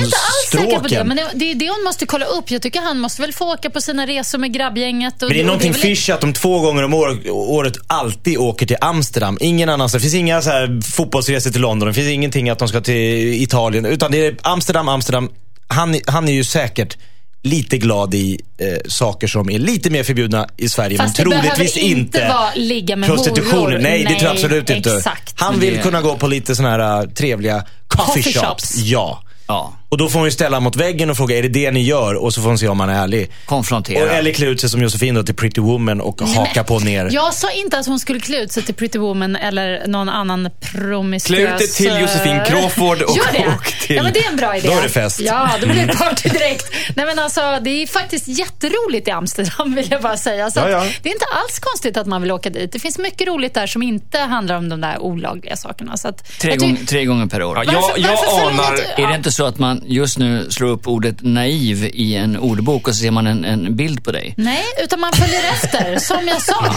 prostitutionsstråken. 0.88 1.08
Men 1.08 1.16
det, 1.16 1.28
det 1.34 1.50
är 1.50 1.54
det 1.54 1.70
hon 1.70 1.84
måste 1.84 2.06
kolla 2.06 2.24
upp. 2.26 2.50
Jag 2.50 2.62
tycker 2.62 2.80
han 2.80 2.98
måste 2.98 3.22
väl 3.22 3.32
få 3.32 3.52
åka 3.54 3.70
på 3.70 3.80
sina 3.80 4.06
resor 4.06 4.38
med 4.38 4.52
grabbgänget. 4.54 5.22
Och 5.22 5.28
Men 5.28 5.36
det 5.36 5.40
är 5.42 5.44
någonting 5.44 5.72
väl- 5.72 5.80
fish 5.80 6.10
att 6.14 6.20
de 6.20 6.32
två 6.32 6.60
gånger 6.60 6.82
om 6.82 6.94
år, 6.94 7.30
året 7.30 7.74
alltid 7.86 8.38
åker 8.38 8.66
till 8.66 8.76
Amsterdam. 8.80 9.38
Ingen 9.40 9.68
annanstans. 9.68 10.02
Det 10.02 10.10
finns 10.10 10.20
inga 10.20 10.42
så 10.42 10.50
här 10.50 10.80
fotbollsresor 10.90 11.50
till 11.50 11.60
London. 11.60 11.88
Det 11.88 11.94
finns 11.94 12.08
ingenting 12.08 12.50
att 12.50 12.58
de 12.58 12.68
ska 12.68 12.80
till 12.80 13.42
Italien. 13.42 13.84
Utan 13.86 14.12
det 14.12 14.26
är 14.26 14.36
Amsterdam, 14.42 14.88
Amsterdam. 14.88 15.30
Han, 15.68 15.96
han 16.06 16.28
är 16.28 16.32
ju 16.32 16.44
säkert 16.44 16.96
lite 17.42 17.78
glad 17.78 18.14
i 18.14 18.40
eh, 18.58 18.66
saker 18.88 19.26
som 19.26 19.50
är 19.50 19.58
lite 19.58 19.90
mer 19.90 20.04
förbjudna 20.04 20.48
i 20.56 20.68
Sverige. 20.68 20.98
Fast 20.98 21.18
men 21.18 21.24
troligtvis 21.30 21.76
inte 21.76 21.98
inte 22.00 22.28
vara 22.28 22.54
ligga 22.54 22.96
med 22.96 23.08
prostitution. 23.08 23.58
horor. 23.58 23.78
Nej, 23.78 24.04
det 24.04 24.08
tror 24.10 24.22
jag 24.22 24.32
absolut 24.32 24.70
inte. 24.70 24.96
Exakt. 24.96 25.34
Han 25.40 25.52
Men 25.52 25.60
vill 25.60 25.82
kunna 25.82 26.02
gå 26.02 26.16
på 26.16 26.26
lite 26.26 26.56
såna 26.56 26.70
här 26.70 27.02
äh, 27.02 27.08
trevliga 27.08 27.64
coffee, 27.88 28.06
Coffee 28.06 28.22
shops. 28.22 28.44
shops. 28.46 28.76
Ja. 28.76 29.22
Ja. 29.46 29.72
Och 29.90 29.98
då 29.98 30.08
får 30.08 30.18
hon 30.18 30.26
ju 30.28 30.32
ställa 30.32 30.60
mot 30.60 30.76
väggen 30.76 31.10
och 31.10 31.16
fråga, 31.16 31.38
är 31.38 31.42
det 31.42 31.48
det 31.48 31.70
ni 31.70 31.82
gör? 31.82 32.14
Och 32.14 32.34
så 32.34 32.40
får 32.42 32.48
hon 32.48 32.58
se 32.58 32.68
om 32.68 32.80
han 32.80 32.88
är 32.90 33.02
ärlig. 33.02 33.30
Konfrontera. 33.46 34.04
Och, 34.04 34.10
eller 34.10 34.32
klä 34.32 34.46
ut 34.46 34.60
sig 34.60 34.70
som 34.70 34.82
Josefin 34.82 35.14
då 35.14 35.22
till 35.22 35.34
Pretty 35.34 35.60
Woman 35.60 36.00
och 36.00 36.20
haka 36.22 36.64
på 36.64 36.78
ner. 36.78 37.08
Jag 37.12 37.34
sa 37.34 37.50
inte 37.50 37.78
att 37.78 37.86
hon 37.86 37.98
skulle 37.98 38.20
klä 38.20 38.36
ut 38.42 38.52
sig 38.52 38.62
till 38.62 38.74
Pretty 38.74 38.98
Woman 38.98 39.36
eller 39.36 39.86
någon 39.86 40.08
annan 40.08 40.50
promiskuös... 40.60 41.38
Klä 41.38 41.52
ut 41.52 41.58
dig 41.58 41.68
till 41.68 42.00
Josefin 42.00 42.40
Crawford 42.46 43.02
och- 43.02 43.16
Gör 43.16 43.32
det? 43.32 43.46
och 43.58 43.64
till- 43.64 43.96
Ja, 43.96 44.02
men 44.02 44.12
det 44.12 44.18
är 44.20 44.30
en 44.30 44.36
bra 44.36 44.56
idé. 44.56 44.68
Då 44.68 44.74
är 44.78 44.82
det 44.82 44.88
fest. 44.88 45.20
Ja, 45.20 45.48
då 45.60 45.66
blir 45.66 45.86
det 45.86 45.92
party 45.98 46.28
direkt. 46.28 46.66
Nej, 46.96 47.06
men 47.06 47.18
alltså, 47.18 47.40
det 47.62 47.70
är 47.70 47.86
faktiskt 47.86 48.28
jätteroligt 48.28 49.08
i 49.08 49.10
Amsterdam, 49.10 49.74
vill 49.76 49.88
jag 49.90 50.02
bara 50.02 50.16
säga. 50.16 50.50
Så 50.50 50.60
Ja, 50.60 50.68
ja. 50.70 50.86
Det 51.02 51.08
är 51.08 51.12
inte 51.12 51.26
alls 51.44 51.58
konstigt 51.58 51.96
att 51.96 52.06
man 52.06 52.22
vill 52.22 52.32
åka 52.32 52.50
dit. 52.50 52.72
Det 52.72 52.78
finns 52.78 52.98
mycket 52.98 53.26
roligt 53.28 53.54
där 53.54 53.66
som 53.66 53.82
inte 53.82 54.18
handlar 54.18 54.56
om 54.56 54.68
de 54.68 54.80
där 54.80 54.98
olagliga 55.02 55.56
sakerna. 55.56 55.96
Så 55.96 56.08
att, 56.08 56.38
Tre, 56.40 56.56
gång, 56.56 56.78
tre 56.86 57.04
gånger 57.04 57.26
per 57.26 57.42
år. 57.42 57.56
Ja, 57.56 57.64
jag, 57.72 57.80
Varför- 57.80 57.98
jag 58.00 58.08
varför 58.08 58.46
anar... 58.50 59.02
Är 59.04 59.06
det 59.08 59.14
inte 59.14 59.32
så 59.32 59.44
att 59.46 59.58
man 59.58 59.77
just 59.86 60.18
nu 60.18 60.46
slår 60.50 60.68
upp 60.68 60.88
ordet 60.88 61.16
naiv 61.22 61.84
i 61.84 62.14
en 62.16 62.36
ordbok 62.36 62.88
och 62.88 62.94
så 62.94 63.00
ser 63.00 63.10
man 63.10 63.26
en, 63.26 63.44
en 63.44 63.76
bild 63.76 64.04
på 64.04 64.12
dig? 64.12 64.34
Nej, 64.36 64.64
utan 64.84 65.00
man 65.00 65.12
följer 65.12 65.40
efter, 65.52 65.98
som 65.98 66.28
jag 66.28 66.42
sa. 66.42 66.64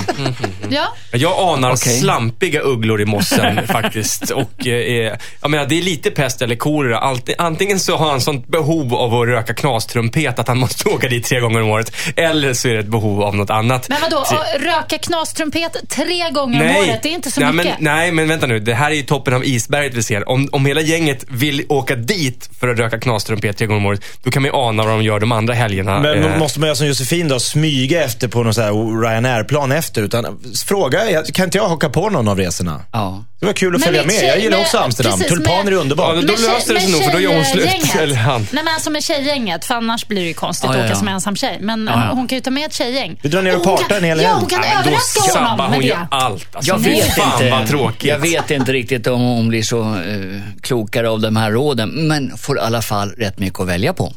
Ja. 0.70 0.96
Jag 1.12 1.34
anar 1.40 1.72
Okej. 1.72 2.00
slampiga 2.00 2.60
ugglor 2.62 3.02
i 3.02 3.06
mossen 3.06 3.68
faktiskt. 3.68 4.30
Och, 4.30 4.68
eh, 4.68 5.18
jag 5.42 5.52
menar, 5.52 5.66
det 5.66 5.78
är 5.78 5.82
lite 5.84 6.12
pest 6.12 6.42
eller 6.42 6.56
kolera. 6.56 7.16
Antingen 7.38 7.80
så 7.80 7.98
har 7.98 8.10
han 8.12 8.22
sånt 8.22 8.48
behov 8.48 8.96
av 8.96 9.14
att 9.16 9.28
röka 9.28 9.54
knastrumpet 9.54 10.40
att 10.40 10.48
han 10.48 10.58
måste 10.58 10.90
åka 10.94 11.08
dit 11.08 11.26
tre 11.26 11.40
gånger 11.40 11.62
om 11.62 11.70
året. 11.70 11.94
Eller 12.16 12.54
så 12.54 12.68
är 12.68 12.74
det 12.74 12.80
ett 12.80 12.88
behov 12.88 13.22
av 13.24 13.36
något 13.36 13.50
annat. 13.50 13.90
Men 13.90 14.02
vadå, 14.02 14.26
Tre- 14.30 14.38
och 14.38 14.62
röka 14.64 14.98
knastrumpet 14.98 15.78
tre 15.90 16.30
gånger 16.30 16.62
om 16.70 16.76
året, 16.76 17.00
det 17.04 17.10
är 17.10 17.14
inte 17.14 17.32
så 17.32 17.42
nej, 17.42 17.54
mycket. 17.54 17.80
Men, 17.80 17.96
nej, 17.96 18.12
men 18.12 18.28
vänta 18.28 18.48
nu. 18.48 18.60
Det 18.60 18.74
här 18.74 18.92
är 18.92 18.96
ju 18.96 19.04
toppen 19.04 19.34
av 19.34 19.46
isberget 19.46 19.94
vi 19.94 20.04
ser. 20.04 20.30
Om, 20.30 20.50
om 20.52 20.66
hela 20.66 20.82
gänget 20.82 21.26
vill 21.30 21.66
åka 21.70 21.96
dit 21.96 22.50
för 22.60 22.68
att 22.68 22.80
röka 22.80 22.91
knastrumpet 22.98 23.58
tre 23.58 23.68
gånger 23.68 23.80
om 23.80 23.86
året, 23.86 24.02
då 24.24 24.32
kan 24.32 24.42
man 24.42 24.52
ju 24.52 24.56
ana 24.58 24.84
vad 24.84 24.92
de 24.92 25.04
gör 25.04 25.20
de 25.20 25.32
andra 25.32 25.54
helgerna. 25.54 26.00
Men 26.00 26.24
Eh, 26.24 26.38
måste 26.38 26.60
man 26.60 26.68
göra 26.68 26.76
som 26.76 26.88
Josefin 26.88 27.28
då, 27.28 27.40
smyga 27.40 28.04
efter 28.04 28.28
på 28.28 28.44
någon 28.44 28.54
sån 28.54 28.64
här 28.64 29.02
Ryanair-plan 29.02 29.72
efter? 29.72 30.02
Utan 30.02 30.40
fråga, 30.66 31.24
kan 31.34 31.46
inte 31.46 31.58
jag 31.58 31.70
haka 31.70 31.90
på 31.90 32.10
någon 32.10 32.28
av 32.28 32.38
resorna? 32.38 32.82
Ja. 32.92 33.26
Det 33.40 33.46
var 33.46 33.54
kul 33.54 33.76
att 33.76 33.80
Men 33.82 33.86
följa 33.88 34.04
med 34.04 34.12
tjej- 34.16 34.28
Jag 34.28 34.40
gillar 34.40 34.60
också 34.60 34.78
Amsterdam. 34.78 35.20
precis, 35.20 35.28
Tulpaner 35.38 35.72
är 35.72 35.76
underbart. 35.76 36.10
Ja, 36.10 36.16
men 36.16 36.26
då 36.26 36.34
löser 36.34 36.74
det 36.74 36.80
sig 36.82 36.92
nog, 36.92 37.04
för 37.04 37.12
då 37.12 37.20
gör 37.20 37.36
hon 37.36 37.46
slut. 37.46 37.96
Eller 38.00 38.16
han. 38.16 38.48
Nej 38.52 38.64
men 38.64 38.74
alltså 38.74 38.90
med 38.90 39.04
tjejgänget, 39.04 39.66
för 39.66 39.76
annars 39.76 40.08
blir 40.08 40.22
det 40.22 40.28
ju 40.28 40.34
konstigt 40.34 40.64
Ja, 40.66 40.70
att 40.72 40.78
ja, 40.78 40.84
åka 40.84 40.90
ja. 40.94 40.96
som 41.00 41.08
ensam 41.08 41.36
tjej. 41.36 41.58
Men 41.62 41.88
Ja, 41.88 42.06
ja. 42.08 42.14
hon 42.14 42.28
kan 42.28 42.36
ju 42.38 42.42
ta 42.42 42.52
med 42.52 42.66
ett 42.66 42.74
tjejgäng. 42.74 43.20
Vi 43.22 43.30
drar 43.30 43.42
ner 43.42 43.56
och 43.58 43.66
hon 43.66 43.78
partar 43.78 43.88
kan- 43.88 43.98
en 43.98 44.04
hel 44.04 44.20
Ja, 44.22 44.28
helg. 44.28 44.40
hon 44.40 44.50
kan 44.50 44.60
Ja, 44.64 44.68
men 44.76 44.84
då 44.84 44.90
överraska 44.90 45.40
honom 45.40 45.58
med 45.58 45.70
hon 45.80 45.82
det. 45.88 46.08
allt. 46.12 46.56
Alltså, 46.56 46.72
Jag 46.72 46.80
vet, 46.80 47.16
fan 47.16 47.32
inte, 47.34 47.52
vad 47.52 47.68
tråkigt. 47.68 48.10
jag 48.10 48.20
vet 48.20 48.52
inte 48.52 48.72
riktigt 48.74 49.08
om 49.08 49.22
hon 49.22 49.48
blir 49.50 49.64
så 49.64 49.80
eh, 49.82 50.42
klokare 50.62 51.10
av 51.10 51.20
de 51.20 51.36
här 51.36 51.52
råden, 51.52 51.90
men 51.90 52.38
får 52.38 52.58
i 52.58 52.62
alla 52.82 52.88
fall 52.88 53.12
rätt 53.18 53.40
mycket 53.40 53.60
att 53.60 53.68
välja 53.68 53.94
på. 53.94 54.14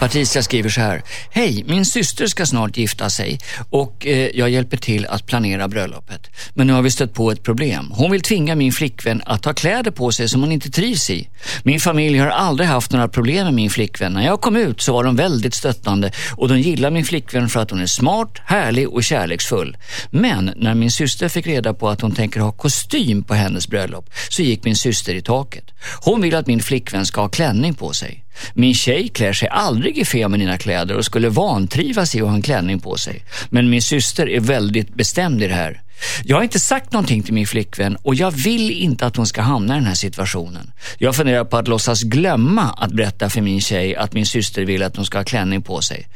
Patricia 0.00 0.42
skriver 0.42 0.70
så 0.70 0.80
här. 0.80 1.02
Hej, 1.30 1.64
min 1.68 1.84
syster 1.84 2.26
ska 2.26 2.46
snart 2.46 2.76
gifta 2.76 3.10
sig 3.10 3.38
och 3.70 4.06
eh, 4.06 4.30
jag 4.34 4.50
hjälper 4.50 4.76
till 4.76 5.06
att 5.06 5.26
planera 5.26 5.68
bröllopet. 5.68 6.30
Men 6.54 6.66
nu 6.66 6.72
har 6.72 6.82
vi 6.82 6.90
stött 6.90 7.14
på 7.14 7.30
ett 7.30 7.42
problem. 7.42 7.92
Hon 7.94 8.10
vill 8.10 8.20
tvinga 8.20 8.54
min 8.54 8.72
flickvän 8.72 9.22
att 9.26 9.44
ha 9.44 9.54
kläder 9.54 9.90
på 9.90 10.12
sig 10.12 10.28
som 10.28 10.40
hon 10.40 10.52
inte 10.52 10.70
trivs 10.70 11.10
i. 11.10 11.28
Min 11.62 11.80
familj 11.80 12.18
har 12.18 12.28
aldrig 12.28 12.68
haft 12.68 12.92
några 12.92 13.08
problem 13.08 13.44
med 13.44 13.54
min 13.54 13.70
flickvän. 13.70 14.12
När 14.12 14.24
jag 14.24 14.40
kom 14.40 14.56
ut 14.56 14.80
så 14.80 14.92
var 14.92 15.04
de 15.04 15.16
väldigt 15.16 15.54
stöttande 15.54 16.12
och 16.36 16.48
de 16.48 16.60
gillar 16.60 16.90
min 16.90 17.04
flickvän 17.04 17.48
för 17.48 17.60
att 17.60 17.70
hon 17.70 17.80
är 17.80 17.86
smart, 17.86 18.38
härlig 18.44 18.88
och 18.88 19.04
kärleksfull. 19.04 19.76
Men 20.10 20.52
när 20.56 20.74
min 20.74 20.90
syster 20.90 21.28
fick 21.28 21.46
reda 21.46 21.74
på 21.74 21.88
att 21.88 22.00
hon 22.00 22.12
tänker 22.12 22.40
ha 22.40 22.52
kostym 22.52 23.22
på 23.22 23.34
hennes 23.34 23.68
bröllop 23.68 24.10
så 24.28 24.42
gick 24.42 24.64
min 24.64 24.76
syster 24.76 25.14
i 25.14 25.22
taket. 25.22 25.64
Hon 26.04 26.20
vill 26.20 26.34
att 26.34 26.46
min 26.46 26.60
flickvän 26.60 27.06
ska 27.06 27.20
ha 27.20 27.28
klänning 27.28 27.74
på 27.74 27.92
sig. 27.92 28.24
Min 28.54 28.74
tjej 28.74 29.08
klär 29.08 29.32
sig 29.32 29.48
aldrig 29.48 29.98
i 29.98 30.04
feminina 30.04 30.58
kläder 30.58 30.96
och 30.96 31.04
skulle 31.04 31.28
vantrivas 31.28 32.14
i 32.14 32.20
att 32.20 32.28
ha 32.28 32.34
en 32.34 32.42
klänning 32.42 32.80
på 32.80 32.96
sig. 32.96 33.24
Men 33.48 33.70
min 33.70 33.82
syster 33.82 34.28
är 34.28 34.40
väldigt 34.40 34.94
bestämd 34.94 35.42
i 35.42 35.48
det 35.48 35.54
här. 35.54 35.82
Jag 36.24 36.36
har 36.36 36.42
inte 36.42 36.60
sagt 36.60 36.92
någonting 36.92 37.22
till 37.22 37.34
min 37.34 37.46
flickvän 37.46 37.96
och 37.96 38.14
jag 38.14 38.30
vill 38.30 38.70
inte 38.70 39.06
att 39.06 39.16
hon 39.16 39.26
ska 39.26 39.42
hamna 39.42 39.74
i 39.74 39.78
den 39.78 39.86
här 39.86 39.94
situationen. 39.94 40.72
Jag 40.98 41.16
funderar 41.16 41.44
på 41.44 41.56
att 41.56 41.68
låtsas 41.68 42.02
glömma 42.02 42.62
att 42.62 42.92
berätta 42.92 43.30
för 43.30 43.40
min 43.40 43.60
tjej 43.60 43.96
att 43.96 44.12
min 44.12 44.26
syster 44.26 44.64
vill 44.64 44.82
att 44.82 44.96
hon 44.96 45.06
ska 45.06 45.18
ha 45.18 45.24
klänning 45.24 45.62
på 45.62 45.80
sig. 45.80 46.08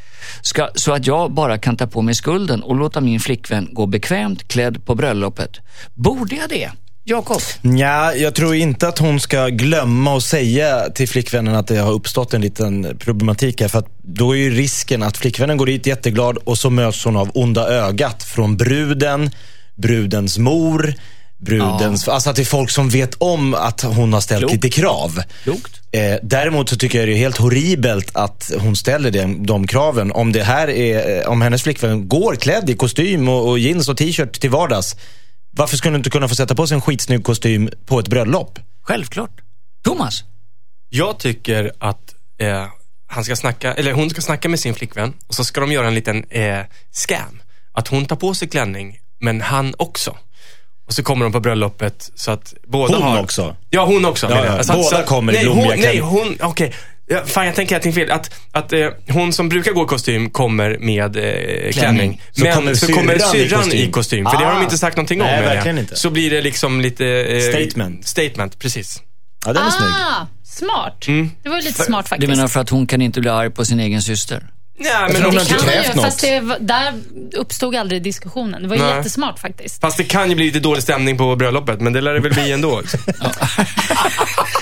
Ska, 0.43 0.69
så 0.75 0.93
att 0.93 1.07
jag 1.07 1.33
bara 1.33 1.59
kan 1.59 1.77
ta 1.77 1.87
på 1.87 2.03
mig 2.03 2.15
skulden 2.15 2.63
och 2.63 2.77
låta 2.77 3.01
min 3.01 3.21
flickvän 3.21 3.69
gå 3.73 3.87
bekvämt 3.87 4.49
klädd 4.49 4.87
på 4.87 4.95
bröllopet. 4.95 5.61
Borde 5.95 6.37
jag 6.37 6.49
det? 6.49 6.71
Jakob? 7.07 7.41
Ja, 7.63 8.15
jag 8.15 8.35
tror 8.35 8.55
inte 8.55 8.89
att 8.89 8.99
hon 8.99 9.21
ska 9.21 9.49
glömma 9.49 10.17
att 10.17 10.23
säga 10.23 10.91
till 10.91 11.09
flickvännen 11.09 11.55
att 11.55 11.67
det 11.67 11.77
har 11.77 11.93
uppstått 11.93 12.35
en 12.35 12.41
liten 12.41 12.97
problematik 12.99 13.61
här. 13.61 13.69
För 13.69 13.79
att 13.79 13.89
då 14.03 14.33
är 14.33 14.37
ju 14.37 14.51
risken 14.51 15.03
att 15.03 15.17
flickvännen 15.17 15.57
går 15.57 15.67
dit 15.67 15.87
jätteglad 15.87 16.37
och 16.37 16.59
så 16.59 16.71
möts 16.71 17.05
hon 17.05 17.17
av 17.17 17.31
onda 17.35 17.69
ögat 17.69 18.23
från 18.23 18.57
bruden, 18.57 19.31
brudens 19.75 20.39
mor, 20.39 20.95
brudens... 21.39 22.09
Alltså 22.09 22.31
att 22.31 22.37
det 22.37 22.43
är 22.43 22.47
folk 22.47 22.71
som 22.71 22.89
vet 22.89 23.15
om 23.15 23.55
att 23.55 23.81
hon 23.83 24.13
har 24.13 24.21
ställt 24.21 24.41
Klokt. 24.41 24.55
lite 24.55 24.69
krav. 24.69 25.23
Klokt. 25.43 25.81
Eh, 25.93 26.17
däremot 26.23 26.69
så 26.69 26.77
tycker 26.77 26.99
jag 26.99 27.09
det 27.09 27.13
är 27.13 27.19
helt 27.19 27.39
horribelt 27.39 28.17
att 28.17 28.53
hon 28.59 28.77
ställer 28.77 29.11
de, 29.11 29.47
de 29.47 29.67
kraven. 29.67 30.13
Om 30.13 30.33
det 30.33 30.43
här 30.43 30.71
är, 30.71 31.23
eh, 31.23 31.29
om 31.29 31.43
hennes 31.43 31.63
flickvän 31.63 32.09
går 32.09 32.37
klädd 32.37 32.71
i 32.71 32.77
kostym 32.77 33.29
och, 33.29 33.49
och 33.49 33.59
jeans 33.59 33.89
och 33.89 33.97
t-shirt 33.97 34.41
till 34.41 34.51
vardags. 34.51 34.97
Varför 35.57 35.77
skulle 35.77 35.93
hon 35.93 36.01
inte 36.01 36.11
kunna 36.11 36.29
få 36.29 36.35
sätta 36.35 36.55
på 36.55 36.67
sig 36.67 36.75
en 36.75 36.81
skitsnygg 36.81 37.25
kostym 37.25 37.71
på 37.87 37.99
ett 37.99 38.09
bröllop? 38.09 38.59
Självklart. 38.83 39.31
Thomas? 39.85 40.25
Jag 40.89 41.19
tycker 41.19 41.73
att 41.79 42.15
eh, 42.41 42.67
han 43.07 43.25
ska 43.25 43.37
snacka, 43.37 43.75
eller 43.75 43.93
hon 43.93 44.11
ska 44.11 44.21
snacka 44.21 44.49
med 44.49 44.61
sin 44.61 44.75
flickvän 44.75 45.13
och 45.27 45.35
så 45.35 45.45
ska 45.45 45.61
de 45.61 45.73
göra 45.73 45.87
en 45.87 45.95
liten 45.95 46.25
eh, 46.31 46.59
scam. 46.93 47.43
Att 47.73 47.89
hon 47.89 48.05
tar 48.07 48.17
på 48.17 48.35
sig 48.35 48.49
klänning, 48.49 48.99
men 49.21 49.41
han 49.41 49.75
också. 49.79 50.17
Och 50.87 50.93
så 50.93 51.03
kommer 51.03 51.25
de 51.25 51.33
på 51.33 51.41
bröllopet 51.41 52.11
så 52.15 52.31
att 52.31 52.55
båda 52.67 52.95
Hon 52.95 53.03
har... 53.03 53.23
också? 53.23 53.57
Ja, 53.71 53.85
hon 53.85 54.05
också. 54.05 54.27
Ja, 54.31 54.45
ja. 54.47 54.63
Så 54.63 54.73
att- 54.73 54.79
Båda 54.79 54.97
så 54.97 55.03
kommer 55.03 55.33
i 55.33 55.37
nej, 55.37 55.45
blommiga 55.45 55.71
hon, 55.71 55.81
Nej, 55.81 55.99
hon, 55.99 56.37
okej. 56.41 56.75
Ja, 57.07 57.23
fan, 57.27 57.47
jag 57.47 57.55
tänker 57.55 57.75
allting 57.77 57.93
fel. 57.93 58.11
Att, 58.11 58.35
att 58.53 58.73
eh, 58.73 58.89
hon 59.09 59.33
som 59.33 59.49
brukar 59.49 59.73
gå 59.73 59.85
i 59.85 59.87
kostym 59.87 60.31
kommer 60.31 60.79
med 60.81 61.17
eh, 61.17 61.73
klänning. 61.73 62.23
Så 62.33 62.45
Men 62.45 62.55
kommer 62.55 62.75
så 62.75 62.93
kommer 62.93 63.19
syrran 63.19 63.45
i 63.45 63.49
kostym. 63.65 63.81
i 63.89 63.91
kostym. 63.91 64.25
För 64.25 64.39
det 64.39 64.45
har 64.45 64.53
de 64.53 64.59
Ah. 64.61 64.63
inte 64.65 64.79
sagt 64.79 64.97
någonting 64.97 65.21
om. 65.21 65.27
Nej, 65.27 65.43
verkligen 65.43 65.79
inte. 65.79 65.97
Så 65.97 66.11
blir 66.11 66.31
det 66.31 66.41
liksom 66.43 66.81
lite... 66.81 67.07
Eh, 67.07 67.41
Statement. 67.53 68.07
Statement, 68.07 68.59
precis. 68.59 69.03
Ja, 69.47 69.53
den 69.53 69.67
är 69.67 69.71
snygg. 69.71 69.89
Ah, 69.91 70.27
smart. 70.45 71.09
Mm. 71.09 71.31
Det 71.43 71.49
var 71.49 71.57
ju 71.57 71.63
lite 71.63 71.83
smart 71.83 72.05
Du 72.05 72.09
faktiskt. 72.09 72.31
menar 72.31 72.49
för 72.49 72.61
att 72.61 72.71
hon 72.71 72.87
kan 72.87 73.03
inte 73.03 73.21
bli 73.21 73.31
arg 73.31 73.51
på 73.51 73.65
sin 73.65 73.81
egen 73.81 74.03
syster? 74.03 74.47
Nej, 74.79 74.91
tror 74.93 75.13
men 75.13 75.23
hon 75.23 75.31
de 75.31 75.37
har 75.37 75.41
inte 75.45 75.55
kan 75.55 75.65
krävt 75.65 75.91
ju, 75.91 75.95
något. 75.95 76.05
fast 76.05 76.21
det, 76.21 76.41
där 76.61 76.93
uppstod 77.37 77.77
aldrig 77.77 78.03
diskussionen. 78.03 78.63
Det 78.63 78.69
var 78.69 78.77
ju 78.77 78.83
Nej. 78.83 78.97
jättesmart 78.97 79.39
faktiskt. 79.39 79.81
Fast 79.81 79.97
det 79.97 80.05
kan 80.05 80.31
ju 80.31 80.37
bli 80.37 80.45
lite 80.45 80.61
dålig 80.61 80.83
stämning 80.83 81.19
på 81.19 81.37
bröllopet, 81.37 81.81
men 81.81 81.93
det 81.93 82.01
lär 82.01 82.13
det 82.15 82.21
väl 82.21 82.33
bli 82.33 82.53
ändå. 82.53 82.83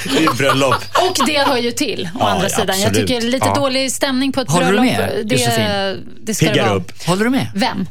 Det 0.04 0.24
är 0.24 0.36
bröllop. 0.36 0.74
Och 0.74 1.26
det 1.26 1.38
hör 1.38 1.56
ju 1.56 1.70
till, 1.70 2.08
å 2.14 2.16
Ja, 2.20 2.28
andra 2.30 2.48
sidan. 2.48 2.80
Jag 2.80 2.94
tycker 2.94 3.20
lite 3.20 3.46
Ja. 3.46 3.54
dålig 3.54 3.92
stämning 3.92 4.32
på 4.32 4.40
ett 4.40 4.50
Håller 4.50 4.66
du 4.66 4.72
bröllop, 4.78 4.98
med, 4.98 5.26
det, 5.26 5.34
Josefin? 5.34 6.14
det 6.20 6.34
ska 6.34 6.46
det 6.46 6.52
Piggar 6.52 6.66
vara. 6.66 6.76
upp. 6.76 7.06
Håller 7.06 7.24
du 7.24 7.30
med? 7.30 7.46
Vem? 7.54 7.86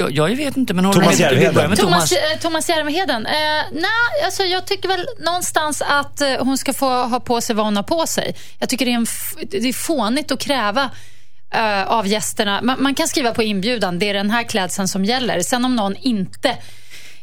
Jag, 0.00 0.12
jag 0.12 0.36
vet 0.36 0.56
inte, 0.56 0.74
men 0.74 0.84
håller 0.84 1.00
Thomas 1.00 1.18
med? 1.18 1.32
Järvheden. 1.32 1.70
med 1.70 1.78
Thomas, 1.78 2.10
Thomas. 2.10 2.40
Thomas 2.40 2.68
Järvheden? 2.68 3.26
Eh, 3.26 3.32
nej, 3.72 4.24
alltså 4.24 4.42
jag 4.42 4.66
tycker 4.66 4.88
väl 4.88 5.06
någonstans 5.18 5.82
att 5.86 6.20
eh, 6.20 6.28
hon 6.40 6.58
ska 6.58 6.72
få 6.72 6.88
ha 6.88 7.20
på 7.20 7.40
sig 7.40 7.56
vad 7.56 7.64
hon 7.64 7.76
har 7.76 7.82
på 7.82 8.06
sig. 8.06 8.34
Jag 8.58 8.68
tycker 8.68 8.84
det 8.84 8.92
är, 8.92 8.96
en 8.96 9.06
det 9.50 9.68
är 9.68 9.72
fånigt 9.72 10.32
att 10.32 10.40
kräva 10.40 10.90
eh, 11.54 11.82
av 11.82 12.06
gästerna. 12.06 12.60
Man, 12.62 12.82
man 12.82 12.94
kan 12.94 13.08
skriva 13.08 13.34
på 13.34 13.42
inbjudan, 13.42 13.98
det 13.98 14.08
är 14.08 14.14
den 14.14 14.30
här 14.30 14.42
klädseln 14.42 14.88
som 14.88 15.04
gäller. 15.04 15.40
Sen 15.40 15.64
om 15.64 15.76
någon 15.76 15.96
inte 15.96 16.56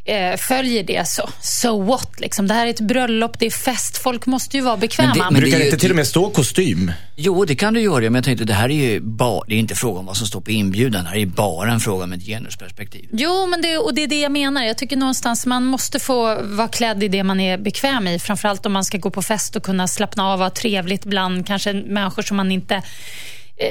eh, 0.08 0.38
följer 0.38 0.84
det, 0.84 1.08
så 1.08 1.30
so 1.41 1.84
what? 1.84 2.20
Liksom. 2.20 2.48
Det 2.48 2.54
här 2.54 2.65
är 2.65 2.70
ett 2.70 2.80
bröllop, 2.80 3.39
det 3.39 3.46
är 3.46 3.50
fest. 3.52 3.98
Folk 3.98 4.26
måste 4.26 4.58
ju 4.58 4.63
vara 4.63 4.78
bekväma. 4.78 5.08
Men 5.10 5.17
det- 5.17 5.32
men 5.32 5.41
Brukar 5.41 5.58
är 5.58 5.60
det 5.60 5.65
inte 5.65 5.78
till 5.78 5.89
och 5.89 5.96
med 5.96 6.08
stå 6.08 6.30
kostym? 6.30 6.91
Jo, 7.15 7.46
det 7.46 7.56
kan 7.56 7.74
du 7.74 7.82
göra, 7.82 8.00
men 8.02 8.15
jag 8.15 8.24
tänkte 8.24 8.46
det 8.46 8.54
här 8.54 8.70
är 8.70 8.74
ju 8.89 9.00
bara, 9.00 9.43
det 9.48 9.56
är 9.56 9.60
inte 9.60 9.76
fråga 9.76 10.00
om 10.00 10.06
vad 10.06 10.17
som 10.17 10.28
står 10.28 10.41
på 10.41 10.52
inbjudan. 10.52 11.04
Det 11.04 11.10
här 11.10 11.17
är 11.17 11.26
bara 11.26 11.72
en 11.72 11.80
fråga 11.80 12.04
om 12.04 12.13
ett 12.13 12.26
genusperspektiv. 12.26 13.10
Jo, 13.13 13.48
men 13.48 13.62
det, 13.62 13.78
och 13.78 13.93
det 13.96 14.04
är 14.04 14.08
det 14.08 14.20
jag 14.22 14.32
menar. 14.32 14.63
Jag 14.63 14.78
tycker 14.78 14.98
någonstans 14.98 15.46
man 15.46 15.65
måste 15.65 16.00
få 16.00 16.41
vara 16.43 16.67
klädd 16.67 17.04
i 17.04 17.08
det 17.08 17.24
man 17.24 17.39
är 17.39 17.58
bekväm 17.58 18.08
i. 18.08 18.20
Framförallt 18.20 18.65
om 18.65 18.74
man 18.74 18.84
ska 18.86 18.98
gå 18.98 19.10
på 19.10 19.22
fest 19.22 19.56
och 19.56 19.63
kunna 19.63 19.88
slappna 19.88 20.28
av 20.34 20.39
och 20.39 20.46
ha 20.46 20.50
trevligt 20.50 21.06
bland 21.06 21.48
kanske 21.48 21.74
människor 21.74 22.22
som 22.22 22.38
man 22.38 22.52
inte 22.52 22.82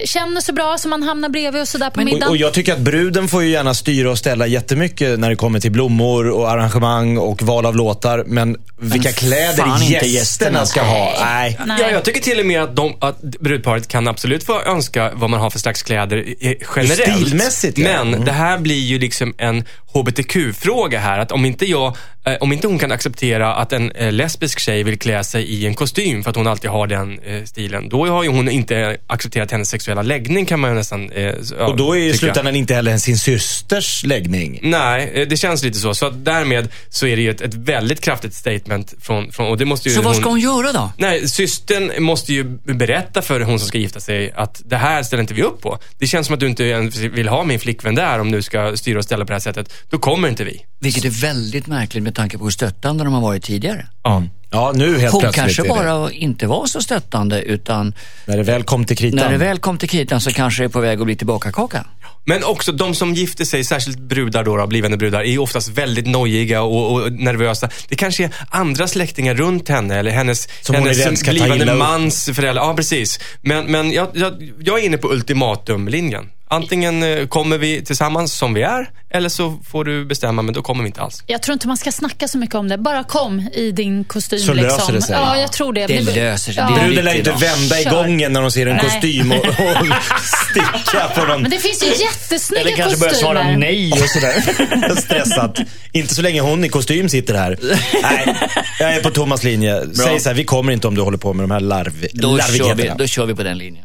känner 0.04 0.40
så 0.40 0.52
bra, 0.52 0.78
som 0.78 0.90
man 0.90 1.02
hamnar 1.02 1.28
bredvid 1.28 1.62
och 1.62 1.68
sådär 1.68 1.90
på 1.90 2.00
Och, 2.00 2.04
middagen. 2.04 2.28
och 2.28 2.36
jag 2.36 2.52
tycker 2.52 2.72
att 2.72 2.78
bruden 2.78 3.28
får 3.28 3.42
ju 3.42 3.48
gärna 3.48 3.74
styra 3.74 4.10
och 4.10 4.18
ställa 4.18 4.46
jättemycket 4.46 5.18
när 5.18 5.30
det 5.30 5.36
kommer 5.36 5.60
till 5.60 5.72
blommor 5.72 6.28
och 6.30 6.50
arrangemang 6.50 7.18
och 7.18 7.42
val 7.42 7.66
av 7.66 7.76
låtar. 7.76 8.24
Men 8.26 8.56
vilka 8.80 9.12
kläder 9.12 9.56
fan 9.56 9.82
inte 9.82 9.92
gästerna 9.92 10.08
gästerna. 10.08 10.66
ska 10.66 10.82
ha. 10.82 11.12
Nej. 11.24 11.58
Nej. 11.66 11.76
Ja, 11.80 11.90
jag 11.90 12.04
tycker 12.04 12.20
till 12.20 12.40
och 12.40 12.46
med 12.46 12.62
att, 12.62 12.76
de, 12.76 12.94
att 13.00 13.20
brudparet 13.20 13.88
kan 13.88 14.08
absolut 14.08 14.44
få 14.44 14.60
önska 14.62 15.10
vad 15.14 15.30
man 15.30 15.40
har 15.40 15.50
för 15.50 15.58
slags 15.58 15.82
kläder 15.82 16.24
eh, 16.40 16.52
generellt. 16.76 17.26
Stilmässigt, 17.26 17.78
ja. 17.78 17.84
Men 17.84 18.08
Mm. 18.14 18.24
det 18.24 18.32
här 18.32 18.58
blir 18.58 18.80
ju 18.84 18.98
liksom 18.98 19.34
en 19.38 19.64
HBTQ-fråga 19.92 20.98
här. 20.98 21.18
Att 21.18 21.32
om 21.32 21.44
inte 21.44 21.64
jag 21.66 21.86
eh, 21.86 21.92
om 22.40 22.52
inte 22.52 22.66
hon 22.66 22.78
kan 22.78 22.92
acceptera 22.92 23.54
att 23.54 23.72
en 23.72 23.90
eh, 23.90 24.12
lesbisk 24.12 24.58
tjej 24.58 24.82
vill 24.82 24.98
klä 24.98 25.24
sig 25.24 25.44
i 25.44 25.66
en 25.66 25.74
kostym 25.74 26.22
för 26.22 26.30
att 26.30 26.36
hon 26.36 26.46
alltid 26.46 26.70
har 26.70 26.86
den 26.86 27.18
eh, 27.18 27.44
stilen, 27.44 27.88
då 27.88 28.06
har 28.06 28.22
ju 28.22 28.28
hon 28.28 28.48
inte 28.48 28.96
accepterat 29.06 29.50
hennes 29.50 29.68
sexuella 29.68 30.02
läggning 30.02 30.46
kan 30.46 30.60
man 30.60 30.70
ju 30.70 30.76
nästan 30.76 31.10
eh, 31.10 31.34
ja, 31.58 31.66
Och 31.66 31.76
då 31.76 31.96
är 31.96 32.00
i 32.00 32.06
tycka. 32.06 32.18
slutändan 32.18 32.56
inte 32.56 32.74
heller 32.74 32.96
sin 32.98 33.18
systers 33.18 34.04
läggning. 34.04 34.58
Nej, 34.62 35.12
eh, 35.14 35.28
det 35.28 35.36
känns 35.36 35.62
lite 35.62 35.78
så. 35.78 35.94
Så 35.94 36.06
att 36.06 36.24
därmed 36.24 36.68
så 36.88 37.06
är 37.06 37.16
det 37.16 37.22
ju 37.22 37.30
ett, 37.30 37.40
ett 37.40 37.54
väldigt 37.54 38.00
kraftigt 38.00 38.34
statement 38.34 38.94
från, 39.00 39.32
från 39.32 39.46
och 39.46 39.58
det 39.58 39.64
måste 39.64 39.88
ju 39.88 39.94
Så 39.94 40.02
vad 40.02 40.16
ska 40.16 40.28
hon 40.28 40.40
göra 40.40 40.72
då? 40.72 40.92
Nej, 40.98 41.28
systern 41.28 42.02
måste 42.02 42.32
ju 42.32 42.44
berätta 42.64 43.22
för 43.22 43.40
hon 43.40 43.58
som 43.58 43.68
ska 43.68 43.78
gifta 43.78 44.00
sig 44.00 44.32
att 44.36 44.62
det 44.64 44.76
här 44.76 45.02
ställer 45.02 45.20
inte 45.20 45.34
vi 45.34 45.42
upp 45.42 45.60
på. 45.60 45.78
Det 45.98 46.06
känns 46.06 46.26
som 46.26 46.34
att 46.34 46.40
du 46.40 46.46
inte 46.46 46.64
ens 46.64 46.96
vill 46.96 47.28
ha 47.28 47.44
min 47.44 47.60
flickvän 47.60 47.94
där 47.94 48.18
om 48.18 48.30
du 48.30 48.42
ska 48.42 48.76
styra 48.76 48.98
och 48.98 49.04
ställa 49.04 49.24
på 49.24 49.28
det 49.28 49.34
här 49.34 49.40
sättet. 49.40 49.72
Då 49.90 49.98
kommer 49.98 50.28
inte 50.28 50.44
vi. 50.44 50.64
Vilket 50.80 51.04
är 51.04 51.10
väldigt 51.10 51.66
märkligt 51.66 52.02
med 52.02 52.14
tanke 52.16 52.38
på 52.38 52.44
hur 52.44 52.50
stöttande 52.50 53.04
de 53.04 53.12
har 53.12 53.20
varit 53.20 53.44
tidigare. 53.44 53.86
Ja. 54.02 54.22
Ja, 54.50 54.72
nu 54.74 54.98
helt 54.98 55.12
Hon 55.12 55.20
plötsligt. 55.20 55.44
kanske 55.44 55.62
bara 55.68 56.12
inte 56.12 56.46
var 56.46 56.66
så 56.66 56.80
stöttande 56.80 57.42
utan 57.42 57.94
När 58.24 58.36
det 58.36 58.42
väl 58.42 58.62
kom 58.62 58.84
till 58.84 58.96
kritan. 58.96 59.20
när 59.20 59.30
det 59.32 59.38
väl 59.38 59.58
kom 59.58 59.78
till 59.78 59.88
kritan 59.88 60.20
så 60.20 60.32
kanske 60.32 60.62
det 60.62 60.66
är 60.66 60.68
på 60.68 60.80
väg 60.80 61.00
att 61.00 61.04
bli 61.06 61.16
tillbaka 61.16 61.52
kaka. 61.52 61.84
Men 62.24 62.44
också 62.44 62.72
de 62.72 62.94
som 62.94 63.14
gifter 63.14 63.44
sig, 63.44 63.64
särskilt 63.64 63.98
brudar 63.98 64.44
då, 64.44 64.56
då 64.56 64.66
blivande 64.66 64.96
brudar, 64.96 65.20
är 65.22 65.38
oftast 65.38 65.68
väldigt 65.68 66.06
nojiga 66.06 66.62
och, 66.62 66.92
och 66.92 67.12
nervösa. 67.12 67.68
Det 67.88 67.96
kanske 67.96 68.24
är 68.24 68.30
andra 68.48 68.88
släktingar 68.88 69.34
runt 69.34 69.68
henne 69.68 69.98
eller 69.98 70.10
hennes, 70.10 70.48
Som 70.62 70.74
hennes 70.74 71.22
blivande 71.22 71.74
mans 71.74 72.24
föräldrar. 72.34 72.64
Ja, 72.64 72.74
precis. 72.74 73.20
Men, 73.42 73.66
men 73.66 73.92
jag, 73.92 74.08
jag, 74.14 74.52
jag 74.60 74.78
är 74.78 74.84
inne 74.84 74.96
på 74.96 75.12
ultimatumlinjen. 75.12 76.30
Antingen 76.48 77.02
eh, 77.02 77.26
kommer 77.26 77.58
vi 77.58 77.84
tillsammans 77.84 78.32
som 78.34 78.54
vi 78.54 78.62
är, 78.62 78.90
eller 79.10 79.28
så 79.28 79.58
får 79.70 79.84
du 79.84 80.04
bestämma, 80.04 80.42
men 80.42 80.54
då 80.54 80.62
kommer 80.62 80.82
vi 80.84 80.86
inte 80.88 81.00
alls. 81.00 81.22
Jag 81.26 81.42
tror 81.42 81.52
inte 81.52 81.68
man 81.68 81.76
ska 81.76 81.92
snacka 81.92 82.28
så 82.28 82.38
mycket 82.38 82.54
om 82.54 82.68
det. 82.68 82.78
Bara 82.78 83.04
kom 83.04 83.40
i 83.52 83.70
din 83.70 84.04
kostym. 84.04 84.38
Så 84.38 84.52
löser 84.54 84.76
liksom. 84.76 84.94
det 84.94 85.02
sig. 85.02 85.14
Ja, 85.16 85.38
jag 85.38 85.52
tror 85.52 85.72
det. 85.72 85.86
Det 85.86 86.00
löser 86.00 86.52
sig. 86.52 86.64
Bruden 86.74 87.04
lär 87.04 87.14
inte 87.14 87.30
bra. 87.30 87.38
vända 87.38 87.80
i 87.80 87.84
gången 87.84 88.32
när 88.32 88.40
de 88.42 88.50
ser 88.50 88.66
en 88.66 88.76
Nej. 88.76 88.84
kostym 88.84 89.32
och, 89.32 89.38
och 89.46 89.86
sticka 90.50 91.08
på 91.14 91.24
någon. 91.24 91.42
Men 91.42 91.50
det 91.50 91.58
finns 91.58 91.82
ju 91.82 92.04
jättesnygga 92.04 92.60
Eller 92.60 92.76
kanske 92.76 92.98
börja 92.98 93.14
svara 93.14 93.38
kostymer. 93.38 93.58
nej 93.58 93.92
och 93.92 93.98
sådär. 94.08 94.96
Stressat. 95.00 95.58
Inte 95.92 96.14
så 96.14 96.22
länge 96.22 96.40
hon 96.40 96.64
i 96.64 96.68
kostym 96.68 97.08
sitter 97.08 97.34
här. 97.34 97.58
Nej, 98.02 98.36
jag 98.80 98.94
är 98.94 99.02
på 99.02 99.10
Thomas 99.10 99.42
linje. 99.44 99.82
Säg 99.94 100.20
så 100.20 100.28
här, 100.28 100.36
vi 100.36 100.44
kommer 100.44 100.72
inte 100.72 100.88
om 100.88 100.94
du 100.94 101.00
håller 101.02 101.18
på 101.18 101.32
med 101.32 101.44
de 101.44 101.50
här 101.50 101.60
larv, 101.60 102.06
Då 102.12 102.38
kör, 102.38 102.52
vi, 102.52 102.58
larvigheterna. 102.58 102.94
då 102.98 103.06
kör 103.06 103.26
vi 103.26 103.34
på 103.34 103.42
den 103.42 103.58
linjen. 103.58 103.84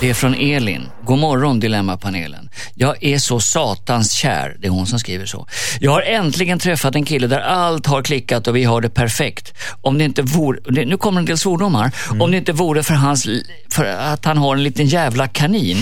Det 0.00 0.10
är 0.10 0.14
från 0.14 0.34
Elin. 0.34 0.88
God 1.04 1.18
morgon 1.18 1.60
Dilemmapanelen. 1.60 2.50
Jag 2.74 3.04
är 3.04 3.18
så 3.18 3.40
satans 3.40 4.12
kär. 4.12 4.56
Det 4.60 4.66
är 4.66 4.70
hon 4.70 4.86
som 4.86 4.98
skriver 4.98 5.26
så. 5.26 5.46
Jag 5.80 5.90
har 5.90 6.02
äntligen 6.02 6.58
träffat 6.58 6.94
en 6.94 7.04
kille 7.04 7.26
där 7.26 7.40
allt 7.40 7.86
har 7.86 8.02
klickat 8.02 8.48
och 8.48 8.56
vi 8.56 8.64
har 8.64 8.80
det 8.80 8.88
perfekt. 8.88 9.54
Om 9.82 9.98
det 9.98 10.04
inte 10.04 10.22
vore, 10.22 10.84
nu 10.84 10.96
kommer 10.96 11.20
en 11.20 11.24
del 11.24 11.38
svordomar. 11.38 11.90
Om 12.20 12.30
det 12.30 12.36
inte 12.36 12.52
vore 12.52 12.82
för, 12.82 12.94
hans, 12.94 13.28
för 13.70 13.84
att 13.84 14.24
han 14.24 14.38
har 14.38 14.56
en 14.56 14.62
liten 14.62 14.86
jävla 14.86 15.28
kanin. 15.28 15.76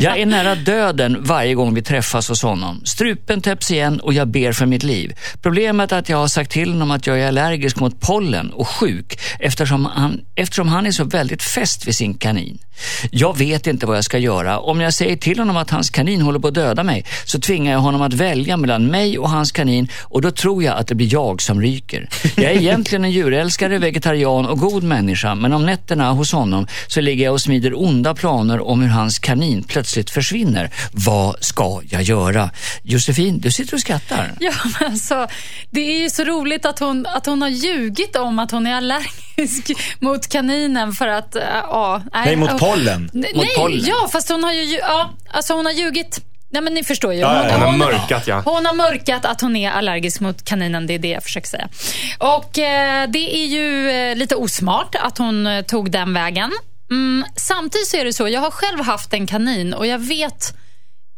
Jag 0.00 0.18
är 0.18 0.26
nära 0.26 0.54
döden 0.54 1.16
varje 1.20 1.54
gång 1.54 1.74
vi 1.74 1.82
träffas 1.82 2.28
hos 2.28 2.42
honom. 2.42 2.80
Strupen 2.84 3.40
täpps 3.40 3.70
igen 3.70 4.00
och 4.00 4.14
jag 4.14 4.28
ber 4.28 4.52
för 4.52 4.66
mitt 4.66 4.82
liv. 4.82 5.14
Problemet 5.42 5.92
är 5.92 5.98
att 5.98 6.08
jag 6.08 6.16
har 6.16 6.28
sagt 6.28 6.50
till 6.50 6.72
honom 6.72 6.90
att 6.90 7.06
jag 7.06 7.20
är 7.20 7.28
allergisk 7.28 7.80
mot 7.80 8.00
pollen 8.00 8.50
och 8.50 8.68
sjuk 8.68 9.20
eftersom 9.38 9.84
han, 9.86 10.20
eftersom 10.34 10.68
han 10.68 10.86
är 10.86 10.90
så 10.90 11.04
väldigt 11.04 11.42
fäst 11.42 11.86
vid 11.86 11.96
sin 11.96 12.14
kanin. 12.14 12.58
Jag 13.10 13.38
vet 13.38 13.51
inte 13.52 13.86
vad 13.86 13.96
jag 13.96 14.04
ska 14.04 14.18
göra. 14.18 14.58
Om 14.58 14.80
jag 14.80 14.94
säger 14.94 15.16
till 15.16 15.38
honom 15.38 15.56
att 15.56 15.70
hans 15.70 15.90
kanin 15.90 16.20
håller 16.22 16.38
på 16.38 16.48
att 16.48 16.54
döda 16.54 16.82
mig 16.82 17.04
så 17.24 17.40
tvingar 17.40 17.72
jag 17.72 17.78
honom 17.80 18.02
att 18.02 18.12
välja 18.14 18.56
mellan 18.56 18.86
mig 18.86 19.18
och 19.18 19.30
hans 19.30 19.52
kanin 19.52 19.88
och 20.02 20.22
då 20.22 20.30
tror 20.30 20.62
jag 20.64 20.76
att 20.78 20.86
det 20.86 20.94
blir 20.94 21.12
jag 21.12 21.42
som 21.42 21.60
ryker. 21.60 22.08
Jag 22.36 22.44
är 22.44 22.56
egentligen 22.56 23.04
en 23.04 23.10
djurälskare, 23.10 23.78
vegetarian 23.78 24.46
och 24.46 24.58
god 24.58 24.82
människa 24.82 25.34
men 25.34 25.52
om 25.52 25.66
nätterna 25.66 26.10
hos 26.12 26.32
honom 26.32 26.66
så 26.86 27.00
ligger 27.00 27.24
jag 27.24 27.32
och 27.32 27.40
smider 27.40 27.82
onda 27.82 28.14
planer 28.14 28.60
om 28.68 28.80
hur 28.82 28.88
hans 28.88 29.18
kanin 29.18 29.62
plötsligt 29.62 30.10
försvinner. 30.10 30.70
Vad 30.92 31.44
ska 31.44 31.80
jag 31.90 32.02
göra? 32.02 32.50
Josefin, 32.82 33.40
du 33.40 33.50
sitter 33.50 33.74
och 33.74 33.80
skrattar. 33.80 34.32
Ja, 34.40 34.52
men 34.80 34.90
alltså, 34.92 35.26
det 35.70 35.80
är 35.80 36.02
ju 36.02 36.10
så 36.10 36.24
roligt 36.24 36.66
att 36.66 36.78
hon, 36.78 37.06
att 37.06 37.26
hon 37.26 37.42
har 37.42 37.48
ljugit 37.48 38.16
om 38.16 38.38
att 38.38 38.50
hon 38.50 38.66
är 38.66 38.74
allergisk 38.74 39.70
mot 40.00 40.28
kaninen 40.28 40.92
för 40.92 41.08
att... 41.08 41.36
äh, 41.36 41.42
ja, 41.62 42.02
Nej, 42.12 42.36
mot 42.36 42.52
och- 42.52 42.60
pollen. 42.60 43.10
Nej, 43.12 43.32
Mot 43.34 43.41
nej, 43.42 43.54
pollen. 43.56 43.84
ja, 43.84 44.08
fast 44.12 44.28
hon 44.28 44.44
har 44.44 44.52
ju... 44.52 44.78
Ja, 44.78 45.10
alltså 45.30 45.54
hon 45.54 45.66
har 45.66 45.72
ljugit. 45.72 46.18
Nej, 46.50 46.62
men 46.62 46.74
ni 46.74 46.84
förstår 46.84 47.14
ju. 47.14 47.20
Ja, 47.20 47.36
ja, 47.36 47.48
ja. 47.48 47.54
Hon 47.54 47.62
har 47.62 47.78
mörkat, 47.78 48.26
ja. 48.26 48.42
Hon 48.44 48.66
har 48.66 48.74
mörkat 48.74 49.24
att 49.24 49.40
hon 49.40 49.56
är 49.56 49.70
allergisk 49.70 50.20
mot 50.20 50.44
kaninen, 50.44 50.86
det 50.86 50.94
är 50.94 50.98
det 50.98 51.08
jag 51.08 51.22
försöker 51.22 51.48
säga. 51.48 51.68
Och 52.18 52.58
eh, 52.58 53.08
det 53.10 53.36
är 53.36 53.46
ju 53.46 53.90
eh, 53.90 54.16
lite 54.16 54.36
osmart 54.36 54.94
att 54.94 55.18
hon 55.18 55.46
eh, 55.46 55.62
tog 55.62 55.90
den 55.90 56.14
vägen. 56.14 56.52
Mm, 56.90 57.24
samtidigt 57.36 57.88
så 57.88 57.96
är 57.96 58.04
det 58.04 58.12
så, 58.12 58.28
jag 58.28 58.40
har 58.40 58.50
själv 58.50 58.80
haft 58.80 59.14
en 59.14 59.26
kanin 59.26 59.74
och 59.74 59.86
jag 59.86 59.98
vet 59.98 60.54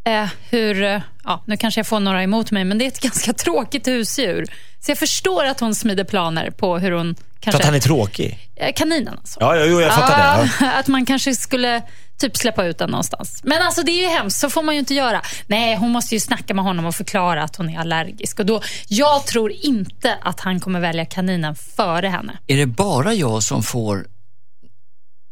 eh, 0.04 0.28
hur, 0.50 0.82
eh, 0.82 1.00
ja, 1.24 1.42
nu 1.46 1.56
kanske 1.56 1.78
jag 1.78 1.86
får 1.86 2.00
några 2.00 2.22
emot 2.22 2.50
mig, 2.50 2.64
men 2.64 2.78
det 2.78 2.84
är 2.84 2.88
ett 2.88 3.00
ganska 3.02 3.32
tråkigt 3.32 3.86
husdjur. 3.86 4.46
Så 4.80 4.90
jag 4.90 4.98
förstår 4.98 5.44
att 5.44 5.60
hon 5.60 5.74
smider 5.74 6.04
planer 6.04 6.50
på 6.50 6.78
hur 6.78 6.92
hon 6.92 7.14
För 7.14 7.24
kanske... 7.40 7.58
att 7.58 7.64
han 7.64 7.74
är 7.74 7.80
tråkig. 7.80 8.38
Eh, 8.56 8.72
Kaninen 8.72 9.08
alltså. 9.18 9.40
Ja, 9.40 9.56
jo, 9.56 9.80
jag 9.80 9.94
fattar 9.94 10.18
det. 10.18 10.50
Ja. 10.60 10.70
Att 10.78 10.86
man 10.86 11.06
kanske 11.06 11.34
skulle 11.34 11.82
typ 12.18 12.36
släppa 12.36 12.64
ut 12.64 12.78
den 12.78 12.90
någonstans. 12.90 13.40
Men 13.44 13.62
alltså 13.62 13.82
det 13.82 13.92
är 13.92 14.02
ju 14.02 14.08
hemskt, 14.08 14.40
så 14.40 14.50
får 14.50 14.62
man 14.62 14.74
ju 14.74 14.78
inte 14.78 14.94
göra. 14.94 15.22
Nej, 15.46 15.76
hon 15.76 15.90
måste 15.90 16.14
ju 16.14 16.20
snacka 16.20 16.54
med 16.54 16.64
honom 16.64 16.84
och 16.84 16.94
förklara 16.94 17.42
att 17.42 17.56
hon 17.56 17.68
är 17.68 17.78
allergisk. 17.78 18.40
Och 18.40 18.46
då, 18.46 18.62
jag 18.88 19.26
tror 19.26 19.52
inte 19.52 20.18
att 20.22 20.40
han 20.40 20.60
kommer 20.60 20.80
välja 20.80 21.04
kaninen 21.04 21.54
före 21.54 22.08
henne. 22.08 22.38
Är 22.46 22.56
det 22.56 22.66
bara 22.66 23.14
jag 23.14 23.42
som 23.42 23.62
får 23.62 24.06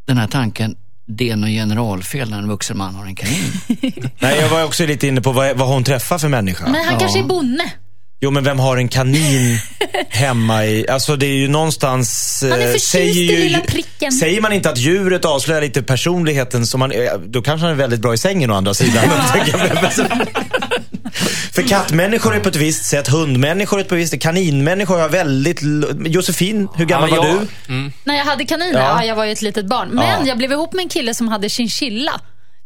den 0.06 0.18
här 0.18 0.28
tanken, 0.28 0.76
det 1.06 1.30
är 1.30 1.36
något 1.36 1.50
generalfel 1.50 2.30
när 2.30 2.38
en 2.38 2.48
vuxen 2.48 2.78
man 2.78 2.94
har 2.94 3.06
en 3.06 3.16
kanin? 3.16 3.52
Nej, 4.18 4.40
jag 4.40 4.48
var 4.48 4.64
också 4.64 4.86
lite 4.86 5.06
inne 5.06 5.20
på 5.20 5.32
vad, 5.32 5.56
vad 5.56 5.68
hon 5.68 5.84
träffar 5.84 6.18
för 6.18 6.28
människa. 6.28 6.68
Men 6.68 6.84
han 6.84 6.98
kanske 6.98 7.18
är 7.18 7.24
bonde. 7.24 7.72
Jo, 8.24 8.30
men 8.30 8.44
vem 8.44 8.58
har 8.58 8.76
en 8.76 8.88
kanin 8.88 9.58
hemma 10.08 10.66
i... 10.66 10.88
Alltså 10.88 11.16
det 11.16 11.26
är 11.26 11.34
ju 11.34 11.48
någonstans... 11.48 12.38
Han 12.42 12.52
är 12.52 12.60
eh, 12.60 12.66
förtjust 12.66 12.86
säger 12.90 13.32
i 13.32 13.36
lilla 13.36 13.60
pricken. 13.60 14.12
Säger 14.12 14.40
man 14.40 14.52
inte 14.52 14.70
att 14.70 14.78
djuret 14.78 15.24
avslöjar 15.24 15.60
lite 15.62 15.82
personligheten 15.82 16.66
som 16.66 16.80
man... 16.80 16.92
eh, 16.92 17.12
Då 17.26 17.42
kanske 17.42 17.64
han 17.66 17.72
är 17.72 17.78
väldigt 17.78 18.00
bra 18.00 18.14
i 18.14 18.18
sängen 18.18 18.50
å 18.50 18.54
andra 18.54 18.74
sidan. 18.74 19.04
För 21.52 21.62
kattmänniskor 21.68 22.34
är 22.36 22.40
på 22.40 22.48
ett 22.48 22.56
visst 22.56 22.84
sätt, 22.84 23.08
hundmänniskor 23.08 23.80
är 23.80 23.84
på 23.84 23.94
ett 23.94 24.00
visst 24.00 24.10
sätt, 24.12 24.22
kaninmänniskor 24.22 24.98
har 24.98 25.08
väldigt... 25.08 25.60
Josefin, 26.06 26.68
hur 26.74 26.84
gammal 26.84 27.10
Ja, 27.12 27.16
var 27.22 27.28
jag- 27.28 27.36
du? 27.66 27.74
Mm. 27.74 27.92
När 28.04 28.16
jag 28.16 28.24
hade 28.24 28.44
kaniner, 28.44 28.80
Ja. 28.80 28.98
ja. 29.00 29.04
jag 29.04 29.16
var 29.16 29.24
ju 29.24 29.32
ett 29.32 29.42
litet 29.42 29.66
barn. 29.66 29.88
Men 29.88 30.04
Ja. 30.20 30.26
jag 30.26 30.38
blev 30.38 30.52
ihop 30.52 30.72
med 30.72 30.82
en 30.82 30.88
kille 30.88 31.14
som 31.14 31.28
hade 31.28 31.48
chinchilla. 31.48 32.20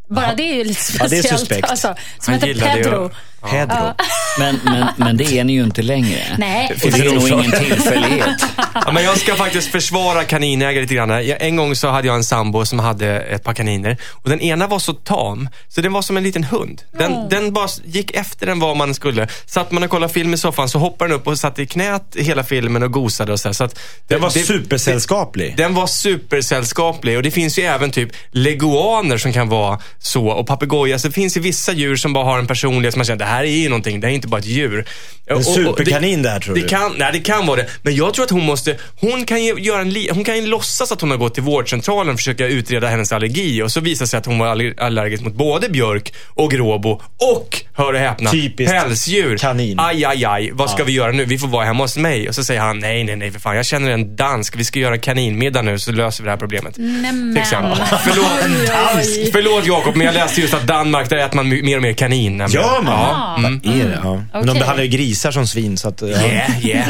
Bara 0.09 0.33
det 0.35 0.43
är 0.43 0.53
ju 0.55 0.63
lite 0.63 0.79
Ja, 0.99 1.07
det 1.07 1.17
är 1.17 1.21
speciellt. 1.21 1.39
suspekt. 1.39 1.69
Alltså, 1.69 1.87
som 1.87 1.95
Han 2.25 2.33
heter 2.33 2.47
gillade 2.47 2.79
ju- 2.79 3.09
Pedro. 3.41 3.67
Pedro. 3.75 3.93
Men, 4.39 4.59
men, 4.63 4.87
men 4.97 5.17
det 5.17 5.23
är 5.39 5.43
ni 5.43 5.53
ju 5.53 5.63
inte 5.63 5.81
längre. 5.81 6.19
Nej. 6.37 6.71
Och 6.83 6.91
det 6.91 6.99
är 6.99 7.13
nog 7.13 7.29
ingen 7.29 7.51
tillfällighet. 7.51 8.29
Ja, 8.85 8.91
men 8.91 9.03
jag 9.03 9.17
ska 9.17 9.35
faktiskt 9.35 9.71
försvara 9.71 10.23
kaninägare 10.23 10.81
lite 10.81 10.95
grann. 10.95 11.11
En 11.11 11.55
gång 11.55 11.75
så 11.75 11.87
hade 11.87 12.07
jag 12.07 12.15
en 12.15 12.23
sambo 12.23 12.65
som 12.65 12.79
hade 12.79 13.19
ett 13.19 13.43
par 13.43 13.53
kaniner. 13.53 13.97
Och 14.11 14.29
den 14.29 14.41
ena 14.41 14.67
var 14.67 14.79
så 14.79 14.93
tam, 14.93 15.49
så 15.67 15.81
den 15.81 15.93
var 15.93 16.01
som 16.01 16.17
en 16.17 16.23
liten 16.23 16.43
hund. 16.43 16.81
Den, 16.99 17.13
Åh. 17.13 17.29
den 17.29 17.53
bara 17.53 17.67
gick 17.85 18.11
efter 18.11 18.45
den 18.45 18.59
vad 18.59 18.77
man 18.77 18.93
skulle. 18.93 19.27
Satt 19.45 19.71
man 19.71 19.83
och 19.83 19.89
kollade 19.89 20.13
film 20.13 20.33
i 20.33 20.37
soffan 20.37 20.69
så 20.69 20.79
hoppade 20.79 21.11
den 21.11 21.19
upp 21.19 21.27
och 21.27 21.39
satt 21.39 21.59
i 21.59 21.65
knät 21.67 22.15
hela 22.15 22.43
filmen 22.43 22.83
och 22.83 22.91
gosade 22.91 23.31
och 23.31 23.39
så, 23.39 23.47
här. 23.47 23.53
så 23.53 23.63
att 23.63 23.79
Den 24.07 24.21
var 24.21 24.29
det- 24.33 24.39
supersällskaplig. 24.39 25.57
Den 25.57 25.73
var 25.75 25.87
supersällskaplig 25.87 27.17
och 27.17 27.23
det 27.23 27.31
finns 27.31 27.59
ju 27.59 27.63
även 27.63 27.91
typ 27.91 28.09
leguaner 28.31 29.17
som 29.17 29.33
kan 29.33 29.49
vara 29.49 29.79
så 29.99 30.27
och 30.27 30.47
papegojas. 30.47 31.03
Det 31.03 31.11
finns 31.11 31.37
ju 31.37 31.41
vissa 31.41 31.71
djur 31.73 31.95
som 31.95 32.13
bara 32.13 32.25
har 32.25 32.39
en 32.39 32.47
personlighet 32.47 32.93
som 32.93 32.99
man 32.99 33.05
känner, 33.05 33.19
det 33.19 33.25
här 33.37 33.43
är 33.43 33.47
ju 33.57 33.69
någonting, 33.69 33.99
det 33.99 34.07
här 34.07 34.11
är 34.11 34.15
inte 34.15 34.27
bara 34.27 34.39
ett 34.39 34.45
djur. 34.45 34.85
En 35.29 35.43
superkanin 35.43 36.21
det 36.21 36.29
här, 36.29 36.39
tror 36.39 36.55
det 36.55 36.61
du? 36.61 36.67
Kan, 36.67 36.93
nej, 36.97 37.09
det 37.13 37.19
kan 37.19 37.45
vara 37.45 37.57
det. 37.61 37.67
Men 37.81 37.95
jag 37.95 38.13
tror 38.13 38.25
att 38.25 38.31
hon 38.31 38.45
måste, 38.45 38.77
hon 38.99 39.25
kan 39.25 39.43
ju 39.43 39.53
göra 39.59 39.81
en, 39.81 39.95
hon 40.11 40.23
kan 40.23 40.35
ju 40.35 40.45
låtsas 40.47 40.91
att 40.91 41.01
hon 41.01 41.11
har 41.11 41.17
gått 41.17 41.33
till 41.33 41.43
vårdcentralen 41.43 42.13
och 42.13 42.19
försöka 42.19 42.45
utreda 42.47 42.87
hennes 42.87 43.11
allergi 43.11 43.61
och 43.61 43.71
så 43.71 43.79
visar 43.79 44.05
sig 44.05 44.17
att 44.17 44.25
hon 44.25 44.39
var 44.39 44.47
aller- 44.47 44.73
allergisk 44.81 45.23
mot 45.23 45.33
både 45.33 45.69
björk 45.69 46.13
och 46.27 46.51
gråbo 46.51 47.01
och, 47.17 47.61
hör 47.73 47.93
och 47.93 47.99
häpna, 47.99 48.31
Typiskt 48.31 48.71
pälsdjur. 48.73 49.37
kanin. 49.37 49.79
Aj, 49.79 50.05
aj, 50.05 50.25
aj. 50.25 50.49
Vad 50.53 50.69
ska 50.69 50.83
vi 50.83 50.91
göra 50.91 51.11
nu? 51.11 51.25
Vi 51.25 51.37
får 51.37 51.47
vara 51.47 51.65
hemma 51.65 51.83
hos 51.83 51.97
mig. 51.97 52.29
Och 52.29 52.35
så 52.35 52.43
säger 52.43 52.61
han, 52.61 52.79
nej, 52.79 53.03
nej, 53.03 53.15
nej 53.15 53.31
för 53.31 53.39
fan. 53.39 53.55
Jag 53.55 53.65
känner 53.65 53.91
en 53.91 54.15
dansk. 54.15 54.55
Vi 54.55 54.65
ska 54.65 54.79
göra 54.79 54.97
kaninmiddag 54.97 55.61
nu 55.61 55.79
så 55.79 55.91
löser 55.91 56.23
vi 56.23 56.25
det 56.25 56.31
här 56.31 56.37
problemet. 56.37 56.77
Nämen. 56.77 57.33
Till 57.33 57.41
exempel. 57.41 57.77
Förlåt, 58.03 58.27
Oj, 58.45 58.69
oj. 58.97 59.29
förlåt 59.33 59.65
Jakob, 59.65 59.95
men 59.95 60.05
jag 60.05 60.13
läste 60.13 60.41
just 60.41 60.53
att 60.53 60.67
Danmark, 60.67 61.09
där 61.09 61.17
äter 61.17 61.35
man 61.35 61.49
my- 61.49 61.63
mer 61.63 61.75
och 61.75 61.81
mer 61.81 61.93
kanin. 61.93 62.37
nämligen. 62.37 62.63
Gör 62.63 62.81
man? 62.81 63.16
Ja. 63.17 63.37
Mm. 63.37 63.61
Vad 63.63 63.75
är 63.75 63.85
det? 63.85 63.99
Ja. 64.03 64.13
Men 64.15 64.45
de 64.45 64.49
Okej. 64.49 64.59
behandlar 64.59 64.83
ju 64.83 64.89
grisar 64.89 65.31
som 65.31 65.47
svin 65.47 65.77
så 65.77 65.89
att... 65.89 66.01
Ja. 66.01 66.07
Yeah, 66.07 66.65
yeah. 66.65 66.87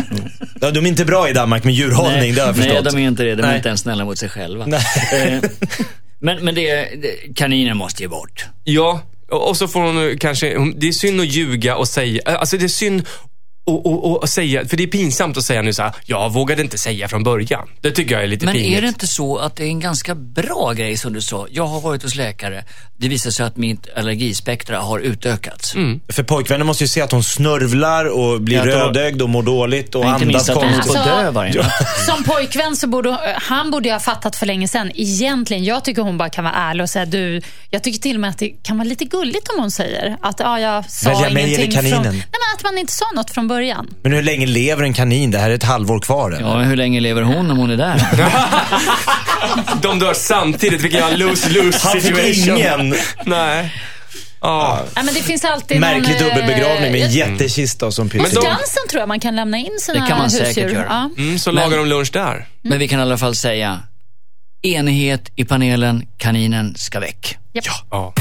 Ja, 0.62 0.72
de 0.72 0.86
är 0.86 0.90
inte 0.90 1.06
bra 1.06 1.30
i 1.30 1.34
Danmark 1.34 1.64
med 1.64 1.74
djurhållning, 1.74 2.34
det 2.36 2.42
har 2.42 2.48
jag 2.48 2.58
nej, 2.58 2.68
förstått. 2.70 2.92
de 2.94 2.98
är 3.04 3.08
inte 3.08 3.24
det. 3.24 3.36
De 3.36 3.44
är 3.44 3.48
Nej. 3.48 3.56
inte 3.58 3.68
ens 3.70 3.82
snälla 3.82 4.06
mot 4.06 4.18
sig 4.18 4.30
själva. 4.30 4.66
Nej. 4.66 4.82
Eh, 5.14 5.50
Men, 6.20 6.46
men 6.46 6.56
det, 6.56 6.66
det, 6.76 7.34
kaninen 7.36 7.78
måste 7.78 8.04
ju 8.04 8.10
bort. 8.10 8.46
Ja, 8.64 9.02
och 9.32 9.50
och 9.50 9.58
så 9.58 9.68
får 9.68 9.82
hon 9.82 10.18
kanske, 10.18 10.58
hon- 10.58 10.74
det 10.80 10.88
är 10.88 10.92
synd 10.92 11.22
att 11.22 11.28
ljuga 11.28 11.76
och 11.76 11.88
säga, 11.88 12.22
alltså 12.26 12.58
det 12.58 12.64
är 12.66 12.68
synd 12.70 13.04
och, 13.68 13.86
och, 13.86 14.22
och 14.22 14.30
säga, 14.30 14.66
för 14.68 14.78
det 14.78 14.84
är 14.84 14.88
pinsamt 14.88 15.38
att 15.38 15.44
säga 15.44 15.62
nu 15.62 15.74
så 15.74 15.82
här, 15.84 15.92
jag 16.06 16.34
vågade 16.34 16.62
inte 16.62 16.78
säga 16.78 17.08
från 17.08 17.24
början. 17.24 17.68
Det 17.82 17.92
tycker 17.92 18.16
jag 18.16 18.24
är 18.24 18.28
lite 18.28 18.46
Men 18.46 18.54
pinigt. 18.54 18.78
är 18.78 18.82
det 18.82 18.88
inte 18.88 19.08
så 19.08 19.38
att 19.38 19.56
det 19.56 19.64
är 19.64 19.68
en 19.68 19.80
ganska 19.80 20.16
bra 20.16 20.74
grej 20.74 20.98
som 20.98 21.14
du 21.14 21.22
sa? 21.22 21.48
Jag 21.52 21.68
har 21.68 21.82
varit 21.82 22.04
hos 22.04 22.16
läkare. 22.16 22.64
Det 22.98 23.08
visar 23.08 23.32
sig 23.32 23.46
att 23.46 23.58
mitt 23.58 23.88
allergispektra 23.98 24.80
har 24.80 25.00
utökats. 25.00 25.76
Mm. 25.76 26.00
För 26.10 26.24
pojkvännen 26.24 26.68
måste 26.68 26.84
ju 26.84 26.88
se 26.88 27.02
att 27.02 27.12
hon 27.12 27.24
snörvlar 27.24 28.06
och 28.06 28.42
blir 28.42 28.62
tror- 28.62 28.72
rödögd 28.72 29.22
och 29.22 29.30
mår 29.30 29.44
dåligt 29.44 29.96
och 29.96 30.06
Ja, 30.06 30.14
inte 30.14 30.26
minst 30.26 30.50
andas 30.50 30.64
att 30.64 30.70
hon 30.70 30.74
konstigt. 30.74 30.96
Alltså- 30.98 31.16
dö 31.24 31.32
varje 31.32 31.54
natt. 31.62 31.72
Som 32.06 32.24
pojkvän 32.24 32.76
så 32.76 32.88
borde 32.88 33.18
han 33.42 33.72
borde 33.72 33.88
jag 33.90 33.96
ha 33.96 34.00
fattat 34.00 34.36
för 34.36 34.46
länge 34.46 34.68
sedan. 34.68 34.92
Egentligen, 34.96 35.64
jag 35.64 35.84
tycker 35.86 36.02
hon 36.02 36.18
bara 36.18 36.30
kan 36.30 36.44
vara 36.44 36.54
ärlig 36.56 36.84
och 36.84 36.90
säga 36.90 37.06
du, 37.06 37.42
jag 37.70 37.84
tycker 37.84 38.00
till 38.00 38.16
och 38.16 38.20
med 38.22 38.30
att 38.30 38.38
det 38.38 38.50
kan 38.50 38.78
vara 38.78 38.88
lite 38.88 39.06
gulligt 39.06 39.48
om 39.50 39.60
hon 39.60 39.72
säger 39.72 40.18
att 40.22 40.40
ja, 40.40 40.60
jag 40.60 40.92
sa 40.92 41.10
Välja 41.10 41.30
mig 41.30 41.44
ingenting 41.44 41.64
eller 41.66 41.76
kaninen? 41.76 42.04
från... 42.04 42.14
Nej, 42.14 42.24
men 42.32 42.56
att 42.58 42.64
man 42.64 42.78
inte 42.78 42.94
sa 42.94 43.06
något 43.16 43.32
från 43.32 43.48
början. 43.48 43.57
Men 44.04 44.12
hur 44.14 44.24
länge 44.24 44.46
lever 44.46 44.84
en 44.84 44.94
kanin? 44.94 45.32
Det 45.32 45.38
här 45.40 45.50
är 45.50 45.54
ett 45.56 45.64
halvår 45.64 46.00
kvar. 46.00 46.32
eller? 46.32 46.42
Ja, 46.48 46.58
men 46.58 46.68
hur 46.68 46.76
länge 46.76 47.00
lever 47.00 47.22
hon 47.22 47.52
om 47.52 47.58
hon 47.58 47.70
är 47.72 47.78
där? 47.78 48.02
De 49.82 50.00
dör 50.00 50.14
samtidigt, 50.14 50.82
vilken 50.82 51.00
jävla 51.00 51.26
lose-lose 51.26 51.80
Han 51.84 51.94
fick 51.94 52.04
situation. 52.04 52.58
ingen. 52.58 52.96
Nej. 53.26 53.74
Ja. 54.42 54.80
Nej, 54.96 55.06
men 55.06 55.14
det 55.14 55.24
finns 55.24 55.46
alltid 55.46 55.80
Märklig 55.80 56.04
någon, 56.22 56.28
eh, 56.30 56.36
dubbelbegravning 56.36 56.92
med 56.92 57.02
en 57.02 57.12
jag- 57.14 57.30
jättekista 57.30 57.92
som 57.92 58.10
pyssar. 58.10 58.24
Men 58.24 58.32
Skansen 58.32 58.84
tror 58.90 59.00
jag 59.00 59.08
man 59.08 59.20
kan 59.20 59.36
lämna 59.36 59.58
in 59.58 59.78
sina 59.82 60.00
Det 60.02 60.08
kan 60.08 60.18
man 60.18 60.24
husdjur. 60.30 60.46
säkert 60.46 60.72
göra. 60.74 60.86
Ja. 60.90 61.10
Mm, 61.24 61.40
så 61.40 61.52
Men- 61.52 61.64
lagar 61.64 61.78
de 61.78 61.88
lunch 61.88 62.10
där. 62.14 62.48
Men 62.62 62.80
vi 62.80 62.88
kan 62.88 63.00
i 63.00 63.02
alla 63.02 63.18
fall 63.18 63.36
säga 63.36 63.80
enighet 64.62 65.30
i 65.36 65.46
panelen, 65.46 66.04
kaninen 66.18 66.76
ska 66.78 67.00
väck. 67.00 67.38
Ja. 67.92 68.14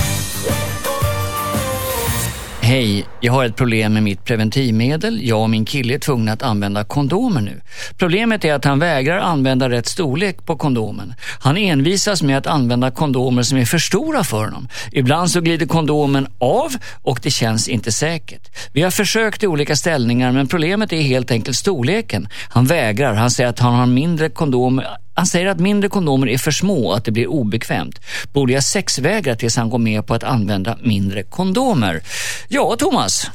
Hej, 2.66 3.06
jag 3.20 3.32
har 3.32 3.44
ett 3.44 3.56
problem 3.56 3.92
med 3.92 4.02
mitt 4.02 4.24
preventivmedel. 4.24 5.20
Jag 5.22 5.42
och 5.42 5.50
min 5.50 5.64
kille 5.64 5.94
är 5.94 5.98
tvungna 5.98 6.32
att 6.32 6.42
använda 6.42 6.84
kondomer 6.84 7.40
nu. 7.40 7.60
Problemet 7.96 8.44
är 8.44 8.54
att 8.54 8.64
han 8.64 8.78
vägrar 8.78 9.18
använda 9.18 9.70
rätt 9.70 9.86
storlek 9.86 10.46
på 10.46 10.56
kondomen. 10.56 11.14
Han 11.40 11.56
envisas 11.56 12.22
med 12.22 12.38
att 12.38 12.46
använda 12.46 12.90
kondomer 12.90 13.42
som 13.42 13.58
är 13.58 13.64
för 13.64 13.78
stora 13.78 14.24
för 14.24 14.44
honom. 14.44 14.68
Ibland 14.92 15.30
så 15.30 15.40
glider 15.40 15.66
kondomen 15.66 16.26
av 16.38 16.72
och 17.02 17.20
det 17.22 17.30
känns 17.30 17.68
inte 17.68 17.92
säkert. 17.92 18.50
Vi 18.72 18.82
har 18.82 18.90
försökt 18.90 19.42
i 19.42 19.46
olika 19.46 19.76
ställningar 19.76 20.32
men 20.32 20.48
problemet 20.48 20.92
är 20.92 21.00
helt 21.00 21.30
enkelt 21.30 21.56
storleken. 21.56 22.28
Han 22.48 22.66
vägrar. 22.66 23.14
Han 23.14 23.30
säger 23.30 23.50
att 23.50 23.58
han 23.58 23.74
har 23.74 23.86
mindre 23.86 24.28
kondomer 24.28 24.86
han 25.16 25.26
säger 25.26 25.46
att 25.46 25.60
mindre 25.60 25.88
kondomer 25.88 26.28
är 26.28 26.38
för 26.38 26.50
små 26.50 26.86
och 26.86 26.96
att 26.96 27.04
det 27.04 27.10
blir 27.10 27.26
obekvämt. 27.26 28.00
Borde 28.32 28.52
jag 28.52 28.64
sexvägra 28.64 29.36
tills 29.36 29.56
han 29.56 29.70
går 29.70 29.78
med 29.78 30.06
på 30.06 30.14
att 30.14 30.24
använda 30.24 30.78
mindre 30.82 31.22
kondomer? 31.22 32.02
Ja, 32.48 32.76
Thomas. 32.78 33.30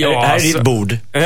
Ja, 0.00 0.08
det 0.08 0.16
här 0.16 0.24
är 0.26 0.32
alltså- 0.32 0.46
ditt 0.48 0.62
bord. 0.64 0.96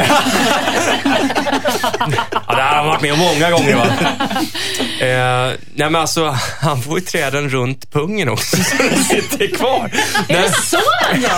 Ja, 2.47 2.55
det 2.57 2.63
här 2.63 2.69
har 2.69 2.77
han 2.77 2.87
varit 2.87 3.03
med 3.03 3.13
om 3.13 3.19
många 3.19 3.51
gånger 3.51 3.77
va? 3.77 3.87
eh, 5.01 5.55
nej 5.75 5.91
men 5.91 5.97
alltså, 5.97 6.37
han 6.61 6.83
får 6.83 6.99
ju 6.99 7.05
träden 7.05 7.49
runt 7.51 7.93
pungen 7.93 8.29
också 8.29 8.57
så 8.65 8.77
den 8.83 9.05
sitter 9.05 9.57
kvar. 9.57 9.91
Nej, 10.29 10.49
Så 10.63 10.79
han 11.03 11.21
gör? 11.23 11.29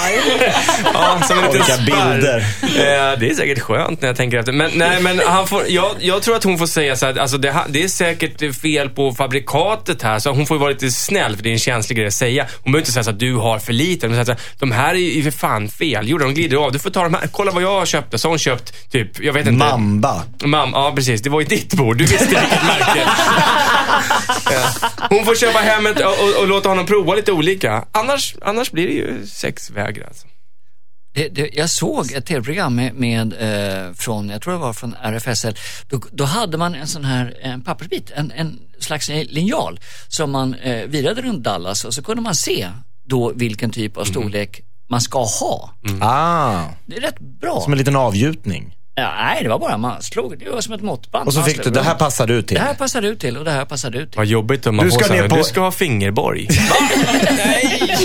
ja, 0.95 1.21
som 1.29 1.39
en 1.39 1.53
Vilka 1.53 1.77
bilder. 1.77 2.39
Eh, 2.63 3.19
det 3.19 3.31
är 3.31 3.35
säkert 3.35 3.61
skönt 3.61 4.01
när 4.01 4.09
jag 4.09 4.17
tänker 4.17 4.39
efter. 4.39 4.53
Men, 4.53 4.71
nej, 4.75 5.01
men 5.03 5.21
han 5.27 5.47
får, 5.47 5.63
jag, 5.69 5.91
jag 6.01 6.23
tror 6.23 6.37
att 6.37 6.45
hon 6.45 6.59
får 6.59 6.67
säga 6.67 6.97
så 6.97 7.07
här, 7.07 7.19
alltså 7.19 7.39
det, 7.39 7.55
det 7.69 7.83
är 7.85 7.89
säkert 7.89 8.57
fel 8.57 8.89
på 8.91 9.13
fabrikatet 9.13 10.03
här. 10.03 10.19
Så 10.19 10.31
hon 10.31 10.47
får 10.47 10.57
ju 10.57 10.61
vara 10.61 10.71
lite 10.71 10.91
snäll 10.91 11.37
för 11.37 11.43
det 11.43 11.49
är 11.51 11.53
en 11.53 11.59
känslig 11.59 11.97
grej 11.99 12.07
att 12.07 12.15
säga. 12.15 12.47
Hon 12.63 12.73
behöver 12.73 12.83
inte 12.83 12.93
säga 12.93 13.05
så 13.05 13.11
att 13.11 13.19
du 13.19 13.35
har 13.35 13.59
för 13.59 13.73
lite. 13.73 14.09
Men 14.09 14.17
säga 14.17 14.25
så 14.25 14.33
här, 14.33 14.41
de 14.59 14.73
här 14.73 14.95
är 14.95 14.99
ju 14.99 15.23
för 15.23 15.31
fan 15.31 15.69
fel. 15.69 16.05
Jo, 16.09 16.19
de 16.19 16.35
glider 16.35 16.57
av. 16.57 16.73
Du 16.73 16.79
får 16.79 16.91
ta 16.91 17.03
de 17.03 17.15
här. 17.15 17.24
Kolla 17.31 17.53
vad 17.53 17.63
jag 17.63 17.89
köpte. 17.89 18.19
Så 18.19 18.29
har 18.29 18.31
hon 18.31 18.39
köpt 18.39 18.91
typ, 18.91 19.21
jag 19.21 19.33
vet 19.33 19.47
inte. 19.47 19.59
Mamba. 19.59 20.23
Mam, 20.45 20.71
ja 20.73 20.93
precis. 20.97 21.23
Det 21.23 21.31
var 21.31 21.41
ju 21.41 21.47
ditt 21.47 21.75
bord. 21.75 21.99
Du 21.99 22.05
visste 22.05 22.25
vilket 22.25 22.65
märke. 22.65 23.01
Ja. 24.51 24.91
Hon 25.11 25.25
får 25.25 25.35
köpa 25.35 25.59
hem 25.59 25.87
ett 25.87 26.01
och, 26.01 26.07
och, 26.07 26.41
och 26.41 26.49
låta 26.49 26.69
honom 26.69 26.87
prova 26.87 27.15
lite 27.15 27.33
olika. 27.33 27.85
Annars, 27.93 28.37
annars 28.43 28.71
blir 28.71 28.87
det 28.87 28.93
ju 28.93 29.27
sexvägrar. 29.27 30.07
Alltså. 30.07 30.27
Det, 31.15 31.29
det, 31.29 31.51
jag 31.53 31.71
såg 31.71 32.13
ett 32.13 32.27
tv-program 32.27 32.75
med, 32.75 32.95
med 32.95 33.33
eh, 33.33 33.93
från, 33.95 34.29
jag 34.29 34.43
tror 34.43 34.53
det 34.53 34.59
var 34.59 34.73
från 34.73 34.95
RFSL. 35.03 35.55
Då, 35.89 36.01
då 36.13 36.25
hade 36.25 36.59
man 36.59 36.75
en 36.75 36.87
sån 36.87 37.05
här 37.05 37.39
en 37.43 37.63
pappersbit, 37.63 38.11
en, 38.15 38.31
en 38.31 38.59
slags 38.79 39.09
linjal 39.09 39.81
som 40.09 40.31
man 40.31 40.55
eh, 40.55 40.87
virade 40.87 41.23
runt 41.23 41.45
Dallas 41.45 41.85
och 41.85 41.95
så 41.95 42.03
kunde 42.03 42.23
man 42.23 42.35
se 42.35 42.69
då 43.05 43.33
vilken 43.35 43.71
typ 43.71 43.97
av 43.97 44.05
storlek 44.05 44.61
man 44.91 45.01
ska 45.01 45.19
ha. 45.25 45.71
Ah, 46.01 46.63
Det 46.87 46.97
är 46.97 47.01
rätt 47.01 47.19
bra. 47.19 47.61
som 47.61 47.73
en 47.73 47.79
liten 47.79 47.97
avgjutning. 47.97 48.75
Ja, 48.97 49.13
nej, 49.17 49.43
det 49.43 49.49
var 49.49 49.59
bara 49.59 49.77
man 49.77 50.03
slog, 50.03 50.39
det 50.39 50.51
var 50.51 50.61
som 50.61 50.75
ett 50.75 50.83
måttband. 50.83 51.27
Och 51.29 51.35
så 51.35 51.43
fick 51.43 51.65
du, 51.65 51.71
det 51.71 51.83
här 51.83 51.95
passar 51.95 52.27
du 52.27 52.43
till. 52.43 52.57
Det 52.57 52.63
här 52.63 52.75
passar 52.75 53.03
du 53.03 53.17
till 53.17 53.37
och 53.37 53.45
det 53.45 53.51
här 53.51 53.65
passar 53.65 53.91
du 53.91 54.07
till. 54.07 54.17
Vad 54.17 54.27
jobbigt 54.27 54.67
om 54.67 54.77
man 54.77 54.85
Du 54.87 54.93
får 54.93 55.01
ska 55.01 55.15
ner 55.15 55.29
på- 55.29 55.37
du 55.37 55.45
ska 55.45 55.61
ha 55.61 55.71
fingerborg. 55.71 56.49
Nej! 57.37 57.99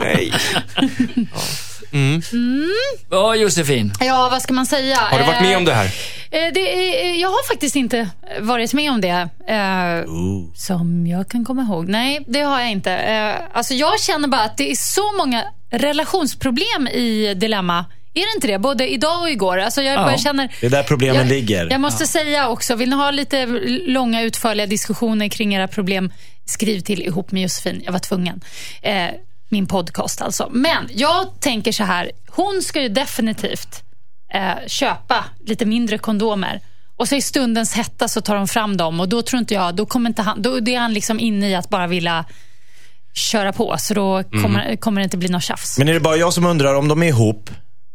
Nej. 0.00 0.32
Ja, 1.32 1.40
Josefin. 3.36 3.92
Ja, 4.00 4.28
vad 4.30 4.42
ska 4.42 4.54
man 4.54 4.66
säga? 4.66 4.96
Har 4.96 5.18
du 5.18 5.24
varit 5.24 5.42
med 5.42 5.56
om 5.56 5.64
det 5.64 5.74
här? 5.74 5.84
Eh, 6.30 6.52
det 6.54 6.60
är, 6.60 7.20
jag 7.20 7.28
har 7.28 7.48
faktiskt 7.48 7.76
inte 7.76 8.08
varit 8.40 8.72
med 8.72 8.90
om 8.90 9.00
det. 9.00 9.28
Eh, 9.48 10.04
som 10.54 11.06
jag 11.06 11.28
kan 11.28 11.44
komma 11.44 11.62
ihåg. 11.62 11.88
Nej, 11.88 12.24
det 12.28 12.40
har 12.40 12.60
jag 12.60 12.70
inte. 12.70 12.92
Eh, 12.92 13.34
alltså 13.52 13.74
jag 13.74 14.00
känner 14.00 14.28
bara 14.28 14.42
att 14.42 14.56
det 14.56 14.70
är 14.70 14.76
så 14.76 15.12
många 15.16 15.44
relationsproblem 15.70 16.88
i 16.88 17.34
Dilemma. 17.36 17.84
Är 18.14 18.20
det 18.20 18.34
inte 18.36 18.46
det? 18.46 18.58
Både 18.58 18.88
idag 18.88 19.20
och 19.20 19.30
igår. 19.30 19.58
Alltså 19.58 19.82
jag 19.82 19.98
bara 19.98 20.18
känner, 20.18 20.54
Det 20.60 20.66
är 20.66 20.70
där 20.70 20.82
problemen 20.82 21.16
jag, 21.16 21.28
ligger. 21.28 21.70
Jag 21.70 21.80
måste 21.80 22.06
säga 22.06 22.48
också, 22.48 22.74
vill 22.74 22.90
ni 22.90 22.96
ha 22.96 23.10
lite 23.10 23.46
långa 23.86 24.22
utförliga 24.22 24.66
diskussioner 24.66 25.28
kring 25.28 25.54
era 25.54 25.68
problem, 25.68 26.12
skriv 26.44 26.80
till 26.80 27.02
ihop 27.02 27.32
med 27.32 27.42
Josefin. 27.42 27.82
Jag 27.84 27.92
var 27.92 27.98
tvungen. 27.98 28.40
Eh, 28.82 29.08
min 29.48 29.66
podcast 29.66 30.20
alltså. 30.22 30.48
Men 30.52 30.88
jag 30.94 31.40
tänker 31.40 31.72
så 31.72 31.84
här, 31.84 32.10
hon 32.30 32.62
ska 32.62 32.82
ju 32.82 32.88
definitivt 32.88 33.82
eh, 34.34 34.66
köpa 34.66 35.24
lite 35.46 35.64
mindre 35.66 35.98
kondomer. 35.98 36.60
Och 36.98 37.08
så 37.08 37.14
i 37.16 37.22
stundens 37.22 37.74
hetta 37.74 38.08
så 38.08 38.20
tar 38.20 38.34
de 38.36 38.48
fram 38.48 38.76
dem 38.76 39.00
och 39.00 39.08
då 39.08 39.22
tror 39.22 39.40
inte 39.40 39.54
jag, 39.54 39.74
då 39.74 39.86
kommer 39.86 40.10
inte 40.10 40.22
han, 40.22 40.42
då 40.42 40.58
är 40.58 40.78
han 40.78 40.92
liksom 40.92 41.20
inne 41.20 41.50
i 41.50 41.54
att 41.54 41.68
bara 41.68 41.86
vilja 41.86 42.24
köra 43.14 43.52
på. 43.52 43.74
Så 43.78 43.94
då 43.94 44.22
kommer, 44.42 44.76
kommer 44.76 45.00
det 45.00 45.04
inte 45.04 45.16
bli 45.16 45.28
något 45.28 45.42
tjafs. 45.42 45.78
Men 45.78 45.88
är 45.88 45.94
det 45.94 46.00
bara 46.00 46.16
jag 46.16 46.32
som 46.32 46.46
undrar, 46.46 46.74
om 46.74 46.88
de 46.88 47.02
är 47.02 47.06
ihop, 47.06 47.50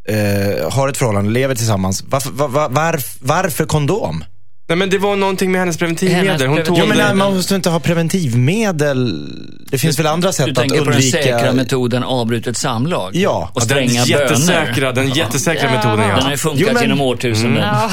eh, 0.08 0.72
har 0.74 0.90
ett 0.90 0.98
förhållande, 0.98 1.32
lever 1.32 1.56
tillsammans, 1.56 2.04
varför, 2.08 2.32
var, 2.32 2.48
var, 2.48 2.70
varf- 2.70 3.18
varför 3.22 3.66
kondom? 3.66 4.24
Nej 4.72 4.78
men 4.78 4.90
det 4.90 4.98
var 4.98 5.16
någonting 5.16 5.52
med 5.52 5.62
hennes 5.62 5.78
preventivmedel. 5.78 6.28
Hennes 6.28 6.42
Hon 6.48 6.64
tog 6.64 6.78
Jo, 6.78 6.86
men 6.86 6.98
nej, 6.98 7.16
man 7.16 7.34
måste 7.36 7.56
inte 7.56 7.70
ha 7.70 7.80
preventivmedel. 7.80 9.28
Det 9.72 9.78
finns 9.78 10.00
väl 10.00 10.08
andra 10.08 10.28
Du 10.30 10.34
sätt 10.34 10.50
att 10.50 10.56
tänker 10.56 10.78
på 10.78 10.84
den 10.86 10.94
undvika... 10.94 11.18
säkra 11.24 11.52
metoden 11.54 12.04
avbrutet 12.04 12.58
samlag? 12.58 13.16
Ja. 13.16 13.50
Och 13.54 13.62
Ja, 13.62 13.76
den 13.76 13.90
stränga 13.90 14.06
jättesäkra, 14.06 14.94
böner? 14.94 15.08
den 15.08 15.10
jättesäkra 15.10 15.70
Ja. 15.70 15.76
metoden 15.76 16.00
Den 16.00 16.10
har 16.12 16.22
ja. 16.22 16.32
ju 16.32 16.38
funkat 16.38 16.60
Jo, 16.62 16.68
men- 16.74 16.82
genom 16.84 17.02
årtusenden. 17.02 17.64
Ja. 17.64 17.92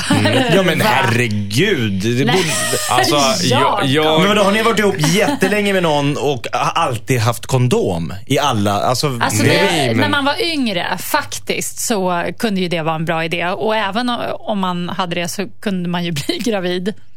Ja 0.55 0.63
men 0.63 0.81
herregud. 0.85 1.93
Det 1.93 2.25
Nej. 2.25 2.37
borde... 2.37 2.49
Alltså, 2.91 3.47
jag, 3.47 3.81
jag, 3.87 4.19
Men 4.21 4.29
vadå, 4.29 4.43
har 4.43 4.53
ni 4.53 4.63
varit 4.63 4.79
ihop 4.79 4.95
jättelänge 4.99 5.73
med 5.73 5.83
någon 5.83 6.17
och 6.17 6.47
har 6.53 6.83
alltid 6.85 7.21
haft 7.21 7.47
kondom? 7.47 8.15
I 8.27 8.39
alla, 8.39 8.73
alltså... 8.73 9.19
Alltså 9.21 9.43
det- 9.43 9.49
det, 9.49 9.87
men- 9.87 9.97
När 9.97 10.09
man 10.09 10.25
var 10.25 10.43
yngre, 10.43 10.87
faktiskt, 10.99 11.79
så 11.79 12.25
kunde 12.39 12.61
ju 12.61 12.69
det 12.69 12.83
vara 12.83 12.95
en 12.95 13.05
bra 13.05 13.25
idé. 13.25 13.47
Och 13.47 13.77
även 13.77 14.11
om 14.39 14.59
man 14.59 14.89
hade 14.89 15.15
det 15.15 15.29
så 15.29 15.47
kunde 15.61 15.89
man 15.89 16.05
ju 16.05 16.13
bli 16.27 16.39
gravid. 16.39 16.68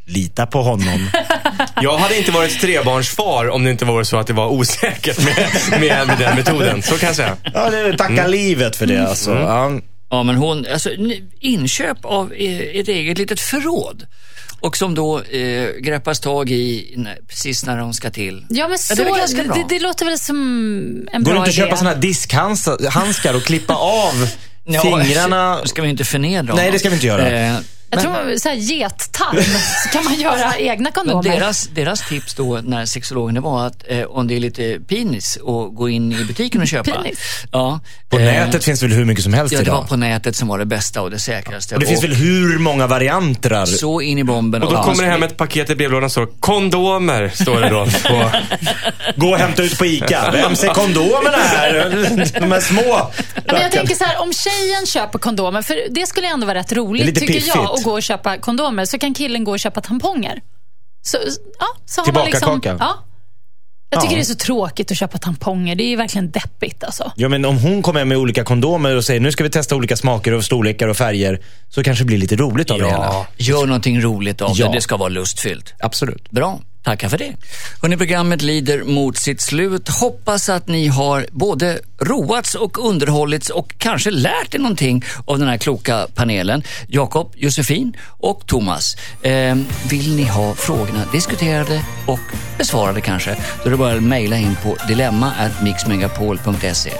Lita 0.05 0.45
på 0.45 0.61
honom. 0.61 1.09
jag 1.81 1.97
hade 1.97 2.17
inte 2.17 2.31
varit 2.31 2.61
trebarnsfar 2.61 3.49
om 3.49 3.63
det 3.63 3.71
inte 3.71 3.85
vore 3.85 4.05
så 4.05 4.17
att 4.17 4.27
det 4.27 4.33
var 4.33 4.47
osäkert 4.47 5.19
med, 5.25 5.35
med, 5.79 6.07
med 6.07 6.17
den 6.19 6.35
metoden. 6.35 6.81
Så 6.81 6.97
kan 6.97 7.07
jag 7.07 7.15
säga. 7.15 7.37
Ja, 7.53 7.69
det, 7.69 7.97
tacka 7.97 8.27
livet 8.27 8.75
för 8.75 8.85
det 8.85 9.09
alltså. 9.09 9.31
Ja. 9.31 9.71
Ja, 10.09 10.23
men 10.23 10.35
hon, 10.35 10.65
alltså, 10.73 10.89
inköp 11.39 12.05
av 12.05 12.33
eh, 12.33 12.59
ett 12.59 12.87
eget 12.87 13.17
litet 13.17 13.39
förråd. 13.39 14.05
Och 14.59 14.77
som 14.77 14.95
då 14.95 15.21
eh, 15.21 15.69
greppas 15.79 16.19
tag 16.19 16.49
i 16.49 16.93
när, 16.97 17.17
precis 17.27 17.65
när 17.65 17.77
hon 17.77 17.93
ska 17.93 18.09
till. 18.09 18.45
Ja, 18.49 18.67
men 18.67 18.71
Ja, 18.71 18.77
så, 18.77 18.95
det 18.95 19.03
ganska 19.03 19.43
det, 19.43 19.53
det, 19.53 19.65
det 19.69 19.79
låter 19.79 20.05
väl 20.05 20.19
som 20.19 20.37
en 21.11 21.23
Går 21.23 21.31
det 21.31 21.35
bra 21.35 21.37
inte 21.37 21.41
att 21.41 21.47
idé. 21.47 21.57
köpa 21.57 21.77
såna 21.77 21.89
här 21.89 21.97
diskhandskar 21.97 23.35
och 23.35 23.43
klippa 23.43 23.75
av 23.75 24.27
fingrarna? 24.81 25.59
Nu 25.61 25.67
ska 25.67 25.81
vi 25.81 25.89
inte 25.89 26.05
förnedra 26.05 26.53
Nej, 26.53 26.63
honom. 26.63 26.71
det 26.73 26.79
ska 26.79 26.89
vi 26.89 26.95
inte 26.95 27.07
göra. 27.07 27.29
Eh, 27.29 27.55
Jag 27.91 28.01
tror 28.01 28.37
så 28.37 28.49
här 28.49 28.55
gettarm 28.55 29.43
så 29.83 29.89
kan 29.89 30.03
man 30.03 30.13
göra 30.19 30.55
egna 30.57 30.83
Men 30.83 30.91
kondomer. 30.91 31.23
deras, 31.39 31.67
deras 31.67 32.09
tips 32.09 32.33
då 32.33 32.59
när 32.63 32.85
sexologen 32.85 33.41
var 33.43 33.67
att 33.67 33.83
eh, 33.87 34.03
om 34.03 34.27
det 34.27 34.35
är 34.35 34.39
lite 34.39 34.79
penis 34.87 35.35
och 35.35 35.75
gå 35.75 35.89
in 35.89 36.11
i 36.11 36.23
butiken 36.25 36.61
och 36.61 36.67
köpa. 36.67 36.91
Penis? 36.91 37.19
Ja, 37.51 37.79
På 38.09 38.19
eh, 38.19 38.23
nätet 38.25 38.63
finns 38.63 38.79
det 38.79 38.87
väl 38.87 38.95
hur 38.97 39.05
mycket 39.05 39.23
som 39.23 39.33
helst 39.33 39.53
Ja, 39.53 39.59
det 39.59 39.69
var 39.71 39.77
idag? 39.77 39.89
på 39.89 39.95
nätet 39.95 40.35
som 40.35 40.47
var 40.47 40.59
det 40.59 40.65
bästa 40.65 41.01
och 41.01 41.11
det 41.11 41.19
säkraste. 41.19 41.75
Och 41.75 41.81
det 41.81 41.87
finns 41.87 42.03
väl 42.03 42.13
hur 42.13 42.57
många 42.59 42.87
varianter? 42.87 43.65
så 43.65 44.01
in 44.01 44.17
i 44.17 44.23
bomben. 44.23 44.63
Och 44.63 44.69
då 44.71 44.75
ja, 44.77 44.81
kommer 44.83 44.95
det 44.95 45.09
så- 45.09 45.11
hem 45.11 45.23
ett 45.23 45.37
paket 45.37 45.69
i 45.69 45.75
brevlådan 45.75 46.03
och 46.05 46.11
står 46.11 46.25
kondomer, 46.39 47.31
står 47.35 47.61
det 47.61 47.69
då. 47.69 47.85
På, 47.85 48.31
Gå 49.15 49.27
och 49.31 49.37
hämta 49.37 49.63
ut 49.63 49.77
på 49.77 49.85
ICA. 49.85 50.29
Vem 50.31 50.55
ser 50.55 50.67
kondomerna 50.67 51.37
här? 51.37 51.73
De 52.39 52.51
här 52.51 52.59
små. 52.59 52.81
Ja, 52.87 53.11
Men 53.45 53.61
jag 53.61 53.71
tänker 53.71 53.95
så 53.95 54.03
här, 54.03 54.21
om 54.21 54.33
tjejen 54.33 54.85
köper 54.85 55.19
kondomer, 55.19 55.61
för 55.61 55.77
det 55.89 56.07
skulle 56.07 56.27
ändå 56.27 56.47
vara 56.47 56.57
rätt 56.59 56.71
roligt 56.71 57.05
lite 57.05 57.19
tycker 57.19 57.33
piffigt. 57.33 57.55
jag, 57.55 57.79
att 57.81 57.85
gå 57.85 57.91
och 57.93 58.03
köpa 58.03 58.37
kondomer, 58.37 58.85
så 58.85 58.97
kan 58.99 59.13
killen 59.13 59.43
gå 59.43 59.51
och 59.51 59.59
köpa 59.59 59.81
tamponger. 59.81 60.41
Så, 61.01 61.17
ja, 61.59 61.65
så 61.85 62.01
har 62.01 62.13
man 62.13 62.25
liksom, 62.25 62.61
ja. 62.63 63.03
Jag 63.93 64.01
tycker 64.01 64.13
Ja. 64.13 64.17
det 64.17 64.21
är 64.21 64.25
så 64.25 64.35
tråkigt 64.35 64.91
att 64.91 64.97
köpa 64.97 65.17
tamponger. 65.17 65.75
Det 65.75 65.83
är 65.83 65.87
ju 65.89 65.95
verkligen 65.95 66.31
deppigt 66.31 66.83
alltså. 66.83 67.11
Ja, 67.15 67.29
men 67.29 67.45
om 67.45 67.57
hon 67.57 67.81
kommer 67.81 68.05
med 68.05 68.17
olika 68.17 68.43
kondomer 68.43 68.95
och 68.95 69.05
säger 69.05 69.19
nu 69.19 69.31
ska 69.31 69.43
vi 69.43 69.49
testa 69.49 69.75
olika 69.75 69.97
smaker 69.97 70.31
och 70.33 70.43
storlekar 70.45 70.87
och 70.87 70.97
färger 70.97 71.41
så 71.69 71.83
kanske 71.83 72.03
det 72.03 72.05
blir 72.07 72.17
lite 72.17 72.35
roligt 72.35 72.71
av 72.71 72.79
det 72.79 72.85
hela. 72.85 72.97
Ja, 73.05 73.27
gör 73.37 73.65
någonting 73.65 74.01
roligt 74.01 74.41
av 74.41 74.51
Ja. 74.55 74.67
det. 74.67 74.73
Det 74.73 74.81
ska 74.81 74.97
vara 74.97 75.09
lustfyllt. 75.09 75.73
Absolut. 75.79 76.31
Bra, 76.31 76.59
tackar 76.83 77.09
för 77.09 77.17
det. 77.17 77.33
Hörrni, 77.81 77.97
programmet 77.97 78.41
lider 78.41 78.83
mot 78.83 79.17
sitt 79.17 79.41
slut. 79.41 79.89
Hoppas 79.89 80.49
att 80.49 80.67
ni 80.67 80.87
har 80.87 81.25
både 81.31 81.79
roats 82.01 82.55
och 82.55 82.87
underhållits 82.87 83.49
och 83.49 83.73
kanske 83.77 84.11
lärt 84.11 84.55
er 84.55 84.59
någonting 84.59 85.05
av 85.25 85.39
den 85.39 85.47
här 85.47 85.57
kloka 85.57 86.07
panelen. 86.15 86.63
Jakob, 86.87 87.33
Josefin 87.35 87.97
och 88.07 88.47
Thomas. 88.47 88.95
Eh, 89.21 89.57
vill 89.89 90.15
ni 90.15 90.23
ha 90.23 90.55
frågorna 90.55 91.03
diskuterade 91.11 91.83
och 92.07 92.19
besvarade 92.57 93.01
kanske, 93.01 93.35
då 93.63 93.65
är 93.65 93.69
det 93.71 93.77
bara 93.77 93.95
att 93.95 94.03
mejla 94.03 94.37
in 94.37 94.55
på 94.63 94.77
dilemma@mixmegapol.se. 94.87 96.91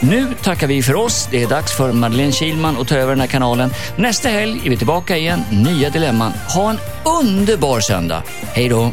Nu 0.00 0.26
tackar 0.42 0.66
vi 0.66 0.82
för 0.82 0.94
oss. 0.94 1.28
Det 1.30 1.42
är 1.42 1.48
dags 1.48 1.76
för 1.76 1.92
Madeleine 1.92 2.32
Kilman 2.32 2.76
att 2.76 2.88
ta 2.88 2.94
över 2.94 3.12
den 3.12 3.20
här 3.20 3.26
kanalen. 3.26 3.70
Nästa 3.96 4.28
helg 4.28 4.60
är 4.64 4.70
vi 4.70 4.76
tillbaka 4.76 5.16
igen. 5.16 5.44
Nya 5.50 5.90
Dilemman. 5.90 6.32
Ha 6.54 6.70
en 6.70 6.78
underbar 7.20 7.80
söndag. 7.80 8.22
Hej 8.52 8.68
då! 8.68 8.92